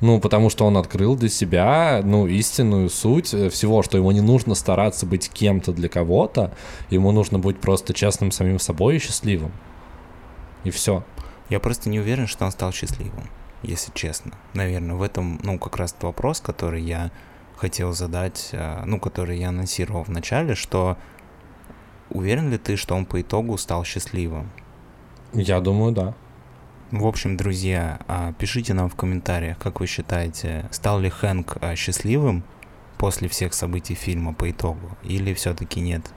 Ну, 0.00 0.20
потому 0.20 0.48
что 0.48 0.64
он 0.64 0.76
открыл 0.76 1.16
для 1.16 1.28
себя, 1.28 2.02
ну, 2.04 2.28
истинную 2.28 2.88
суть 2.88 3.34
э, 3.34 3.50
всего, 3.50 3.82
что 3.82 3.98
ему 3.98 4.12
не 4.12 4.20
нужно 4.20 4.54
стараться 4.54 5.06
быть 5.06 5.28
кем-то 5.28 5.72
для 5.72 5.88
кого-то, 5.88 6.54
ему 6.88 7.10
нужно 7.10 7.40
быть 7.40 7.60
просто 7.60 7.92
честным 7.92 8.30
самим 8.30 8.60
собой 8.60 8.96
и 8.96 8.98
счастливым. 9.00 9.50
И 10.62 10.70
все. 10.70 11.02
Я 11.48 11.58
просто 11.58 11.88
не 11.88 11.98
уверен, 11.98 12.28
что 12.28 12.44
он 12.44 12.52
стал 12.52 12.72
счастливым, 12.72 13.28
если 13.62 13.90
честно. 13.92 14.32
Наверное, 14.54 14.94
в 14.94 15.02
этом, 15.02 15.40
ну, 15.42 15.58
как 15.58 15.76
раз 15.76 15.96
вопрос, 16.00 16.40
который 16.40 16.82
я 16.82 17.10
хотел 17.56 17.92
задать, 17.92 18.50
а, 18.52 18.84
ну, 18.86 19.00
который 19.00 19.38
я 19.38 19.48
анонсировал 19.48 20.04
в 20.04 20.10
начале, 20.10 20.54
что 20.54 20.96
уверен 22.10 22.50
ли 22.50 22.58
ты, 22.58 22.76
что 22.76 22.94
он 22.94 23.04
по 23.04 23.20
итогу 23.20 23.58
стал 23.58 23.82
счастливым? 23.82 24.48
Я 25.32 25.58
думаю, 25.60 25.92
да. 25.92 26.14
В 26.90 27.04
общем, 27.04 27.36
друзья, 27.36 28.00
а, 28.08 28.32
пишите 28.32 28.72
нам 28.72 28.88
в 28.88 28.94
комментариях, 28.94 29.58
как 29.58 29.80
вы 29.80 29.86
считаете, 29.86 30.66
стал 30.70 31.00
ли 31.00 31.10
Хэнк 31.10 31.58
а, 31.60 31.76
счастливым 31.76 32.44
после 32.96 33.28
всех 33.28 33.52
событий 33.52 33.94
фильма 33.94 34.32
по 34.32 34.50
итогу, 34.50 34.96
или 35.02 35.34
все-таки 35.34 35.80
нет? 35.80 36.10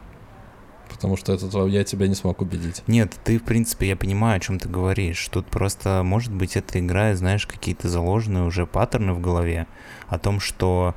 Потому 0.87 1.17
что 1.17 1.33
это 1.33 1.47
тво- 1.47 1.69
я 1.69 1.83
тебя 1.83 2.07
не 2.07 2.15
смог 2.15 2.41
убедить. 2.41 2.83
Нет, 2.87 3.19
ты, 3.25 3.37
в 3.37 3.43
принципе, 3.43 3.89
я 3.89 3.97
понимаю, 3.97 4.37
о 4.37 4.39
чем 4.39 4.59
ты 4.59 4.69
говоришь. 4.69 5.27
Тут 5.27 5.45
просто, 5.47 6.03
может 6.05 6.31
быть, 6.31 6.55
это 6.55 6.79
играет, 6.79 7.17
знаешь, 7.17 7.45
какие-то 7.45 7.89
заложенные 7.89 8.45
уже 8.45 8.65
паттерны 8.65 9.11
в 9.11 9.19
голове 9.19 9.67
о 10.07 10.19
том, 10.19 10.39
что, 10.39 10.95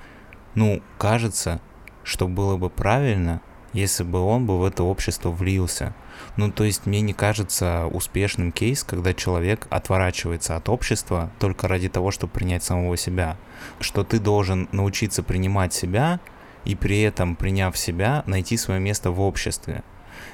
ну, 0.55 0.83
кажется, 0.99 1.61
что 2.05 2.29
было 2.29 2.57
бы 2.57 2.70
правильно, 2.70 3.41
если 3.75 4.05
бы 4.05 4.20
он 4.20 4.47
бы 4.47 4.59
в 4.59 4.64
это 4.64 4.83
общество 4.85 5.31
влился. 5.31 5.95
Ну, 6.37 6.51
то 6.51 6.64
есть 6.64 6.87
мне 6.87 7.01
не 7.03 7.12
кажется 7.12 7.87
успешным 7.93 8.53
кейс, 8.53 8.83
когда 8.85 9.12
человек 9.12 9.66
отворачивается 9.68 10.57
от 10.57 10.68
общества 10.68 11.31
только 11.39 11.68
ради 11.68 11.89
того, 11.89 12.11
чтобы 12.11 12.33
принять 12.33 12.62
самого 12.62 12.97
себя. 12.97 13.37
Что 13.81 14.05
ты 14.05 14.18
должен 14.18 14.68
научиться 14.72 15.22
принимать 15.22 15.75
себя 15.75 16.20
и 16.64 16.75
при 16.75 17.03
этом, 17.03 17.37
приняв 17.37 17.77
себя, 17.77 18.22
найти 18.27 18.57
свое 18.57 18.81
место 18.81 19.11
в 19.11 19.20
обществе. 19.20 19.83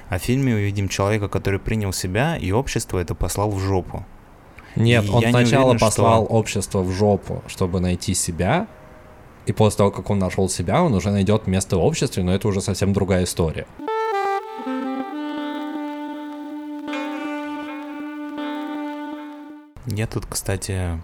А 0.09 0.19
в 0.19 0.21
фильме 0.21 0.53
мы 0.53 0.61
видим 0.61 0.87
человека, 0.87 1.27
который 1.27 1.59
принял 1.59 1.91
себя, 1.91 2.37
и 2.37 2.51
общество 2.51 2.99
это 2.99 3.15
послал 3.15 3.49
в 3.51 3.59
жопу. 3.59 4.05
Нет, 4.75 5.05
И 5.05 5.09
он 5.09 5.21
я 5.21 5.27
не 5.27 5.31
сначала 5.33 5.63
уверен, 5.71 5.79
что- 5.79 5.85
послал 5.87 6.27
общество 6.29 6.81
в 6.81 6.91
жопу, 6.91 7.43
чтобы 7.47 7.79
найти 7.81 8.13
себя, 8.13 8.67
и 9.45 9.53
после 9.53 9.77
того, 9.77 9.91
как 9.91 10.09
он 10.09 10.19
нашел 10.19 10.49
себя, 10.49 10.83
он 10.83 10.93
уже 10.93 11.09
найдет 11.11 11.47
место 11.47 11.77
в 11.77 11.83
обществе, 11.83 12.23
но 12.23 12.33
это 12.33 12.47
уже 12.47 12.61
совсем 12.61 12.93
другая 12.93 13.23
история. 13.23 13.65
Я 19.87 20.07
тут, 20.07 20.25
кстати, 20.27 21.01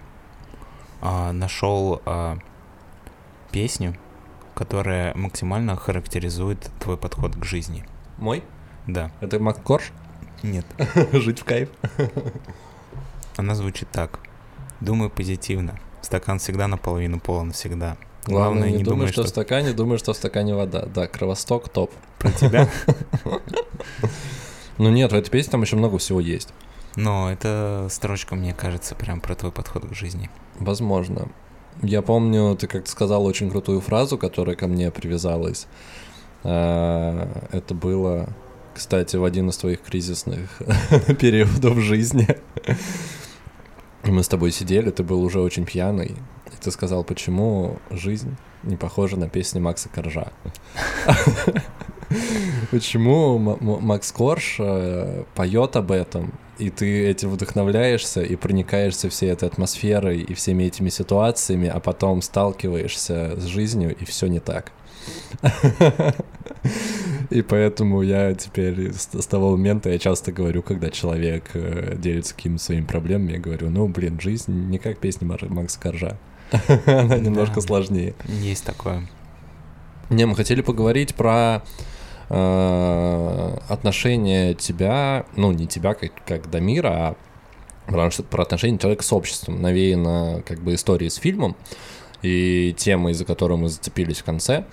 а, 1.02 1.32
нашел 1.34 2.02
а, 2.06 2.38
песню, 3.52 3.96
которая 4.54 5.14
максимально 5.16 5.76
характеризует 5.76 6.70
твой 6.80 6.98
подход 6.98 7.36
к 7.36 7.44
жизни. 7.44 7.86
Мой? 8.18 8.44
Да, 8.86 9.12
Это 9.20 9.40
Мак 9.40 9.62
Корж? 9.64 9.92
нет. 10.44 10.66
Жить 11.12 11.40
в 11.40 11.44
кайф. 11.44 11.70
Она 13.36 13.56
звучит 13.56 13.90
так. 13.92 14.20
Думай 14.80 15.10
позитивно. 15.10 15.78
Стакан 16.02 16.40
всегда 16.40 16.68
наполовину 16.68 17.20
полон 17.20 17.52
всегда. 17.52 17.98
Главное, 18.28 18.70
не, 18.70 18.84
думай, 18.84 18.84
думай, 18.84 19.08
что 19.08 19.24
в 19.24 19.28
стакане, 19.28 19.72
думай, 19.74 19.98
что 19.98 20.14
в 20.14 20.18
стакане 20.18 20.54
вода. 20.54 20.86
Да, 20.86 21.08
Кровосток 21.08 21.70
топ. 21.70 21.92
про 22.20 22.32
тебя. 22.32 22.70
Ну 24.80 24.92
нет, 24.92 25.12
в 25.12 25.16
этой 25.16 25.32
песне 25.32 25.52
там 25.52 25.64
еще 25.64 25.76
много 25.76 25.98
всего 25.98 26.20
есть. 26.20 26.50
Но 26.96 27.32
эта 27.32 27.88
строчка, 27.90 28.36
мне 28.36 28.54
кажется, 28.54 28.94
прям 28.94 29.22
про 29.22 29.34
твой 29.34 29.52
подход 29.52 29.88
к 29.90 29.94
жизни. 29.96 30.30
Возможно. 30.60 31.30
Я 31.82 32.02
помню, 32.04 32.56
ты 32.56 32.68
как-то 32.68 32.90
сказал 32.90 33.26
очень 33.26 33.50
крутую 33.50 33.82
фразу, 33.82 34.18
которая 34.20 34.56
ко 34.56 34.68
мне 34.68 34.92
привязалась. 34.92 35.68
А, 36.44 37.48
Это 37.52 37.74
было, 37.74 38.30
кстати, 38.76 39.16
в 39.16 39.24
один 39.24 39.50
из 39.50 39.58
твоих 39.58 39.82
кризисных 39.82 40.62
периодов 41.20 41.80
жизни. 41.80 42.28
Мы 44.04 44.24
с 44.24 44.28
тобой 44.28 44.52
сидели, 44.52 44.92
ты 44.92 45.04
был 45.04 45.24
уже 45.24 45.40
очень 45.42 45.66
пьяный. 45.66 46.16
И 46.52 46.64
ты 46.64 46.72
сказал, 46.72 47.04
почему 47.04 47.78
жизнь 47.91 48.36
не 48.64 48.76
похожа 48.76 49.18
на 49.18 49.30
песни 49.30 49.60
Макса 49.60 49.89
Коржа. 49.89 50.32
Почему 52.72 53.38
Макс 53.38 54.12
Корж 54.12 54.58
э, 54.60 55.26
поет 55.36 55.76
об 55.76 55.91
этом, 55.91 56.34
и 56.58 56.70
ты 56.70 57.06
этим 57.08 57.32
вдохновляешься 57.32 58.22
и 58.22 58.36
проникаешься 58.36 59.10
всей 59.10 59.32
этой 59.32 59.50
атмосферой 59.50 60.22
и 60.22 60.34
всеми 60.34 60.64
этими 60.64 60.89
ситуациями, 60.89 61.68
а 61.68 61.80
потом 61.80 62.22
сталкиваешься 62.22 63.36
с 63.38 63.43
жизнью, 63.43 63.95
и 63.95 64.06
все 64.06 64.28
не 64.28 64.39
так. 64.39 64.72
И 67.30 67.41
поэтому 67.41 68.02
я 68.02 68.34
теперь 68.34 68.93
с, 68.93 69.08
того 69.28 69.52
момента 69.52 69.89
я 69.89 70.00
часто 70.00 70.32
говорю, 70.32 70.62
когда 70.62 70.89
человек 70.89 71.52
э, 71.54 71.95
делится 71.98 72.34
какими-то 72.34 72.64
своими 72.64 72.86
проблемами, 72.86 73.34
я 73.34 73.39
говорю, 73.39 73.70
ну, 73.70 73.88
блин, 73.88 74.20
жизнь 74.20 74.52
не 74.70 74.78
как 74.78 74.98
песни 75.00 75.26
Мар- 75.26 75.50
Макса 75.50 75.80
Коржа. 75.80 76.18
Она 76.86 77.18
немножко 77.18 77.62
сложнее. 77.62 78.16
Есть 78.26 78.66
такое. 78.66 79.08
Не, 80.10 80.26
мы 80.26 80.36
хотели 80.36 80.62
поговорить 80.62 81.16
про 81.16 81.64
э, 82.30 83.58
отношение 83.68 84.54
тебя, 84.54 85.26
ну, 85.36 85.52
не 85.52 85.68
тебя 85.68 85.93
как, 85.93 86.12
как 86.26 86.50
Дамира, 86.50 86.89
а 86.89 87.16
про, 87.88 88.10
про 88.24 88.43
отношение 88.43 88.80
человека 88.80 89.04
с 89.04 89.12
обществом, 89.12 89.62
навеяно 89.62 90.43
как 90.45 90.60
бы 90.62 90.76
историей 90.76 91.10
с 91.10 91.16
фильмом 91.16 91.56
и 92.22 92.74
темой, 92.78 93.14
за 93.14 93.26
которую 93.26 93.58
мы 93.58 93.70
зацепились 93.70 94.20
в 94.20 94.24
конце, 94.24 94.66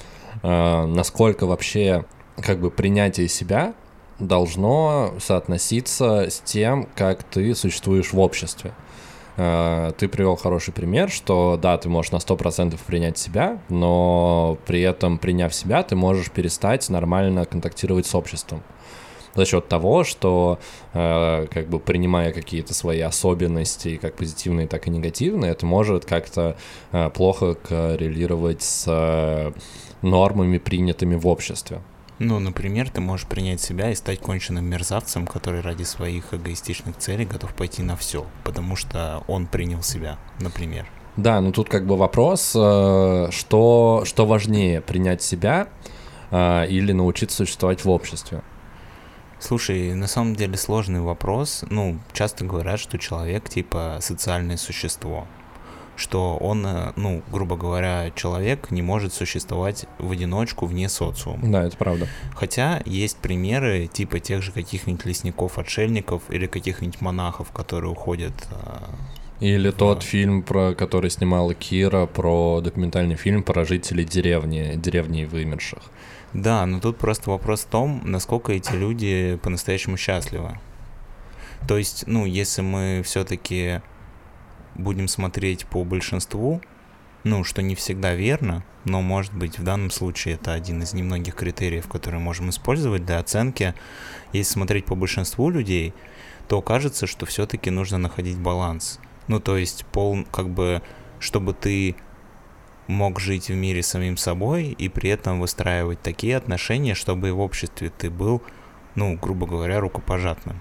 э, 0.42 0.86
насколько 0.86 1.46
вообще 1.46 2.04
как 2.36 2.60
бы 2.60 2.70
принятие 2.70 3.28
себя 3.28 3.74
должно 4.18 5.14
соотноситься 5.18 6.30
с 6.30 6.40
тем, 6.40 6.88
как 6.94 7.24
ты 7.24 7.54
существуешь 7.54 8.12
в 8.12 8.18
обществе. 8.18 8.72
Э, 9.36 9.92
Ты 9.96 10.08
привел 10.08 10.36
хороший 10.36 10.72
пример, 10.72 11.10
что 11.10 11.58
да, 11.60 11.76
ты 11.78 11.88
можешь 11.88 12.12
на 12.12 12.18
100% 12.18 12.78
принять 12.86 13.18
себя, 13.18 13.58
но 13.68 14.58
при 14.66 14.80
этом, 14.82 15.18
приняв 15.18 15.54
себя, 15.54 15.82
ты 15.82 15.96
можешь 15.96 16.30
перестать 16.30 16.88
нормально 16.90 17.44
контактировать 17.44 18.06
с 18.06 18.14
обществом. 18.14 18.62
За 19.34 19.44
счет 19.44 19.68
того, 19.68 20.04
что 20.04 20.60
э, 20.92 21.46
как 21.50 21.68
бы 21.68 21.80
принимая 21.80 22.32
какие-то 22.32 22.72
свои 22.72 23.00
особенности, 23.00 23.96
как 23.96 24.14
позитивные, 24.14 24.68
так 24.68 24.86
и 24.86 24.90
негативные, 24.90 25.50
это 25.50 25.66
может 25.66 26.04
как-то 26.04 26.56
э, 26.92 27.10
плохо 27.10 27.54
коррелировать 27.54 28.62
с 28.62 28.84
э, 28.86 29.52
нормами, 30.02 30.58
принятыми 30.58 31.16
в 31.16 31.26
обществе. 31.26 31.80
Ну, 32.20 32.38
например, 32.38 32.90
ты 32.90 33.00
можешь 33.00 33.26
принять 33.26 33.60
себя 33.60 33.90
и 33.90 33.94
стать 33.94 34.20
конченным 34.20 34.64
мерзавцем, 34.64 35.26
который 35.26 35.60
ради 35.60 35.82
своих 35.82 36.32
эгоистичных 36.32 36.96
целей 36.96 37.24
готов 37.24 37.52
пойти 37.54 37.82
на 37.82 37.96
все, 37.96 38.26
потому 38.44 38.76
что 38.76 39.24
он 39.26 39.46
принял 39.46 39.82
себя, 39.82 40.18
например. 40.40 40.86
Да, 41.16 41.40
ну 41.40 41.52
тут 41.52 41.68
как 41.68 41.86
бы 41.86 41.96
вопрос, 41.96 42.52
э, 42.56 43.28
что, 43.30 44.02
что 44.04 44.26
важнее, 44.26 44.80
принять 44.80 45.22
себя 45.22 45.68
э, 46.30 46.66
или 46.68 46.92
научиться 46.92 47.36
существовать 47.38 47.84
в 47.84 47.90
обществе? 47.90 48.42
Слушай, 49.38 49.94
на 49.94 50.06
самом 50.06 50.34
деле 50.36 50.56
сложный 50.56 51.00
вопрос. 51.00 51.64
Ну, 51.68 51.98
часто 52.12 52.44
говорят, 52.44 52.80
что 52.80 52.98
человек 52.98 53.48
типа 53.48 53.98
социальное 54.00 54.56
существо. 54.56 55.26
Что 55.96 56.36
он, 56.36 56.66
э, 56.66 56.92
ну, 56.96 57.22
грубо 57.30 57.56
говоря, 57.56 58.10
человек 58.14 58.70
не 58.70 58.82
может 58.82 59.12
существовать 59.12 59.86
в 59.98 60.10
одиночку 60.10 60.66
вне 60.66 60.88
социума. 60.88 61.40
Да, 61.42 61.64
это 61.64 61.76
правда. 61.76 62.08
Хотя 62.34 62.82
есть 62.84 63.18
примеры 63.18 63.86
типа 63.86 64.20
тех 64.20 64.42
же 64.42 64.52
каких-нибудь 64.52 65.04
лесников-отшельников 65.04 66.22
или 66.30 66.46
каких-нибудь 66.46 67.00
монахов, 67.00 67.50
которые 67.52 67.92
уходят 67.92 68.34
э, 68.50 69.44
или 69.44 69.70
да. 69.70 69.76
тот 69.76 70.02
фильм, 70.02 70.42
про 70.42 70.74
который 70.74 71.10
снимала 71.10 71.54
Кира, 71.54 72.06
про 72.06 72.60
документальный 72.62 73.16
фильм 73.16 73.42
про 73.42 73.64
жителей 73.64 74.04
деревни, 74.04 74.74
деревни 74.76 75.24
вымерших. 75.24 75.82
Да, 76.32 76.66
но 76.66 76.80
тут 76.80 76.96
просто 76.96 77.30
вопрос 77.30 77.60
в 77.60 77.66
том, 77.66 78.00
насколько 78.04 78.52
эти 78.52 78.72
люди 78.72 79.38
по-настоящему 79.42 79.96
счастливы. 79.96 80.58
То 81.68 81.78
есть, 81.78 82.04
ну, 82.06 82.26
если 82.26 82.62
мы 82.62 83.02
все-таки 83.04 83.80
будем 84.74 85.08
смотреть 85.08 85.66
по 85.66 85.84
большинству, 85.84 86.60
ну, 87.24 87.42
что 87.42 87.62
не 87.62 87.74
всегда 87.74 88.14
верно, 88.14 88.64
но, 88.84 89.00
может 89.00 89.32
быть, 89.32 89.58
в 89.58 89.64
данном 89.64 89.90
случае 89.90 90.34
это 90.34 90.52
один 90.52 90.82
из 90.82 90.92
немногих 90.92 91.34
критериев, 91.34 91.88
которые 91.88 92.20
можем 92.20 92.50
использовать 92.50 93.06
для 93.06 93.18
оценки. 93.18 93.74
Если 94.32 94.52
смотреть 94.52 94.84
по 94.84 94.94
большинству 94.94 95.48
людей, 95.48 95.94
то 96.48 96.60
кажется, 96.60 97.06
что 97.06 97.24
все-таки 97.24 97.70
нужно 97.70 97.96
находить 97.96 98.38
баланс. 98.38 99.00
Ну, 99.26 99.40
то 99.40 99.56
есть, 99.56 99.86
пол, 99.86 100.24
как 100.30 100.50
бы, 100.50 100.82
чтобы 101.18 101.54
ты 101.54 101.96
мог 102.86 103.18
жить 103.20 103.48
в 103.48 103.54
мире 103.54 103.82
самим 103.82 104.18
собой 104.18 104.66
и 104.66 104.90
при 104.90 105.08
этом 105.08 105.40
выстраивать 105.40 106.02
такие 106.02 106.36
отношения, 106.36 106.94
чтобы 106.94 107.28
и 107.28 107.32
в 107.32 107.40
обществе 107.40 107.90
ты 107.96 108.10
был, 108.10 108.42
ну, 108.94 109.16
грубо 109.16 109.46
говоря, 109.46 109.80
рукопожатным. 109.80 110.60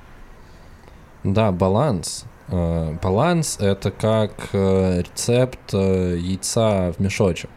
Да, 1.24 1.52
баланс. 1.52 2.26
Э, 2.50 2.98
баланс— 3.02 3.58
это 3.60 3.92
как 3.92 4.50
э, 4.54 5.02
рецепт 5.02 5.74
э, 5.74 6.18
яйца 6.18 6.92
в 6.92 7.00
мешочек. 7.00 7.50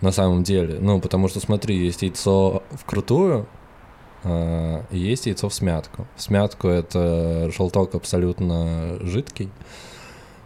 На 0.00 0.12
самом 0.12 0.42
деле. 0.42 0.78
Ну, 0.80 1.00
потому 1.00 1.28
что, 1.28 1.40
смотри, 1.40 1.76
есть 1.76 2.02
яйцо 2.02 2.62
вкрутую, 2.72 3.46
есть 4.90 5.26
яйцо 5.26 5.48
в 5.48 5.54
смятку. 5.54 6.06
В 6.16 6.22
смятку 6.22 6.68
это 6.68 7.50
желток 7.56 7.94
абсолютно 7.94 8.98
жидкий 9.00 9.50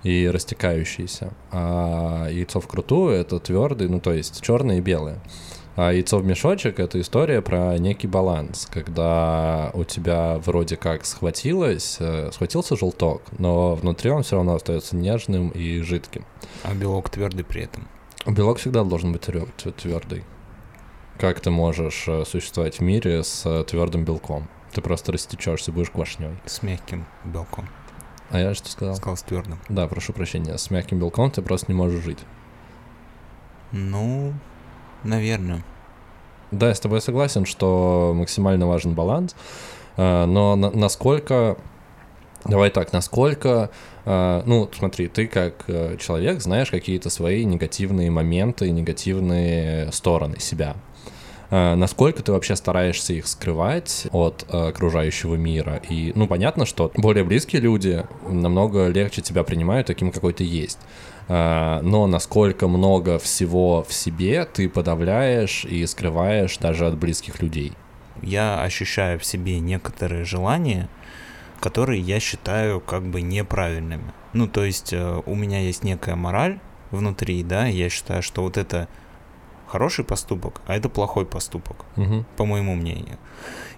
и 0.02 0.28
растекающийся, 0.28 1.32
а 1.50 2.28
яйцо 2.30 2.60
вкрутую 2.60 3.14
это 3.14 3.40
твердый, 3.40 3.88
ну 3.88 4.00
то 4.00 4.12
есть 4.12 4.40
черное 4.42 4.78
и 4.78 4.80
белое. 4.80 5.20
А 5.78 5.92
яйцо 5.92 6.18
в 6.18 6.24
мешочек— 6.24 6.80
это 6.80 7.00
история 7.00 7.40
про 7.40 7.78
некий 7.78 8.08
баланс, 8.08 8.66
когда 8.68 9.70
у 9.74 9.84
тебя 9.84 10.38
вроде 10.38 10.76
как 10.76 11.06
схватилось, 11.06 11.98
э, 12.00 12.32
схватился 12.32 12.76
желток, 12.76 13.22
но 13.38 13.76
внутри 13.76 14.10
он 14.10 14.24
все 14.24 14.34
равно 14.34 14.56
остается 14.56 14.96
нежным 14.96 15.50
и 15.50 15.80
жидким. 15.82 16.24
А 16.64 16.74
белок 16.74 17.10
твердый 17.10 17.44
при 17.44 17.62
этом? 17.62 17.86
Белок 18.26 18.58
всегда 18.58 18.82
должен 18.82 19.12
быть 19.12 19.20
твердый. 19.76 20.24
Как 21.16 21.38
ты 21.38 21.50
можешь 21.52 22.08
э, 22.08 22.24
существовать 22.24 22.80
в 22.80 22.82
мире 22.82 23.22
с 23.22 23.46
э, 23.46 23.62
твердым 23.62 24.04
белком? 24.04 24.48
Ты 24.72 24.80
просто 24.80 25.12
растечешься, 25.12 25.70
будешь 25.70 25.90
квашней. 25.90 26.36
С 26.44 26.64
мягким 26.64 27.06
белком. 27.24 27.68
А 28.30 28.40
я 28.40 28.52
что 28.54 28.68
сказал? 28.68 28.96
Сказал 28.96 29.16
с 29.16 29.22
твердым. 29.22 29.60
Да, 29.68 29.86
прошу 29.86 30.12
прощения. 30.12 30.58
С 30.58 30.72
мягким 30.72 30.98
белком 30.98 31.30
ты 31.30 31.40
просто 31.40 31.70
не 31.70 31.78
можешь 31.78 32.02
жить. 32.02 32.18
Ну, 33.70 34.34
Наверное. 35.04 35.62
Да, 36.50 36.68
я 36.68 36.74
с 36.74 36.80
тобой 36.80 37.00
согласен, 37.00 37.44
что 37.44 38.12
максимально 38.14 38.66
важен 38.66 38.94
баланс, 38.94 39.36
э, 39.96 40.24
но 40.24 40.56
на 40.56 40.70
насколько... 40.70 41.56
Давай 42.44 42.70
так, 42.70 42.92
насколько... 42.92 43.70
Э, 44.06 44.42
ну, 44.46 44.68
смотри, 44.72 45.08
ты 45.08 45.26
как 45.26 45.64
э, 45.66 45.96
человек 45.98 46.40
знаешь 46.40 46.70
какие-то 46.70 47.10
свои 47.10 47.44
негативные 47.44 48.10
моменты, 48.10 48.70
негативные 48.70 49.92
стороны 49.92 50.40
себя. 50.40 50.76
Насколько 51.50 52.22
ты 52.22 52.32
вообще 52.32 52.56
стараешься 52.56 53.14
их 53.14 53.26
скрывать 53.26 54.06
от 54.12 54.44
окружающего 54.50 55.36
мира? 55.36 55.80
И, 55.88 56.12
ну, 56.14 56.26
понятно, 56.26 56.66
что 56.66 56.92
более 56.94 57.24
близкие 57.24 57.62
люди 57.62 58.04
намного 58.28 58.88
легче 58.88 59.22
тебя 59.22 59.44
принимают 59.44 59.86
таким, 59.86 60.12
какой 60.12 60.34
ты 60.34 60.44
есть. 60.44 60.78
А, 61.28 61.80
но 61.82 62.06
насколько 62.06 62.68
много 62.68 63.18
всего 63.18 63.82
в 63.82 63.92
себе 63.92 64.44
ты 64.46 64.68
подавляешь 64.68 65.64
и 65.64 65.84
скрываешь 65.86 66.56
даже 66.58 66.86
от 66.86 66.96
близких 66.96 67.42
людей. 67.42 67.72
Я 68.22 68.62
ощущаю 68.62 69.18
в 69.18 69.24
себе 69.24 69.60
некоторые 69.60 70.24
желания, 70.24 70.88
которые 71.60 72.00
я 72.00 72.18
считаю 72.18 72.80
как 72.80 73.04
бы 73.06 73.20
неправильными. 73.20 74.12
Ну, 74.32 74.48
то 74.48 74.64
есть 74.64 74.92
э, 74.92 75.22
у 75.24 75.34
меня 75.34 75.60
есть 75.60 75.84
некая 75.84 76.16
мораль 76.16 76.60
внутри, 76.90 77.42
да, 77.42 77.66
я 77.66 77.88
считаю, 77.90 78.22
что 78.22 78.42
вот 78.42 78.56
это 78.56 78.88
хороший 79.66 80.04
поступок, 80.04 80.62
а 80.66 80.74
это 80.74 80.88
плохой 80.88 81.26
поступок, 81.26 81.84
угу. 81.96 82.24
по 82.36 82.46
моему 82.46 82.74
мнению. 82.74 83.18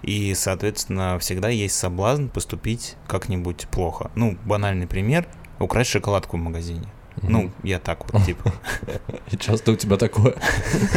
И, 0.01 0.33
соответственно, 0.33 1.19
всегда 1.19 1.49
есть 1.49 1.75
соблазн 1.75 2.27
поступить 2.27 2.95
как-нибудь 3.07 3.67
плохо. 3.69 4.09
Ну, 4.15 4.37
банальный 4.45 4.87
пример— 4.87 5.27
украсть 5.59 5.91
шоколадку 5.91 6.37
в 6.37 6.39
магазине. 6.39 6.87
Ну, 7.21 7.51
я 7.63 7.79
так 7.79 8.11
вот, 8.11 8.25
типа. 8.25 8.53
И 9.31 9.37
часто 9.37 9.71
у 9.71 9.75
тебя 9.75 9.97
такое? 9.97 10.35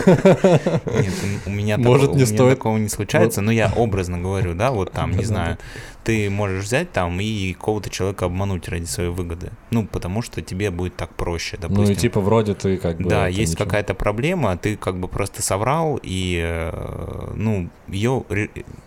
Нет, 0.06 1.12
у 1.46 1.50
меня, 1.50 1.76
Может, 1.76 2.02
такого, 2.02 2.16
не 2.16 2.24
у 2.24 2.26
меня 2.26 2.26
стоит... 2.26 2.58
такого 2.58 2.78
не 2.78 2.88
случается, 2.88 3.40
но 3.40 3.50
я 3.52 3.72
образно 3.76 4.18
говорю, 4.18 4.54
да, 4.54 4.70
вот 4.70 4.92
там, 4.92 5.12
не 5.12 5.24
знаю, 5.24 5.58
ты 6.04 6.28
можешь 6.28 6.64
взять 6.64 6.92
там 6.92 7.18
и 7.18 7.54
какого-то 7.54 7.88
человека 7.88 8.26
обмануть 8.26 8.68
ради 8.68 8.84
своей 8.84 9.08
выгоды. 9.08 9.50
Ну, 9.70 9.86
потому 9.86 10.20
что 10.20 10.42
тебе 10.42 10.70
будет 10.70 10.96
так 10.96 11.14
проще, 11.14 11.56
допустим. 11.56 11.84
Ну 11.84 11.90
и 11.90 11.94
типа 11.94 12.20
вроде 12.20 12.54
ты 12.54 12.76
как 12.76 12.98
бы... 12.98 13.08
Да, 13.08 13.26
есть 13.26 13.54
ничего. 13.54 13.64
какая-то 13.64 13.94
проблема, 13.94 14.56
ты 14.58 14.76
как 14.76 14.98
бы 14.98 15.08
просто 15.08 15.42
соврал, 15.42 15.98
и, 16.02 16.40
э, 16.44 17.32
ну, 17.34 17.70
ее 17.88 18.24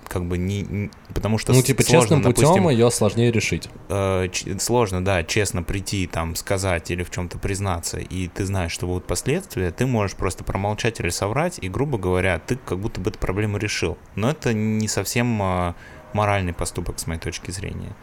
как 0.07 0.25
бы 0.25 0.37
не... 0.37 0.61
не 0.61 0.89
потому 1.13 1.39
что 1.39 1.53
Ну, 1.53 1.61
типа 1.63 1.81
сложно, 1.81 2.17
честным 2.17 2.33
путем 2.33 2.69
ее 2.69 2.91
сложнее 2.91 3.31
решить. 3.31 3.67
Э, 3.89 4.27
сложно, 4.59 5.03
да, 5.03 5.23
честно 5.23 5.63
прийти, 5.63 6.05
там, 6.05 6.35
сказать 6.35 6.91
или 6.91 7.03
в 7.03 7.09
чем-то 7.09 7.39
признаться, 7.39 7.97
и 7.97 8.27
ты 8.27 8.45
знаешь, 8.45 8.71
что 8.71 8.85
будут 8.85 9.05
последствия, 9.05 9.71
ты 9.71 9.87
можешь 9.87 10.15
просто 10.15 10.43
промолчать 10.43 10.99
или 10.99 11.09
соврать, 11.09 11.57
и, 11.61 11.67
грубо 11.67 11.97
говоря, 11.97 12.39
ты 12.39 12.57
как 12.63 12.77
будто 12.77 13.01
бы 13.01 13.09
эту 13.09 13.17
проблему 13.17 13.57
решил. 13.57 13.97
Но 14.15 14.29
это 14.29 14.53
не 14.53 14.87
совсем 14.87 15.41
а, 15.41 15.75
моральный 16.13 16.53
поступок, 16.53 16.99
с 16.99 17.07
моей 17.07 17.19
точки 17.19 17.51
зрения. 17.51 17.95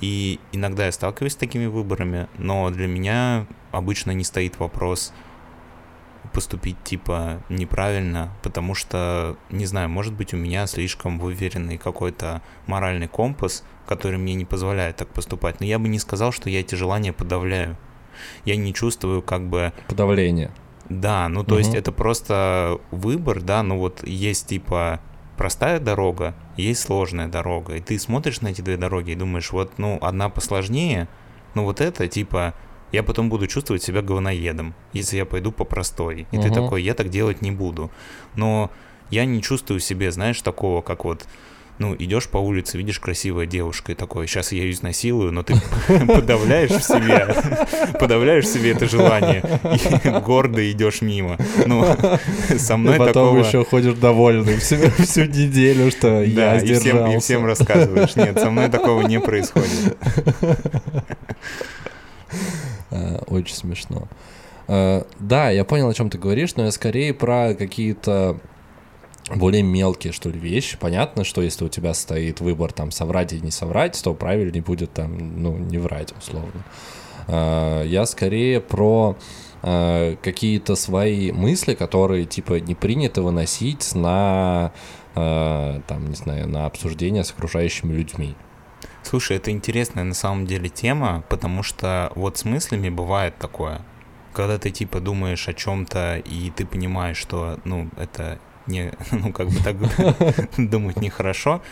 И 0.00 0.40
иногда 0.52 0.86
я 0.86 0.92
сталкиваюсь 0.92 1.32
с 1.32 1.36
такими 1.36 1.66
выборами, 1.66 2.28
но 2.38 2.70
для 2.70 2.86
меня 2.86 3.46
обычно 3.70 4.10
не 4.12 4.24
стоит 4.24 4.58
вопрос 4.58 5.12
поступить 6.32 6.82
типа 6.82 7.42
неправильно, 7.48 8.32
потому 8.42 8.74
что, 8.74 9.36
не 9.50 9.66
знаю, 9.66 9.88
может 9.88 10.14
быть 10.14 10.32
у 10.32 10.36
меня 10.36 10.66
слишком 10.66 11.18
выверенный 11.18 11.78
какой-то 11.78 12.42
моральный 12.66 13.08
компас, 13.08 13.64
который 13.86 14.18
мне 14.18 14.34
не 14.34 14.44
позволяет 14.44 14.96
так 14.96 15.08
поступать. 15.08 15.60
Но 15.60 15.66
я 15.66 15.78
бы 15.78 15.88
не 15.88 15.98
сказал, 15.98 16.32
что 16.32 16.48
я 16.48 16.60
эти 16.60 16.74
желания 16.74 17.12
подавляю. 17.12 17.76
Я 18.44 18.56
не 18.56 18.72
чувствую 18.72 19.22
как 19.22 19.48
бы... 19.48 19.72
Подавление. 19.88 20.52
Да, 20.88 21.28
ну 21.28 21.44
то 21.44 21.54
угу. 21.54 21.58
есть 21.58 21.74
это 21.74 21.92
просто 21.92 22.78
выбор, 22.90 23.40
да, 23.40 23.62
ну 23.62 23.78
вот 23.78 24.06
есть 24.06 24.48
типа 24.48 25.00
простая 25.36 25.80
дорога, 25.80 26.34
есть 26.56 26.82
сложная 26.82 27.28
дорога. 27.28 27.76
И 27.76 27.80
ты 27.80 27.98
смотришь 27.98 28.40
на 28.40 28.48
эти 28.48 28.60
две 28.60 28.76
дороги 28.76 29.12
и 29.12 29.14
думаешь, 29.14 29.52
вот, 29.52 29.78
ну, 29.78 29.98
одна 30.00 30.28
посложнее, 30.28 31.08
ну 31.54 31.64
вот 31.64 31.80
это, 31.80 32.08
типа, 32.08 32.54
я 32.92 33.02
потом 33.02 33.28
буду 33.28 33.46
чувствовать 33.46 33.82
себя 33.82 34.02
говноедом, 34.02 34.74
если 34.92 35.16
я 35.16 35.24
пойду 35.24 35.50
по 35.50 35.64
простой. 35.64 36.26
И 36.30 36.36
угу. 36.36 36.46
ты 36.46 36.52
такой, 36.52 36.82
я 36.82 36.94
так 36.94 37.08
делать 37.08 37.42
не 37.42 37.50
буду. 37.50 37.90
Но 38.34 38.70
я 39.10 39.24
не 39.24 39.42
чувствую 39.42 39.80
себе, 39.80 40.10
знаешь, 40.12 40.40
такого, 40.42 40.82
как 40.82 41.04
вот 41.04 41.26
ну, 41.78 41.96
идешь 41.98 42.28
по 42.28 42.38
улице, 42.38 42.78
видишь 42.78 43.00
красивая 43.00 43.46
девушка 43.46 43.92
и 43.92 43.94
такое, 43.94 44.26
сейчас 44.26 44.52
я 44.52 44.62
ее 44.62 44.72
изнасилую, 44.72 45.32
но 45.32 45.42
ты 45.42 45.54
подавляешь 46.06 46.70
в 46.70 46.82
себе, 46.82 47.34
подавляешь 47.98 48.44
в 48.44 48.52
себе 48.52 48.72
это 48.72 48.88
желание, 48.88 49.42
и 50.04 50.20
гордо 50.20 50.70
идешь 50.70 51.02
мимо. 51.02 51.38
Ну, 51.66 51.84
со 52.56 52.76
мной 52.76 52.98
потом 52.98 53.12
такого... 53.12 53.38
еще 53.38 53.64
ходишь 53.64 53.94
довольный 53.94 54.58
всю, 54.58 54.76
всю 55.02 55.24
неделю, 55.24 55.90
что 55.90 56.22
я 56.22 56.60
и 56.60 56.74
всем, 56.74 57.06
и 57.10 57.18
всем 57.18 57.46
рассказываешь. 57.46 58.16
Нет, 58.16 58.38
со 58.38 58.50
мной 58.50 58.68
такого 58.68 59.02
не 59.06 59.18
происходит. 59.18 59.96
А, 62.90 63.22
очень 63.26 63.56
смешно. 63.56 64.08
А, 64.68 65.06
да, 65.18 65.50
я 65.50 65.64
понял, 65.64 65.88
о 65.88 65.94
чем 65.94 66.10
ты 66.10 66.18
говоришь, 66.18 66.54
но 66.56 66.64
я 66.64 66.70
скорее 66.70 67.14
про 67.14 67.54
какие-то 67.54 68.38
более 69.36 69.62
мелкие, 69.62 70.12
что 70.12 70.28
ли, 70.30 70.38
вещи. 70.38 70.76
Понятно, 70.78 71.24
что 71.24 71.42
если 71.42 71.64
у 71.64 71.68
тебя 71.68 71.94
стоит 71.94 72.40
выбор 72.40 72.72
там 72.72 72.90
соврать 72.90 73.32
или 73.32 73.40
не 73.40 73.50
соврать, 73.50 74.00
то 74.02 74.14
правильнее 74.14 74.62
будет 74.62 74.92
там, 74.92 75.42
ну, 75.42 75.56
не 75.56 75.78
врать, 75.78 76.12
условно. 76.16 76.64
А, 77.28 77.82
я 77.84 78.06
скорее 78.06 78.60
про 78.60 79.16
а, 79.62 80.16
какие-то 80.16 80.74
свои 80.74 81.32
мысли, 81.32 81.74
которые, 81.74 82.24
типа, 82.24 82.60
не 82.60 82.74
принято 82.74 83.22
выносить 83.22 83.94
на, 83.94 84.72
а, 85.14 85.80
там, 85.86 86.08
не 86.08 86.16
знаю, 86.16 86.48
на 86.48 86.66
обсуждение 86.66 87.24
с 87.24 87.30
окружающими 87.30 87.92
людьми. 87.92 88.34
Слушай, 89.02 89.36
это 89.36 89.50
интересная 89.50 90.04
на 90.04 90.14
самом 90.14 90.46
деле 90.46 90.68
тема, 90.68 91.24
потому 91.28 91.62
что 91.62 92.12
вот 92.14 92.38
с 92.38 92.44
мыслями 92.44 92.88
бывает 92.88 93.36
такое. 93.38 93.82
Когда 94.32 94.58
ты 94.58 94.70
типа 94.70 95.00
думаешь 95.00 95.48
о 95.48 95.52
чем-то, 95.52 96.18
и 96.18 96.50
ты 96.50 96.64
понимаешь, 96.64 97.18
что, 97.18 97.58
ну, 97.64 97.88
это 97.98 98.38
не, 98.66 98.92
ну, 99.10 99.32
как 99.32 99.48
бы 99.48 99.56
так 99.62 99.76
думать 100.70 100.96
нехорошо, 100.96 101.62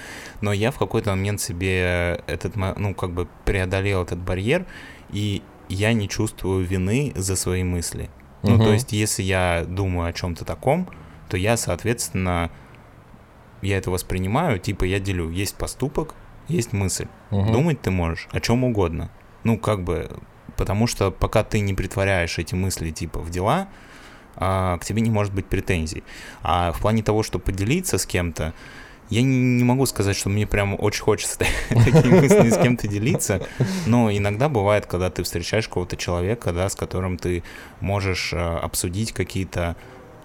но 0.41 0.53
я 0.53 0.71
в 0.71 0.79
какой-то 0.79 1.11
момент 1.11 1.41
себе 1.41 2.23
этот, 2.27 2.57
ну, 2.57 2.95
как 2.95 3.13
бы 3.13 3.29
преодолел 3.45 4.03
этот 4.03 4.19
барьер, 4.19 4.67
и 5.11 5.43
я 5.69 5.93
не 5.93 6.09
чувствую 6.09 6.67
вины 6.67 7.13
за 7.15 7.37
свои 7.37 7.63
мысли. 7.63 8.11
Ну, 8.43 8.59
то 8.59 8.73
есть, 8.73 8.93
если 8.93 9.23
я 9.23 9.65
думаю 9.69 10.09
о 10.09 10.13
чем-то 10.13 10.45
таком, 10.45 10.89
то 11.29 11.37
я, 11.37 11.57
соответственно, 11.57 12.51
я 13.63 13.77
это 13.77 13.91
воспринимаю, 13.91 14.59
типа 14.59 14.85
я 14.85 14.99
делю, 14.99 15.31
есть 15.31 15.57
поступок, 15.57 16.15
есть 16.49 16.73
мысль. 16.73 17.07
Угу. 17.31 17.53
Думать 17.53 17.81
ты 17.83 17.91
можешь 17.91 18.29
о 18.33 18.41
чем 18.41 18.65
угодно. 18.65 19.11
Ну, 19.45 19.59
как 19.59 19.85
бы, 19.85 20.11
потому 20.57 20.87
что 20.87 21.11
пока 21.11 21.45
ты 21.45 21.61
не 21.61 21.75
притворяешь 21.75 22.39
эти 22.39 22.55
мысли, 22.55 22.91
типа, 22.91 23.21
в 23.21 23.31
дела, 23.31 23.69
к 24.41 24.81
тебе 24.85 25.03
не 25.03 25.11
может 25.11 25.33
быть 25.35 25.47
претензий. 25.47 26.03
А 26.43 26.73
в 26.73 26.81
плане 26.81 27.03
того, 27.03 27.23
что 27.23 27.39
поделиться 27.39 27.99
с 27.99 28.07
кем-то, 28.07 28.55
я 29.11 29.23
не 29.23 29.65
могу 29.65 29.87
сказать, 29.87 30.17
что 30.17 30.29
мне 30.29 30.47
прям 30.47 30.77
очень 30.79 31.03
хочется 31.03 31.39
такими 31.69 32.21
мыслями 32.21 32.49
с 32.49 32.57
кем-то 32.57 32.89
делиться, 32.89 33.47
но 33.87 34.11
иногда 34.11 34.49
бывает, 34.49 34.87
когда 34.87 35.11
ты 35.11 35.25
встречаешь 35.25 35.69
какого-то 35.69 35.97
человека, 35.97 36.53
да, 36.53 36.69
с 36.69 36.77
которым 36.77 37.19
ты 37.19 37.43
можешь 37.81 38.33
а, 38.33 38.61
обсудить 38.61 39.13
какие-то 39.13 39.77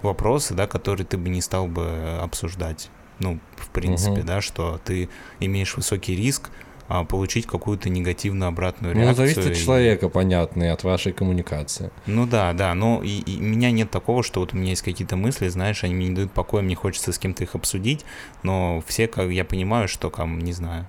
вопросы, 0.02 0.54
да, 0.54 0.68
которые 0.68 1.04
ты 1.04 1.18
бы 1.18 1.28
не 1.28 1.42
стал 1.42 1.66
бы 1.66 2.18
обсуждать. 2.22 2.90
Ну, 3.18 3.40
в 3.56 3.68
принципе, 3.70 4.20
угу. 4.20 4.26
да, 4.26 4.40
что 4.40 4.80
ты 4.84 5.08
имеешь 5.40 5.76
высокий 5.76 6.14
риск 6.14 6.50
а, 6.50 6.65
получить 7.08 7.46
какую-то 7.46 7.88
негативную 7.88 8.48
обратную 8.48 8.94
реакцию. 8.94 9.26
Ну, 9.26 9.32
зависит 9.34 9.52
от 9.52 9.56
человека, 9.56 10.08
понятно, 10.08 10.64
и 10.64 10.68
от 10.68 10.84
вашей 10.84 11.12
коммуникации. 11.12 11.90
Ну 12.06 12.26
да, 12.26 12.52
да, 12.52 12.74
но 12.74 13.02
и, 13.02 13.18
и 13.20 13.38
у 13.38 13.42
меня 13.42 13.70
нет 13.70 13.90
такого, 13.90 14.22
что 14.22 14.40
вот 14.40 14.54
у 14.54 14.56
меня 14.56 14.70
есть 14.70 14.82
какие-то 14.82 15.16
мысли, 15.16 15.48
знаешь, 15.48 15.84
они 15.84 15.94
мне 15.94 16.08
не 16.08 16.14
дают 16.14 16.32
покоя, 16.32 16.62
мне 16.62 16.74
хочется 16.74 17.12
с 17.12 17.18
кем-то 17.18 17.44
их 17.44 17.54
обсудить, 17.54 18.04
но 18.42 18.82
все, 18.86 19.08
как 19.08 19.30
я 19.30 19.44
понимаю, 19.44 19.88
что, 19.88 20.10
там, 20.10 20.38
не 20.38 20.52
знаю, 20.52 20.86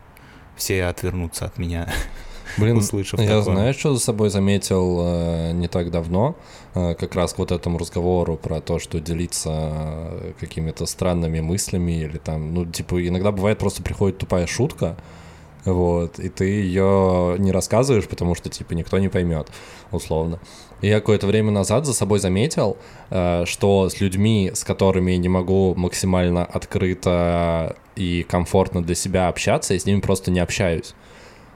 все 0.55 0.85
отвернутся 0.85 1.45
от 1.45 1.57
меня. 1.57 1.91
Блин, 2.57 2.77
услышав 2.77 3.19
я 3.19 3.27
такое. 3.27 3.41
знаешь, 3.41 3.75
что 3.75 3.93
за 3.93 3.99
собой 3.99 4.29
заметил 4.29 4.99
э, 5.01 5.51
не 5.51 5.67
так 5.67 5.91
давно, 5.91 6.35
э, 6.73 6.95
как 6.95 7.15
раз 7.15 7.33
к 7.33 7.37
вот 7.39 7.51
этому 7.51 7.77
разговору 7.77 8.37
про 8.37 8.61
то, 8.61 8.79
что 8.79 8.99
делиться 8.99 9.49
э, 9.51 10.33
какими-то 10.39 10.85
странными 10.85 11.39
мыслями 11.39 11.91
или 11.91 12.17
там, 12.17 12.53
ну, 12.53 12.65
типа, 12.65 13.05
иногда 13.07 13.31
бывает 13.31 13.59
просто 13.59 13.83
приходит 13.83 14.17
тупая 14.17 14.47
шутка, 14.47 14.97
вот, 15.73 16.19
и 16.19 16.29
ты 16.29 16.45
ее 16.45 17.35
не 17.39 17.51
рассказываешь, 17.51 18.07
потому 18.07 18.35
что, 18.35 18.49
типа, 18.49 18.73
никто 18.73 18.97
не 18.99 19.09
поймет, 19.09 19.47
условно. 19.91 20.39
И 20.81 20.87
я 20.87 20.99
какое-то 20.99 21.27
время 21.27 21.51
назад 21.51 21.85
за 21.85 21.93
собой 21.93 22.19
заметил, 22.19 22.77
э, 23.09 23.43
что 23.45 23.89
с 23.89 23.99
людьми, 23.99 24.51
с 24.53 24.63
которыми 24.63 25.11
я 25.11 25.17
не 25.17 25.29
могу 25.29 25.73
максимально 25.75 26.45
открыто 26.45 27.75
и 27.95 28.23
комфортно 28.23 28.83
для 28.83 28.95
себя 28.95 29.27
общаться, 29.27 29.73
я 29.73 29.79
с 29.79 29.85
ними 29.85 29.99
просто 29.99 30.31
не 30.31 30.39
общаюсь. 30.39 30.93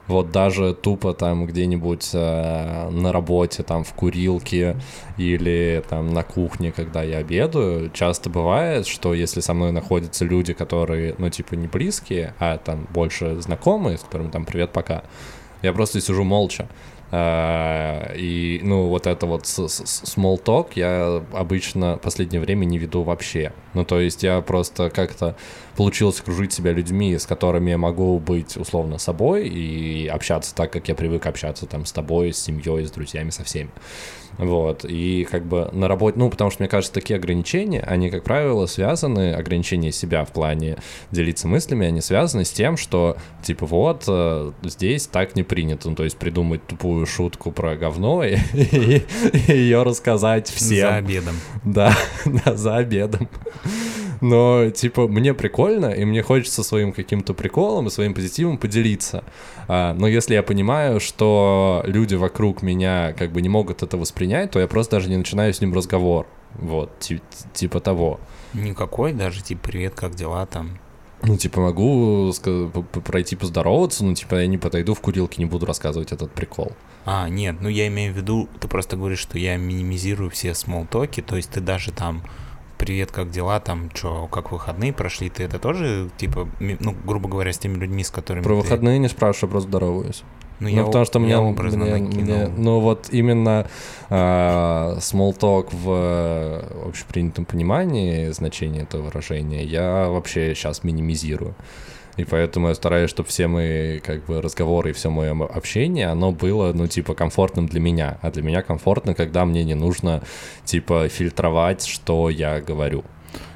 Вот 0.08 0.32
даже 0.32 0.74
тупо 0.74 1.14
там 1.14 1.46
где-нибудь 1.46 2.10
э, 2.14 2.90
на 2.90 3.12
работе, 3.12 3.64
там 3.64 3.84
в 3.84 3.94
курилке 3.94 4.76
или 5.18 5.84
там 5.88 6.14
на 6.14 6.24
кухне, 6.24 6.72
когда 6.72 7.04
я 7.04 7.18
обедаю, 7.18 7.90
часто 7.92 8.30
бывает, 8.30 8.88
что 8.88 9.14
если 9.14 9.40
со 9.40 9.54
мной 9.54 9.72
находятся 9.72 10.26
люди, 10.26 10.54
которые, 10.54 11.16
ну, 11.18 11.30
типа, 11.30 11.54
не 11.56 11.68
близкие, 11.68 12.34
а 12.40 12.58
там 12.58 12.88
больше 12.94 13.40
знакомые, 13.42 13.98
с 13.98 14.02
которыми 14.02 14.30
там 14.30 14.46
привет, 14.46 14.72
пока, 14.72 15.04
я 15.62 15.72
просто 15.72 16.02
сижу 16.02 16.24
молча. 16.24 16.68
Uh, 17.12 18.16
и, 18.16 18.62
ну, 18.64 18.88
вот 18.88 19.06
это 19.06 19.26
вот 19.26 19.44
small 19.44 20.42
talk 20.42 20.70
я 20.76 21.22
обычно 21.34 21.98
в 21.98 22.00
последнее 22.00 22.40
время 22.40 22.64
не 22.64 22.78
веду 22.78 23.04
вообще. 23.04 23.52
Ну, 23.74 23.84
то 23.84 24.00
есть 24.00 24.24
я 24.24 24.40
просто 24.40 24.90
как-то 24.90 25.36
получилось 25.76 26.22
окружить 26.22 26.54
себя 26.54 26.72
людьми, 26.72 27.18
с 27.18 27.26
которыми 27.26 27.72
я 27.72 27.78
могу 27.78 28.18
быть 28.20 28.56
условно 28.56 28.98
собой 28.98 29.50
и 29.50 30.08
общаться 30.08 30.56
так, 30.56 30.72
как 30.72 30.88
я 30.88 30.96
привык 30.96 31.26
общаться 31.26 31.66
там 31.66 31.86
с 31.86 31.92
тобой, 31.92 32.32
с 32.32 32.40
семьей, 32.40 32.86
с 32.86 32.92
друзьями, 32.92 33.30
со 33.30 33.44
всеми. 33.44 33.72
Вот, 34.38 34.86
и 34.88 35.28
как 35.30 35.46
бы 35.46 35.70
на 35.72 35.88
работе, 35.88 36.18
ну, 36.18 36.30
потому 36.30 36.52
что, 36.52 36.64
мне 36.64 36.70
кажется, 36.70 36.94
такие 36.94 37.18
ограничения, 37.18 37.82
они, 37.82 38.10
как 38.10 38.24
правило, 38.24 38.66
связаны, 38.66 39.34
ограничения 39.34 39.92
себя 39.92 40.26
в 40.26 40.32
плане 40.32 40.78
делиться 41.12 41.48
мыслями, 41.48 41.88
они 41.88 42.02
связаны 42.02 42.46
с 42.46 42.52
тем, 42.52 42.78
что, 42.78 43.18
типа, 43.44 43.66
вот, 43.66 44.06
э, 44.08 44.52
здесь 44.64 45.08
так 45.08 45.36
не 45.36 45.44
принято, 45.44 45.90
ну, 45.90 45.96
то 45.96 46.04
есть 46.04 46.18
придумать 46.18 46.66
тупую 46.66 47.06
шутку 47.06 47.52
про 47.52 47.76
говно 47.76 48.24
и, 48.24 48.38
и, 48.54 49.04
и 49.48 49.52
ее 49.52 49.84
рассказать 49.84 50.50
всем. 50.50 50.90
За 50.90 50.96
обедом. 50.96 51.36
Да, 51.64 51.96
да, 52.26 52.56
за 52.56 52.78
обедом. 52.78 53.28
Но, 54.22 54.70
типа, 54.70 55.08
мне 55.08 55.34
прикольно, 55.34 55.88
и 55.88 56.06
мне 56.06 56.22
хочется 56.22 56.64
своим 56.64 56.94
каким-то 56.94 57.34
приколом 57.34 57.88
и 57.88 57.90
своим 57.90 58.14
позитивом 58.14 58.58
поделиться. 58.58 59.24
А, 59.68 59.94
но 59.96 60.08
если 60.08 60.36
я 60.36 60.44
понимаю, 60.44 61.00
что 61.00 61.82
люди 61.86 62.14
вокруг 62.14 62.62
меня 62.62 63.14
как 63.18 63.32
бы 63.32 63.42
не 63.42 63.50
могут 63.50 63.82
это 63.82 63.98
воспринять, 63.98 64.52
то 64.52 64.60
я 64.60 64.68
просто 64.68 64.98
даже 64.98 65.10
не 65.10 65.18
начинаю 65.18 65.54
с 65.54 65.60
ним 65.60 65.74
разговор. 65.74 66.28
Вот, 66.54 66.92
типа 67.54 67.80
того. 67.80 68.20
Никакой 68.54 69.14
даже, 69.14 69.42
типа, 69.42 69.62
привет, 69.70 69.96
как 69.96 70.14
дела 70.14 70.46
там? 70.46 70.78
Ну, 71.24 71.38
типа, 71.38 71.62
могу 71.62 72.34
пройти 73.06 73.36
поздороваться, 73.36 74.04
но, 74.04 74.14
типа, 74.14 74.36
я 74.36 74.48
не 74.48 74.58
подойду 74.58 74.94
в 74.94 75.02
курилке, 75.02 75.42
не 75.42 75.46
буду 75.46 75.66
рассказывать 75.66 76.12
этот 76.12 76.32
прикол. 76.32 76.74
А, 77.06 77.28
нет, 77.30 77.58
ну 77.62 77.70
я 77.70 77.88
имею 77.88 78.14
в 78.14 78.18
виду, 78.18 78.48
ты 78.60 78.68
просто 78.68 78.96
говоришь, 78.96 79.20
что 79.20 79.40
я 79.40 79.58
минимизирую 79.58 80.30
все 80.30 80.54
смолтоки, 80.54 81.22
то 81.22 81.36
есть 81.36 81.50
ты 81.50 81.60
даже 81.60 81.92
там 81.92 82.24
привет, 82.82 83.12
как 83.12 83.30
дела, 83.30 83.60
там, 83.60 83.92
что, 83.94 84.28
как 84.28 84.52
выходные 84.52 84.92
прошли, 84.92 85.30
ты 85.30 85.44
это 85.44 85.60
тоже, 85.60 86.10
типа, 86.18 86.50
ну, 86.60 86.96
грубо 87.06 87.30
говоря, 87.30 87.54
с 87.54 87.60
теми 87.60 87.78
людьми, 87.78 88.04
с 88.04 88.10
которыми 88.10 88.44
Про 88.44 88.56
ты... 88.56 88.62
выходные 88.62 88.98
не 88.98 89.08
спрашиваю, 89.08 89.52
просто 89.52 89.70
здороваюсь. 89.70 90.24
Ну, 90.60 90.68
ну 90.68 90.76
я, 90.76 90.84
потому 90.84 91.06
что 91.06 91.20
мне, 91.20 91.40
мне, 91.40 91.78
мне, 91.78 92.48
ну 92.48 92.80
вот 92.80 93.10
именно 93.12 93.68
э, 94.10 94.14
small 94.14 95.38
talk 95.38 95.68
в 95.72 95.90
э, 95.90 96.88
общепринятом 96.88 97.46
понимании 97.46 98.30
значения 98.32 98.82
этого 98.82 99.04
выражения 99.04 99.64
я 99.64 100.08
вообще 100.10 100.56
сейчас 100.56 100.84
минимизирую. 100.84 101.54
И 102.18 102.26
поэтому 102.26 102.68
я 102.68 102.76
стараюсь, 102.76 103.10
чтобы 103.10 103.30
все 103.30 103.48
мои 103.48 104.00
как 104.00 104.26
бы 104.26 104.42
разговоры 104.42 104.90
и 104.90 104.94
все 104.94 105.10
мое 105.10 105.32
общение, 105.46 106.08
оно 106.08 106.32
было, 106.32 106.74
ну, 106.74 106.88
типа, 106.88 107.14
комфортным 107.14 107.68
для 107.68 107.80
меня. 107.80 108.18
А 108.22 108.32
для 108.32 108.44
меня 108.44 108.62
комфортно, 108.62 109.14
когда 109.14 109.46
мне 109.46 109.64
не 109.64 109.76
нужно, 109.76 110.22
типа, 110.66 111.08
фильтровать, 111.08 111.86
что 111.86 112.30
я 112.30 112.60
говорю. 112.60 113.04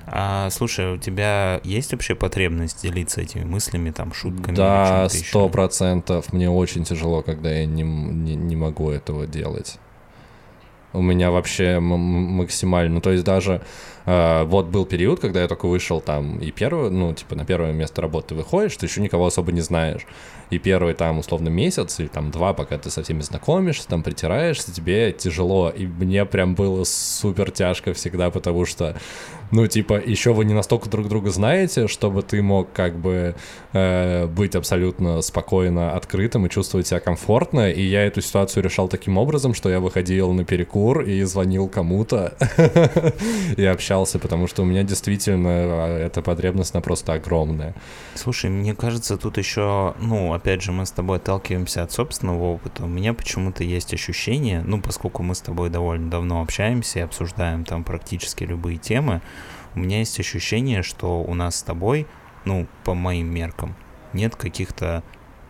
А, 0.08 0.50
слушай, 0.52 0.94
у 0.94 0.98
тебя 0.98 1.60
есть 1.64 1.92
вообще 1.92 2.16
потребность 2.16 2.82
делиться 2.82 3.22
этими 3.22 3.44
мыслями, 3.44 3.92
там, 3.92 4.14
шутками? 4.14 4.56
Да, 4.56 5.10
сто 5.10 5.50
процентов. 5.50 6.32
Мне 6.32 6.50
очень 6.50 6.84
тяжело, 6.84 7.22
когда 7.22 7.52
я 7.52 7.66
не, 7.66 7.84
не, 7.84 8.36
не 8.36 8.56
могу 8.56 8.92
этого 8.92 9.28
делать. 9.28 9.78
У 10.94 11.02
меня 11.02 11.32
вообще 11.32 11.80
максимально, 11.80 12.96
ну, 12.96 13.02
то 13.02 13.12
есть 13.12 13.26
даже 13.26 13.62
вот 14.06 14.68
был 14.68 14.86
период, 14.86 15.20
когда 15.20 15.42
я 15.42 15.48
только 15.48 15.68
вышел 15.68 16.00
там 16.00 16.38
и 16.38 16.52
первый, 16.52 16.92
ну, 16.92 17.14
типа 17.14 17.36
на 17.36 17.46
первое 17.46 17.74
место 17.74 18.02
работы 18.02 18.36
выходишь, 18.36 18.78
ты 18.78 18.86
еще 18.86 19.02
никого 19.02 19.26
особо 19.26 19.52
не 19.52 19.62
знаешь 19.62 20.06
и 20.50 20.60
первый 20.60 20.94
там 20.94 21.20
условно 21.20 21.50
месяц 21.50 22.00
или 22.00 22.08
там 22.08 22.32
два, 22.32 22.54
пока 22.54 22.78
ты 22.78 22.90
со 22.90 23.04
всеми 23.04 23.22
знакомишься, 23.22 23.88
там 23.88 24.04
притираешься, 24.04 24.72
тебе 24.72 25.12
тяжело. 25.12 25.70
И 25.70 25.86
мне 25.88 26.26
прям 26.26 26.56
было 26.56 26.84
супер 26.84 27.52
тяжко 27.52 27.94
всегда, 27.94 28.30
потому 28.30 28.66
что, 28.66 28.96
ну, 29.52 29.66
типа, 29.68 30.00
еще 30.06 30.34
вы 30.34 30.46
не 30.46 30.54
настолько 30.54 30.90
друг 30.90 31.08
друга 31.08 31.32
знаете, 31.32 31.88
чтобы 31.88 32.22
ты 32.22 32.42
мог 32.42 32.72
как 32.74 32.98
бы 32.98 33.36
э, 33.74 34.28
быть 34.28 34.56
абсолютно 34.56 35.22
спокойно 35.22 35.94
открытым 35.94 36.46
и 36.46 36.50
чувствовать 36.50 36.88
себя 36.88 37.00
комфортно. 37.00 37.72
И 37.72 37.82
я 37.82 38.06
эту 38.06 38.22
ситуацию 38.22 38.64
решал 38.64 38.88
таким 38.88 39.18
образом, 39.18 39.54
что 39.54 39.70
я 39.70 39.80
выходил 39.80 40.32
на 40.34 40.46
перекур 40.46 41.02
и 41.02 41.24
звонил 41.24 41.68
кому-то 41.68 42.36
и 43.58 43.66
общался, 43.66 43.95
потому 44.20 44.48
что 44.48 44.64
у 44.64 44.66
меня 44.66 44.84
действительно 44.84 45.48
э, 45.48 46.06
эта 46.06 46.22
потребность, 46.22 46.74
она 46.74 46.82
просто 46.82 47.14
огромная. 47.14 47.76
Слушай, 48.16 48.50
мне 48.50 48.76
кажется, 48.76 49.18
тут 49.18 49.38
еще, 49.38 49.96
ну, 50.00 50.34
опять 50.34 50.62
же, 50.62 50.72
мы 50.72 50.86
с 50.86 50.92
тобой 50.92 51.18
отталкиваемся 51.18 51.84
от 51.84 51.92
собственного 51.92 52.44
опыта, 52.44 52.84
у 52.84 52.88
меня 52.88 53.14
почему-то 53.14 53.64
есть 53.64 53.94
ощущение, 53.94 54.62
ну, 54.62 54.82
поскольку 54.82 55.24
мы 55.24 55.36
с 55.36 55.42
тобой 55.42 55.70
довольно 55.70 56.10
давно 56.10 56.42
общаемся 56.42 57.00
и 57.00 57.02
обсуждаем 57.04 57.66
там 57.66 57.84
практически 57.84 58.44
любые 58.44 58.78
темы, 58.78 59.22
у 59.76 59.80
меня 59.80 60.00
есть 60.00 60.20
ощущение, 60.20 60.84
что 60.84 61.22
у 61.22 61.34
нас 61.34 61.58
с 61.58 61.64
тобой, 61.64 62.08
ну, 62.46 62.68
по 62.84 62.94
моим 62.94 63.28
меркам, 63.28 63.76
нет 64.14 64.36
каких-то 64.36 65.04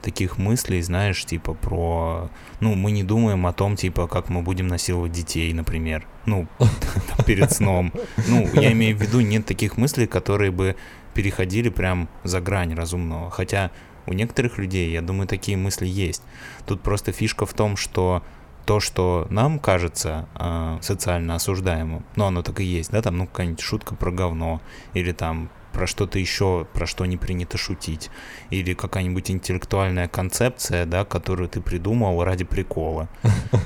таких 0.06 0.38
мыслей, 0.38 0.82
знаешь, 0.82 1.26
типа 1.26 1.54
про... 1.54 2.30
Ну, 2.60 2.76
мы 2.76 2.92
не 2.92 3.04
думаем 3.04 3.46
о 3.48 3.54
том, 3.54 3.76
типа, 3.76 4.08
как 4.08 4.30
мы 4.30 4.42
будем 4.42 4.68
насиловать 4.68 5.12
детей, 5.12 5.52
например. 5.54 6.08
Ну, 6.26 6.48
перед 7.26 7.52
сном. 7.52 7.92
Ну, 8.28 8.48
я 8.54 8.72
имею 8.72 8.96
в 8.96 9.02
виду, 9.02 9.20
нет 9.20 9.46
таких 9.46 9.78
мыслей, 9.78 10.08
которые 10.08 10.52
бы 10.52 10.76
переходили 11.14 11.70
прям 11.70 12.08
за 12.24 12.40
грань 12.40 12.76
разумного. 12.76 13.32
Хотя 13.32 13.72
у 14.06 14.14
некоторых 14.14 14.58
людей, 14.60 14.92
я 14.92 15.02
думаю, 15.02 15.28
такие 15.28 15.58
мысли 15.58 15.88
есть. 15.88 16.22
Тут 16.66 16.82
просто 16.82 17.12
фишка 17.12 17.46
в 17.46 17.54
том, 17.54 17.76
что 17.76 18.24
то, 18.66 18.80
что 18.80 19.28
нам 19.30 19.60
кажется 19.60 20.28
э, 20.36 20.78
социально 20.82 21.36
осуждаемым, 21.36 22.04
ну, 22.16 22.26
оно 22.26 22.42
так 22.42 22.60
и 22.60 22.64
есть, 22.64 22.92
да, 22.92 23.02
там, 23.02 23.18
ну, 23.18 23.28
какая-нибудь 23.28 23.62
шутка 23.62 23.96
про 23.96 24.12
говно, 24.12 24.62
или 24.94 25.12
там 25.12 25.50
про 25.76 25.88
что-то 25.88 26.18
еще, 26.20 26.66
про 26.74 26.88
что 26.88 27.06
не 27.06 27.18
принято 27.18 27.58
шутить, 27.58 28.10
или 28.50 28.74
какая-нибудь 28.74 29.30
интеллектуальная 29.30 30.08
концепция, 30.08 30.86
да, 30.86 31.04
которую 31.04 31.50
ты 31.50 31.60
придумал 31.60 32.24
ради 32.24 32.46
прикола. 32.46 33.08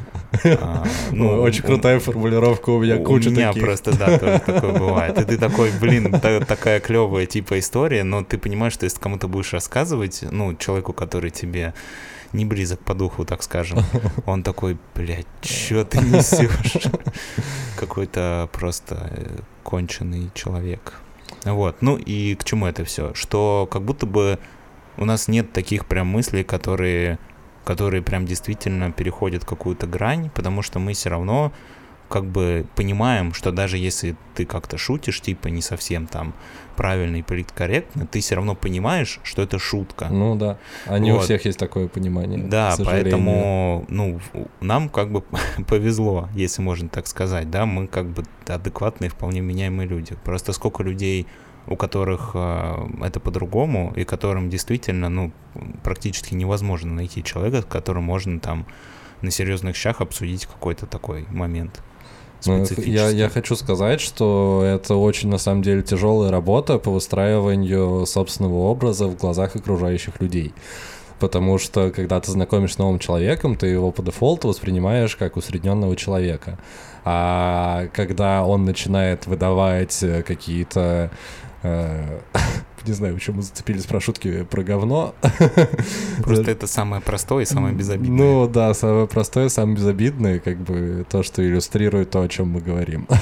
Ну, 1.12 1.42
Очень 1.42 1.64
крутая 1.64 2.00
формулировка, 2.00 2.70
у 2.70 2.80
меня 2.80 2.98
куча 2.98 3.30
У 3.30 3.32
меня 3.32 3.52
просто, 3.52 3.98
да, 3.98 4.18
тоже 4.18 4.40
такое 4.46 4.74
бывает. 4.74 5.18
И 5.20 5.26
ты 5.26 5.38
такой, 5.38 5.72
блин, 5.82 6.12
такая 6.12 6.80
клевая 6.80 7.26
типа 7.26 7.58
история, 7.58 8.04
но 8.04 8.24
ты 8.24 8.38
понимаешь, 8.38 8.74
что 8.74 8.86
если 8.86 9.00
кому-то 9.00 9.28
будешь 9.28 9.54
рассказывать, 9.54 10.24
ну, 10.32 10.56
человеку, 10.56 10.94
который 10.94 11.32
тебе 11.32 11.74
не 12.32 12.46
близок 12.46 12.80
по 12.80 12.94
духу, 12.94 13.26
так 13.26 13.44
скажем. 13.44 13.80
Он 14.26 14.44
такой, 14.44 14.78
блядь, 14.96 15.26
что 15.42 15.84
ты 15.84 15.98
несешь? 15.98 16.88
Какой-то 17.76 18.50
просто 18.54 19.10
э, 19.12 19.40
конченый 19.64 20.30
человек. 20.36 20.94
Вот, 21.46 21.82
ну 21.82 21.98
и 21.98 22.36
к 22.36 22.44
чему 22.44 22.68
это 22.68 22.84
все? 22.84 23.14
Что 23.14 23.68
как 23.72 23.84
будто 23.84 24.06
бы 24.06 24.40
у 24.98 25.06
нас 25.06 25.28
нет 25.28 25.54
таких 25.54 25.86
прям 25.86 26.08
мыслей, 26.08 26.44
которые, 26.44 27.18
которые 27.64 28.02
прям 28.02 28.26
действительно 28.26 28.92
переходят 28.92 29.46
какую-то 29.46 29.88
грань, 29.88 30.30
потому 30.30 30.62
что 30.62 30.80
мы 30.80 30.94
все 30.94 31.10
равно 31.10 31.54
как 32.10 32.26
бы 32.26 32.66
понимаем, 32.76 33.34
что 33.34 33.52
даже 33.52 33.78
если 33.78 34.16
ты 34.36 34.46
как-то 34.46 34.78
шутишь, 34.78 35.22
типа 35.22 35.48
не 35.48 35.62
совсем 35.62 36.08
там 36.08 36.34
правильно 36.76 37.18
и 37.18 37.22
политкорректно, 37.22 38.08
ты 38.08 38.20
все 38.20 38.36
равно 38.36 38.56
понимаешь, 38.56 39.20
что 39.24 39.42
это 39.42 39.60
шутка. 39.60 40.08
Ну 40.10 40.36
да, 40.36 40.58
а 40.86 40.98
не 40.98 41.12
вот. 41.12 41.20
у 41.20 41.24
всех 41.24 41.46
есть 41.46 41.60
такое 41.60 41.88
понимание. 41.88 42.40
Да, 42.40 42.76
поэтому, 42.84 43.86
ну, 43.90 44.20
нам 44.60 44.90
как 44.90 45.12
бы 45.12 45.24
повезло, 45.68 46.30
если 46.34 46.62
можно 46.62 46.90
так 46.90 47.08
сказать, 47.08 47.50
да, 47.50 47.66
мы 47.66 47.88
как 47.88 48.08
бы 48.08 48.24
адекватные, 48.48 49.10
вполне 49.10 49.42
меняемые 49.42 49.88
люди. 49.88 50.16
Просто 50.24 50.54
сколько 50.54 50.84
людей 50.84 51.28
у 51.68 51.76
которых 51.76 52.32
э, 52.34 52.88
это 53.04 53.20
по-другому, 53.20 53.94
и 53.96 54.04
которым 54.04 54.50
действительно, 54.50 55.08
ну, 55.08 55.32
практически 55.84 56.34
невозможно 56.34 56.92
найти 56.94 57.24
человека, 57.24 57.62
с 57.62 57.66
которым 57.66 58.04
можно 58.04 58.40
там 58.40 58.66
на 59.22 59.30
серьезных 59.30 59.76
щах 59.76 60.02
обсудить 60.02 60.46
какой-то 60.46 60.88
такой 60.88 61.28
момент. 61.30 61.84
Я, 62.46 63.10
я 63.10 63.30
хочу 63.30 63.56
сказать, 63.56 64.02
что 64.02 64.64
это 64.66 64.96
очень, 64.96 65.30
на 65.30 65.38
самом 65.38 65.62
деле, 65.62 65.82
тяжелая 65.82 66.32
работа 66.32 66.80
по 66.80 66.92
выстраиванию 66.92 68.06
собственного 68.06 68.70
образа 68.70 69.08
в 69.08 69.18
глазах 69.18 69.56
окружающих 69.56 70.22
людей. 70.22 70.54
Потому 71.20 71.58
что, 71.58 71.92
когда 71.92 72.20
ты 72.22 72.32
знакомишься 72.32 72.76
с 72.76 72.80
новым 72.80 72.98
человеком, 72.98 73.58
ты 73.58 73.68
его 73.68 73.92
по 73.92 74.02
дефолту 74.02 74.48
воспринимаешь 74.48 75.18
как 75.18 75.36
усредненного 75.36 75.96
человека. 75.98 76.58
А 77.04 77.88
когда 77.94 78.46
он 78.46 78.66
начинает 78.66 79.28
выдавать 79.28 80.02
э, 80.02 80.24
какие-то 80.24 81.12
э, 81.64 82.20
не 82.86 82.94
знаю, 82.94 83.16
почему 83.16 83.38
мы 83.38 83.42
зацепились 83.44 83.86
про 83.86 84.00
шутки 84.00 84.44
про 84.44 84.64
говно. 84.64 85.16
Просто 86.24 86.52
это 86.52 86.68
самое 86.68 87.02
простое 87.02 87.44
и 87.44 87.46
самое 87.46 87.74
безобидное. 87.74 88.18
Ну 88.18 88.48
да, 88.48 88.74
самое 88.74 89.08
простое, 89.08 89.50
самое 89.50 89.78
безобидное, 89.78 90.40
как 90.40 90.58
бы 90.58 91.06
то, 91.10 91.24
что 91.24 91.46
иллюстрирует 91.46 92.12
то, 92.12 92.22
о 92.22 92.28
чем 92.28 92.50
мы 92.50 92.62
говорим. 92.62 93.08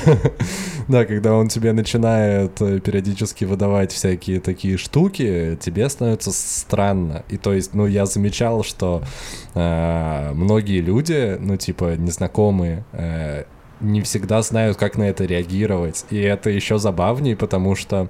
Да, 0.87 1.03
когда 1.03 1.33
он 1.33 1.49
тебе 1.49 1.73
начинает 1.73 2.61
э, 2.61 2.79
периодически 2.79 3.43
выдавать 3.43 3.91
всякие 3.91 4.39
такие 4.39 4.77
штуки, 4.77 5.57
тебе 5.59 5.89
становится 5.89 6.31
странно. 6.31 7.25
И 7.27 7.35
то 7.35 7.51
есть, 7.51 7.73
ну, 7.73 7.87
я 7.87 8.05
замечал, 8.05 8.63
что 8.63 9.03
э, 9.53 10.31
многие 10.33 10.79
люди, 10.79 11.35
ну, 11.41 11.57
типа, 11.57 11.97
незнакомые, 11.97 12.85
э, 12.93 13.43
не 13.81 14.01
всегда 14.01 14.41
знают, 14.41 14.77
как 14.77 14.97
на 14.97 15.03
это 15.03 15.25
реагировать. 15.25 16.05
И 16.09 16.17
это 16.19 16.49
еще 16.49 16.77
забавнее, 16.77 17.35
потому 17.35 17.75
что 17.75 18.09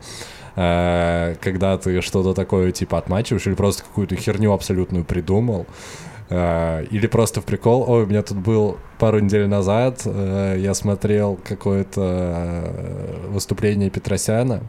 когда 0.57 1.77
ты 1.77 2.01
что-то 2.01 2.33
такое 2.33 2.71
типа 2.71 2.97
отмачиваешь 2.97 3.45
или 3.45 3.53
просто 3.53 3.83
какую-то 3.83 4.15
херню 4.15 4.51
абсолютную 4.53 5.05
придумал, 5.05 5.67
э, 6.29 6.85
или 6.89 7.05
просто 7.05 7.41
в 7.41 7.45
прикол, 7.45 7.85
ой, 7.87 8.03
у 8.03 8.05
меня 8.07 8.23
тут 8.23 8.37
был 8.37 8.77
пару 8.97 9.19
недель 9.19 9.47
назад, 9.47 10.01
э, 10.05 10.55
я 10.57 10.73
смотрел 10.73 11.39
какое-то 11.47 12.73
выступление 13.29 13.91
Петросяна, 13.91 14.63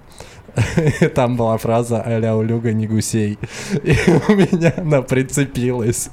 там 1.15 1.37
была 1.37 1.57
фраза 1.57 2.03
«Аля 2.05 2.35
улюга 2.35 2.73
не 2.73 2.87
гусей». 2.87 3.39
И 3.83 3.97
у 4.29 4.35
меня 4.35 4.75
она 4.77 5.03
прицепилась. 5.03 6.11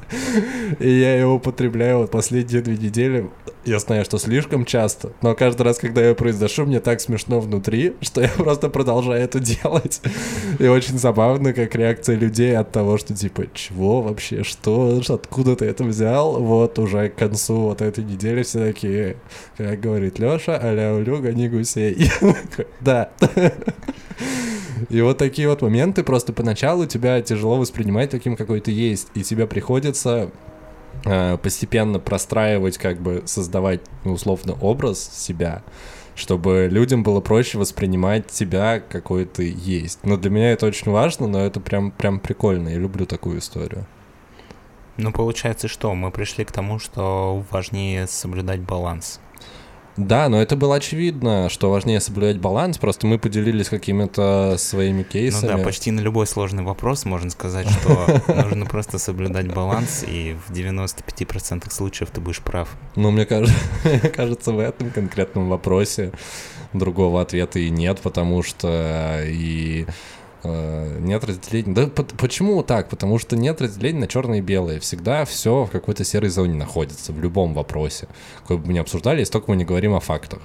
И 0.80 0.89
я 0.89 1.15
ее 1.15 1.28
употребляю 1.28 1.99
вот 1.99 2.11
последние 2.11 2.61
две 2.61 2.78
недели. 2.78 3.30
Я 3.66 3.80
знаю, 3.80 4.05
что 4.05 4.20
слишком 4.20 4.63
часто, 4.63 5.13
но 5.24 5.34
каждый 5.34 5.63
раз, 5.63 5.80
когда 5.80 6.05
я 6.05 6.13
произношу, 6.13 6.66
мне 6.68 6.80
так 6.80 7.01
смешно 7.01 7.39
внутри, 7.39 7.95
что 8.01 8.22
я 8.22 8.28
просто 8.28 8.70
продолжаю 8.70 9.24
это 9.24 9.39
делать. 9.39 10.01
И 10.59 10.68
очень 10.68 10.99
забавно, 10.99 11.51
как 11.51 11.74
реакция 11.74 12.16
людей 12.16 12.55
от 12.55 12.72
того, 12.72 12.99
что 12.99 13.16
типа, 13.16 13.47
чего 13.55 14.03
вообще, 14.03 14.43
что, 14.43 15.01
откуда 15.09 15.55
ты 15.55 15.66
это 15.66 15.84
взял? 15.84 16.39
Вот 16.39 16.78
уже 16.78 17.09
к 17.09 17.16
концу 17.16 17.55
вот 17.55 17.82
этой 17.82 18.03
недели 18.03 18.43
все 18.43 18.68
такие, 18.68 19.18
как 19.57 19.80
говорит 19.80 20.20
Леша, 20.20 20.59
аля 20.61 20.93
улюга 20.93 21.34
не 21.34 21.49
гусей. 21.49 22.11
Да. 22.82 23.09
И 24.89 25.01
вот 25.01 25.18
такие 25.18 25.49
вот 25.49 25.61
моменты 25.61 26.03
просто 26.03 26.34
поначалу 26.34 26.86
тебя 26.86 27.22
тяжело 27.22 27.57
воспринимать 27.57 28.11
таким, 28.11 28.36
какой 28.36 28.59
ты 28.59 28.72
есть, 28.72 29.07
и 29.16 29.24
тебе 29.24 29.47
приходится 29.47 30.30
постепенно 31.03 31.99
простраивать, 31.99 32.77
как 32.77 32.99
бы 32.99 33.23
создавать, 33.25 33.81
ну, 34.03 34.13
условно, 34.13 34.53
образ 34.61 34.99
себя, 34.99 35.63
чтобы 36.15 36.67
людям 36.71 37.03
было 37.03 37.19
проще 37.21 37.57
воспринимать 37.57 38.27
тебя, 38.27 38.79
какой 38.79 39.25
ты 39.25 39.53
есть. 39.55 39.99
Но 40.03 40.17
для 40.17 40.29
меня 40.29 40.51
это 40.51 40.65
очень 40.65 40.91
важно, 40.91 41.27
но 41.27 41.45
это 41.45 41.59
прям, 41.59 41.91
прям 41.91 42.19
прикольно, 42.19 42.69
я 42.69 42.77
люблю 42.77 43.05
такую 43.05 43.39
историю. 43.39 43.85
Ну, 44.97 45.11
получается, 45.11 45.67
что 45.67 45.93
мы 45.93 46.09
пришли 46.09 46.45
к 46.45 46.53
тому, 46.53 46.79
что 46.79 47.43
важнее 47.51 48.07
соблюдать 48.07 48.61
баланс. 48.61 49.19
Да, 49.97 50.27
но 50.29 50.41
это 50.41 50.55
было 50.55 50.75
очевидно, 50.75 51.49
что 51.49 51.71
важнее 51.71 51.99
соблюдать 51.99 52.37
баланс, 52.37 52.77
просто 52.77 53.07
мы 53.07 53.17
поделились 53.17 53.69
какими-то 53.69 54.55
своими 54.57 55.03
кейсами. 55.03 55.51
Ну 55.51 55.57
да, 55.57 55.63
почти 55.63 55.91
на 55.91 56.01
любой 56.01 56.27
сложный 56.27 56.63
вопрос 56.63 57.05
можно 57.05 57.29
сказать, 57.29 57.67
что 57.69 58.21
нужно 58.43 58.65
просто 58.65 58.97
соблюдать 58.97 59.47
баланс, 59.53 60.03
и 60.07 60.35
в 60.47 60.51
95% 60.51 61.71
случаев 61.71 62.09
ты 62.11 62.19
будешь 62.19 62.41
прав. 62.41 62.69
Ну, 62.95 63.11
мне 63.11 63.25
кажется, 63.25 63.55
кажется, 64.15 64.51
в 64.51 64.59
этом 64.59 64.91
конкретном 64.91 65.49
вопросе 65.49 66.11
другого 66.73 67.21
ответа 67.21 67.59
и 67.59 67.69
нет, 67.69 67.99
потому 68.01 68.43
что 68.43 69.21
и 69.25 69.85
нет 70.45 71.23
разделения. 71.23 71.73
Да 71.73 71.87
почему 72.17 72.61
так? 72.63 72.89
Потому 72.89 73.19
что 73.19 73.35
нет 73.35 73.61
разделения 73.61 73.99
на 73.99 74.07
черное 74.07 74.39
и 74.39 74.41
белое. 74.41 74.79
Всегда 74.79 75.25
все 75.25 75.65
в 75.65 75.71
какой-то 75.71 76.03
серой 76.03 76.29
зоне 76.29 76.55
находится, 76.55 77.13
в 77.13 77.19
любом 77.19 77.53
вопросе. 77.53 78.07
Какой 78.41 78.57
бы 78.57 78.67
мы 78.67 78.73
ни 78.73 78.79
обсуждали, 78.79 79.19
если 79.19 79.33
только 79.33 79.51
мы 79.51 79.57
не 79.57 79.65
говорим 79.65 79.93
о 79.93 79.99
фактах. 79.99 80.41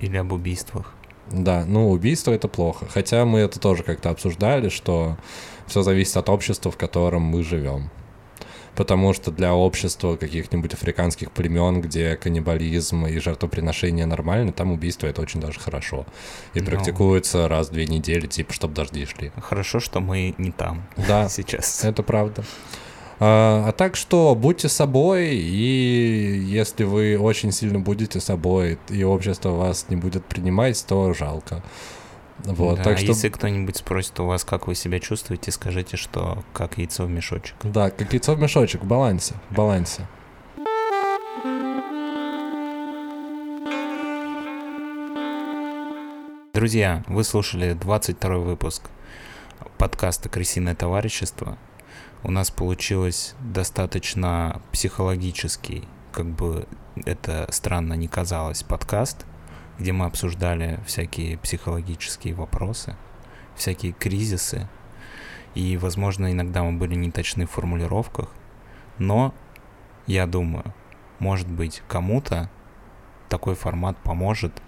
Или 0.00 0.16
об 0.16 0.32
убийствах. 0.32 0.94
Да, 1.30 1.64
ну 1.66 1.90
убийство 1.90 2.32
это 2.32 2.48
плохо. 2.48 2.86
Хотя 2.92 3.24
мы 3.24 3.40
это 3.40 3.60
тоже 3.60 3.82
как-то 3.82 4.10
обсуждали, 4.10 4.68
что 4.68 5.16
все 5.66 5.82
зависит 5.82 6.16
от 6.16 6.28
общества, 6.28 6.70
в 6.70 6.76
котором 6.76 7.22
мы 7.22 7.42
живем 7.42 7.90
потому 8.76 9.12
что 9.12 9.30
для 9.30 9.54
общества 9.54 10.16
каких-нибудь 10.16 10.74
африканских 10.74 11.30
племен, 11.32 11.80
где 11.80 12.16
каннибализм 12.16 13.06
и 13.06 13.18
жертвоприношение 13.18 14.06
нормально, 14.06 14.52
там 14.52 14.72
убийство 14.72 15.06
это 15.06 15.22
очень 15.22 15.40
даже 15.40 15.60
хорошо. 15.60 16.06
И 16.54 16.60
ну, 16.60 16.66
практикуется 16.66 17.48
раз 17.48 17.68
в 17.68 17.72
две 17.72 17.86
недели, 17.86 18.26
типа, 18.26 18.52
чтобы 18.52 18.74
дожди 18.74 19.06
шли. 19.06 19.32
Хорошо, 19.40 19.80
что 19.80 20.00
мы 20.00 20.34
не 20.38 20.50
там 20.50 20.82
да, 20.96 21.28
сейчас. 21.28 21.84
Это 21.84 22.02
правда. 22.02 22.44
А, 23.18 23.66
а 23.68 23.72
так 23.72 23.96
что 23.96 24.34
будьте 24.34 24.68
собой, 24.68 25.36
и 25.36 26.42
если 26.46 26.84
вы 26.84 27.18
очень 27.18 27.52
сильно 27.52 27.78
будете 27.78 28.18
собой, 28.18 28.78
и 28.88 29.04
общество 29.04 29.50
вас 29.50 29.86
не 29.90 29.96
будет 29.96 30.24
принимать, 30.24 30.82
то 30.86 31.12
жалко. 31.12 31.62
Вот, 32.44 32.78
да, 32.78 32.84
так 32.84 32.98
что... 32.98 33.08
если 33.08 33.28
кто-нибудь 33.28 33.76
спросит 33.76 34.18
у 34.20 34.26
вас, 34.26 34.44
как 34.44 34.66
вы 34.66 34.74
себя 34.74 34.98
чувствуете, 34.98 35.50
скажите, 35.50 35.96
что 35.96 36.42
как 36.52 36.78
яйцо 36.78 37.04
в 37.04 37.10
мешочек. 37.10 37.54
Да, 37.62 37.90
как 37.90 38.12
яйцо 38.12 38.34
в 38.34 38.40
мешочек, 38.40 38.82
в 38.82 38.86
балансе, 38.86 39.34
в 39.50 39.54
балансе. 39.54 40.06
Друзья, 46.54 47.04
вы 47.06 47.24
слушали 47.24 47.74
22 47.74 48.36
выпуск 48.38 48.90
подкаста 49.78 50.28
«Крысиное 50.28 50.74
товарищество». 50.74 51.58
У 52.22 52.30
нас 52.30 52.50
получилось 52.50 53.34
достаточно 53.40 54.60
психологический, 54.72 55.88
как 56.12 56.26
бы 56.26 56.66
это 57.06 57.46
странно 57.50 57.94
не 57.94 58.08
казалось, 58.08 58.62
подкаст– 58.62 59.26
где 59.80 59.92
мы 59.92 60.04
обсуждали 60.04 60.78
всякие 60.86 61.38
психологические 61.38 62.34
вопросы, 62.34 62.96
всякие 63.56 63.92
кризисы. 63.92 64.68
И, 65.54 65.76
возможно, 65.78 66.30
иногда 66.30 66.62
мы 66.62 66.78
были 66.78 66.94
не 66.94 67.10
точны 67.10 67.46
в 67.46 67.50
формулировках, 67.50 68.28
но 68.98 69.34
я 70.06 70.26
думаю, 70.26 70.74
может 71.18 71.48
быть, 71.50 71.82
кому-то 71.88 72.50
такой 73.28 73.54
формат 73.54 73.96
поможет 73.96 74.62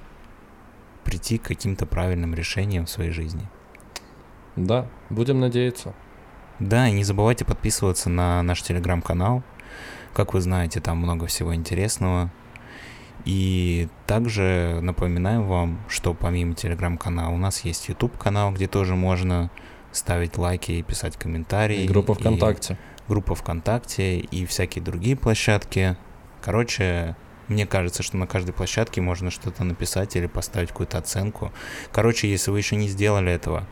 прийти 1.05 1.37
к 1.39 1.43
каким-то 1.43 1.85
правильным 1.85 2.35
решениям 2.35 2.87
в 2.87 2.91
своей 2.91 3.11
жизни. 3.11 3.47
Да, 4.57 4.89
будем 5.11 5.41
надеяться. 5.41 5.95
Да, 6.59 6.89
и 6.89 6.93
не 6.93 7.05
забывайте 7.05 7.45
подписываться 7.45 8.09
на 8.09 8.43
наш 8.43 8.63
телеграм-канал. 8.63 9.43
Как 10.15 10.33
вы 10.33 10.41
знаете, 10.41 10.81
там 10.81 10.99
много 10.99 11.27
всего 11.27 11.55
интересного. 11.55 12.31
И 13.25 13.89
также 14.07 14.79
напоминаем 14.83 15.47
вам, 15.47 15.81
что 15.89 16.15
помимо 16.15 16.55
телеграм-канала 16.55 17.33
у 17.33 17.37
нас 17.39 17.65
есть 17.65 17.89
YouTube 17.89 18.17
канал, 18.19 18.53
где 18.53 18.67
тоже 18.67 18.95
можно 18.95 19.51
ставить 19.93 20.39
лайки 20.39 20.73
и 20.73 20.83
писать 20.83 21.17
комментарии. 21.17 21.85
И 21.85 21.89
группа 21.89 22.15
ВКонтакте. 22.15 22.75
И 22.75 23.09
группа 23.09 23.35
ВКонтакте 23.35 24.19
и 24.19 24.47
всякие 24.47 24.83
другие 24.83 25.17
площадки. 25.17 25.97
Короче, 26.41 27.17
мне 27.49 27.67
кажется, 27.67 28.03
что 28.03 28.17
на 28.17 28.27
каждой 28.27 28.53
площадке 28.53 29.01
можно 29.01 29.31
что-то 29.31 29.65
написать 29.65 30.17
или 30.17 30.27
поставить 30.27 30.71
какую-то 30.71 30.99
оценку. 30.99 31.53
Короче, 31.93 32.29
если 32.29 32.51
вы 32.51 32.59
еще 32.59 32.77
не 32.77 32.89
сделали 32.89 33.31
этого, 33.31 33.67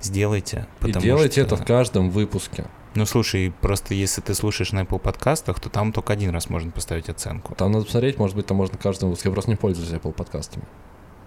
сделайте. 0.00 0.66
И 0.82 0.92
делайте 0.92 1.44
что... 1.44 1.54
это 1.54 1.56
в 1.56 1.66
каждом 1.66 2.10
выпуске. 2.10 2.66
Ну 2.94 3.06
слушай, 3.06 3.52
просто 3.60 3.94
если 3.94 4.20
ты 4.20 4.34
слушаешь 4.34 4.72
на 4.72 4.80
Apple 4.80 4.98
подкастах, 4.98 5.60
то 5.60 5.68
там 5.68 5.92
только 5.92 6.12
один 6.12 6.30
раз 6.30 6.50
можно 6.50 6.70
поставить 6.72 7.08
оценку. 7.08 7.54
Там 7.54 7.70
надо 7.70 7.84
посмотреть, 7.84 8.18
может 8.18 8.34
быть, 8.36 8.46
там 8.46 8.56
можно 8.56 8.76
каждому. 8.78 9.16
Я 9.22 9.30
просто 9.30 9.50
не 9.50 9.56
пользуюсь 9.56 9.90
Apple 9.90 10.12
подкастами. 10.12 10.64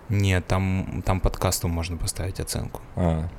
Нет, 0.09 0.45
там, 0.45 1.01
там 1.05 1.22
подкасту 1.22 1.70
можно 1.70 1.95
поставить 1.97 2.39
оценку. 2.39 2.82
А. 2.95 3.30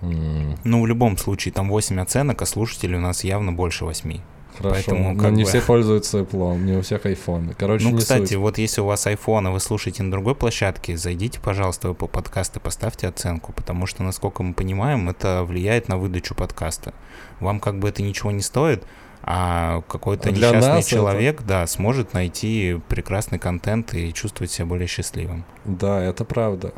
Mm. 0.00 0.58
Ну, 0.64 0.82
в 0.82 0.86
любом 0.86 1.16
случае, 1.18 1.52
там 1.52 1.68
8 1.68 2.00
оценок, 2.00 2.40
а 2.42 2.46
слушателей 2.46 2.96
у 2.96 3.00
нас 3.00 3.24
явно 3.24 3.52
больше 3.52 3.84
8. 3.84 4.20
Хорошо, 4.58 4.74
Поэтому, 4.74 5.12
но 5.12 5.30
не 5.30 5.44
бы... 5.44 5.48
все 5.48 5.60
пользуются 5.60 6.20
Apple, 6.20 6.58
не 6.58 6.76
у 6.76 6.82
всех 6.82 7.04
iPhone. 7.04 7.54
Короче, 7.58 7.88
ну, 7.88 7.96
кстати, 7.96 8.28
суть. 8.28 8.36
вот 8.36 8.58
если 8.58 8.80
у 8.80 8.86
вас 8.86 9.06
iPhone, 9.06 9.48
и 9.48 9.52
вы 9.52 9.60
слушаете 9.60 10.02
на 10.02 10.10
другой 10.10 10.34
площадке, 10.34 10.96
зайдите, 10.96 11.40
пожалуйста, 11.40 11.88
в 11.88 11.92
Apple 11.92 12.08
подкасты, 12.08 12.60
поставьте 12.60 13.08
оценку, 13.08 13.52
потому 13.52 13.86
что, 13.86 14.02
насколько 14.02 14.42
мы 14.42 14.54
понимаем, 14.54 15.08
это 15.08 15.44
влияет 15.44 15.88
на 15.88 15.98
выдачу 15.98 16.34
подкаста. 16.34 16.94
Вам 17.40 17.60
как 17.60 17.78
бы 17.78 17.88
это 17.88 18.02
ничего 18.02 18.30
не 18.30 18.42
стоит, 18.42 18.84
а 19.22 19.82
какой-то 19.88 20.30
Для 20.30 20.50
несчастный 20.50 20.82
человек, 20.82 21.40
это... 21.40 21.48
да, 21.48 21.66
сможет 21.66 22.14
найти 22.14 22.80
прекрасный 22.88 23.38
контент 23.38 23.92
и 23.94 24.12
чувствовать 24.12 24.52
себя 24.52 24.66
более 24.66 24.86
счастливым. 24.86 25.44
Да, 25.64 26.02
это 26.02 26.24
правда. 26.24 26.72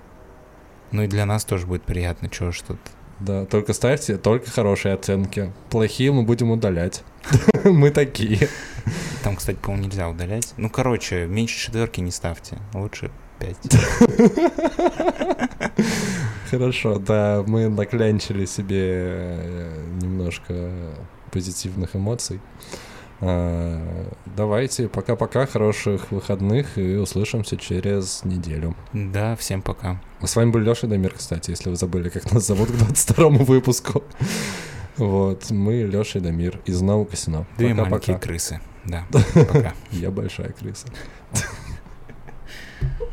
Ну 0.90 1.02
и 1.02 1.06
для 1.06 1.26
нас 1.26 1.44
тоже 1.44 1.66
будет 1.66 1.82
приятно, 1.82 2.28
чего 2.28 2.50
что-то 2.50 2.78
да, 3.20 3.44
только 3.46 3.72
ставьте 3.72 4.16
только 4.16 4.50
хорошие 4.50 4.94
оценки. 4.94 5.52
Плохие 5.70 6.12
мы 6.12 6.22
будем 6.22 6.50
удалять. 6.50 7.02
Мы 7.64 7.90
такие. 7.90 8.48
Там, 9.22 9.36
кстати, 9.36 9.56
по-моему, 9.56 9.86
нельзя 9.86 10.08
удалять. 10.08 10.54
Ну, 10.56 10.70
короче, 10.70 11.26
меньше 11.26 11.58
четверки 11.58 12.00
не 12.00 12.10
ставьте. 12.10 12.58
Лучше 12.72 13.10
пять. 13.38 13.56
Хорошо, 16.50 16.98
да, 16.98 17.44
мы 17.46 17.68
наклянчили 17.68 18.46
себе 18.46 18.80
э, 18.80 19.84
немножко 20.00 20.72
позитивных 21.30 21.94
эмоций. 21.94 22.40
А, 23.20 24.10
давайте, 24.36 24.88
пока-пока, 24.88 25.46
хороших 25.46 26.10
выходных 26.10 26.78
и 26.78 26.96
услышимся 26.96 27.56
через 27.56 28.24
неделю. 28.24 28.76
Да, 28.92 29.34
всем 29.36 29.62
пока. 29.62 30.00
С 30.22 30.36
вами 30.36 30.50
был 30.50 30.60
Леша 30.60 30.86
Дамир, 30.86 31.14
кстати, 31.14 31.50
если 31.50 31.70
вы 31.70 31.76
забыли, 31.76 32.08
как 32.08 32.30
нас 32.32 32.46
зовут 32.46 32.70
к 32.70 32.76
22 32.76 33.28
выпуску. 33.44 34.04
Вот, 34.96 35.50
мы 35.50 35.82
Леша 35.82 36.18
и 36.18 36.22
Дамир 36.22 36.60
из 36.64 36.80
Нау 36.80 37.04
Касино. 37.04 37.46
Две 37.56 37.74
маленькие 37.74 38.18
крысы, 38.18 38.60
да. 38.84 39.04
Я 39.90 40.10
большая 40.10 40.52
крыса. 40.52 40.88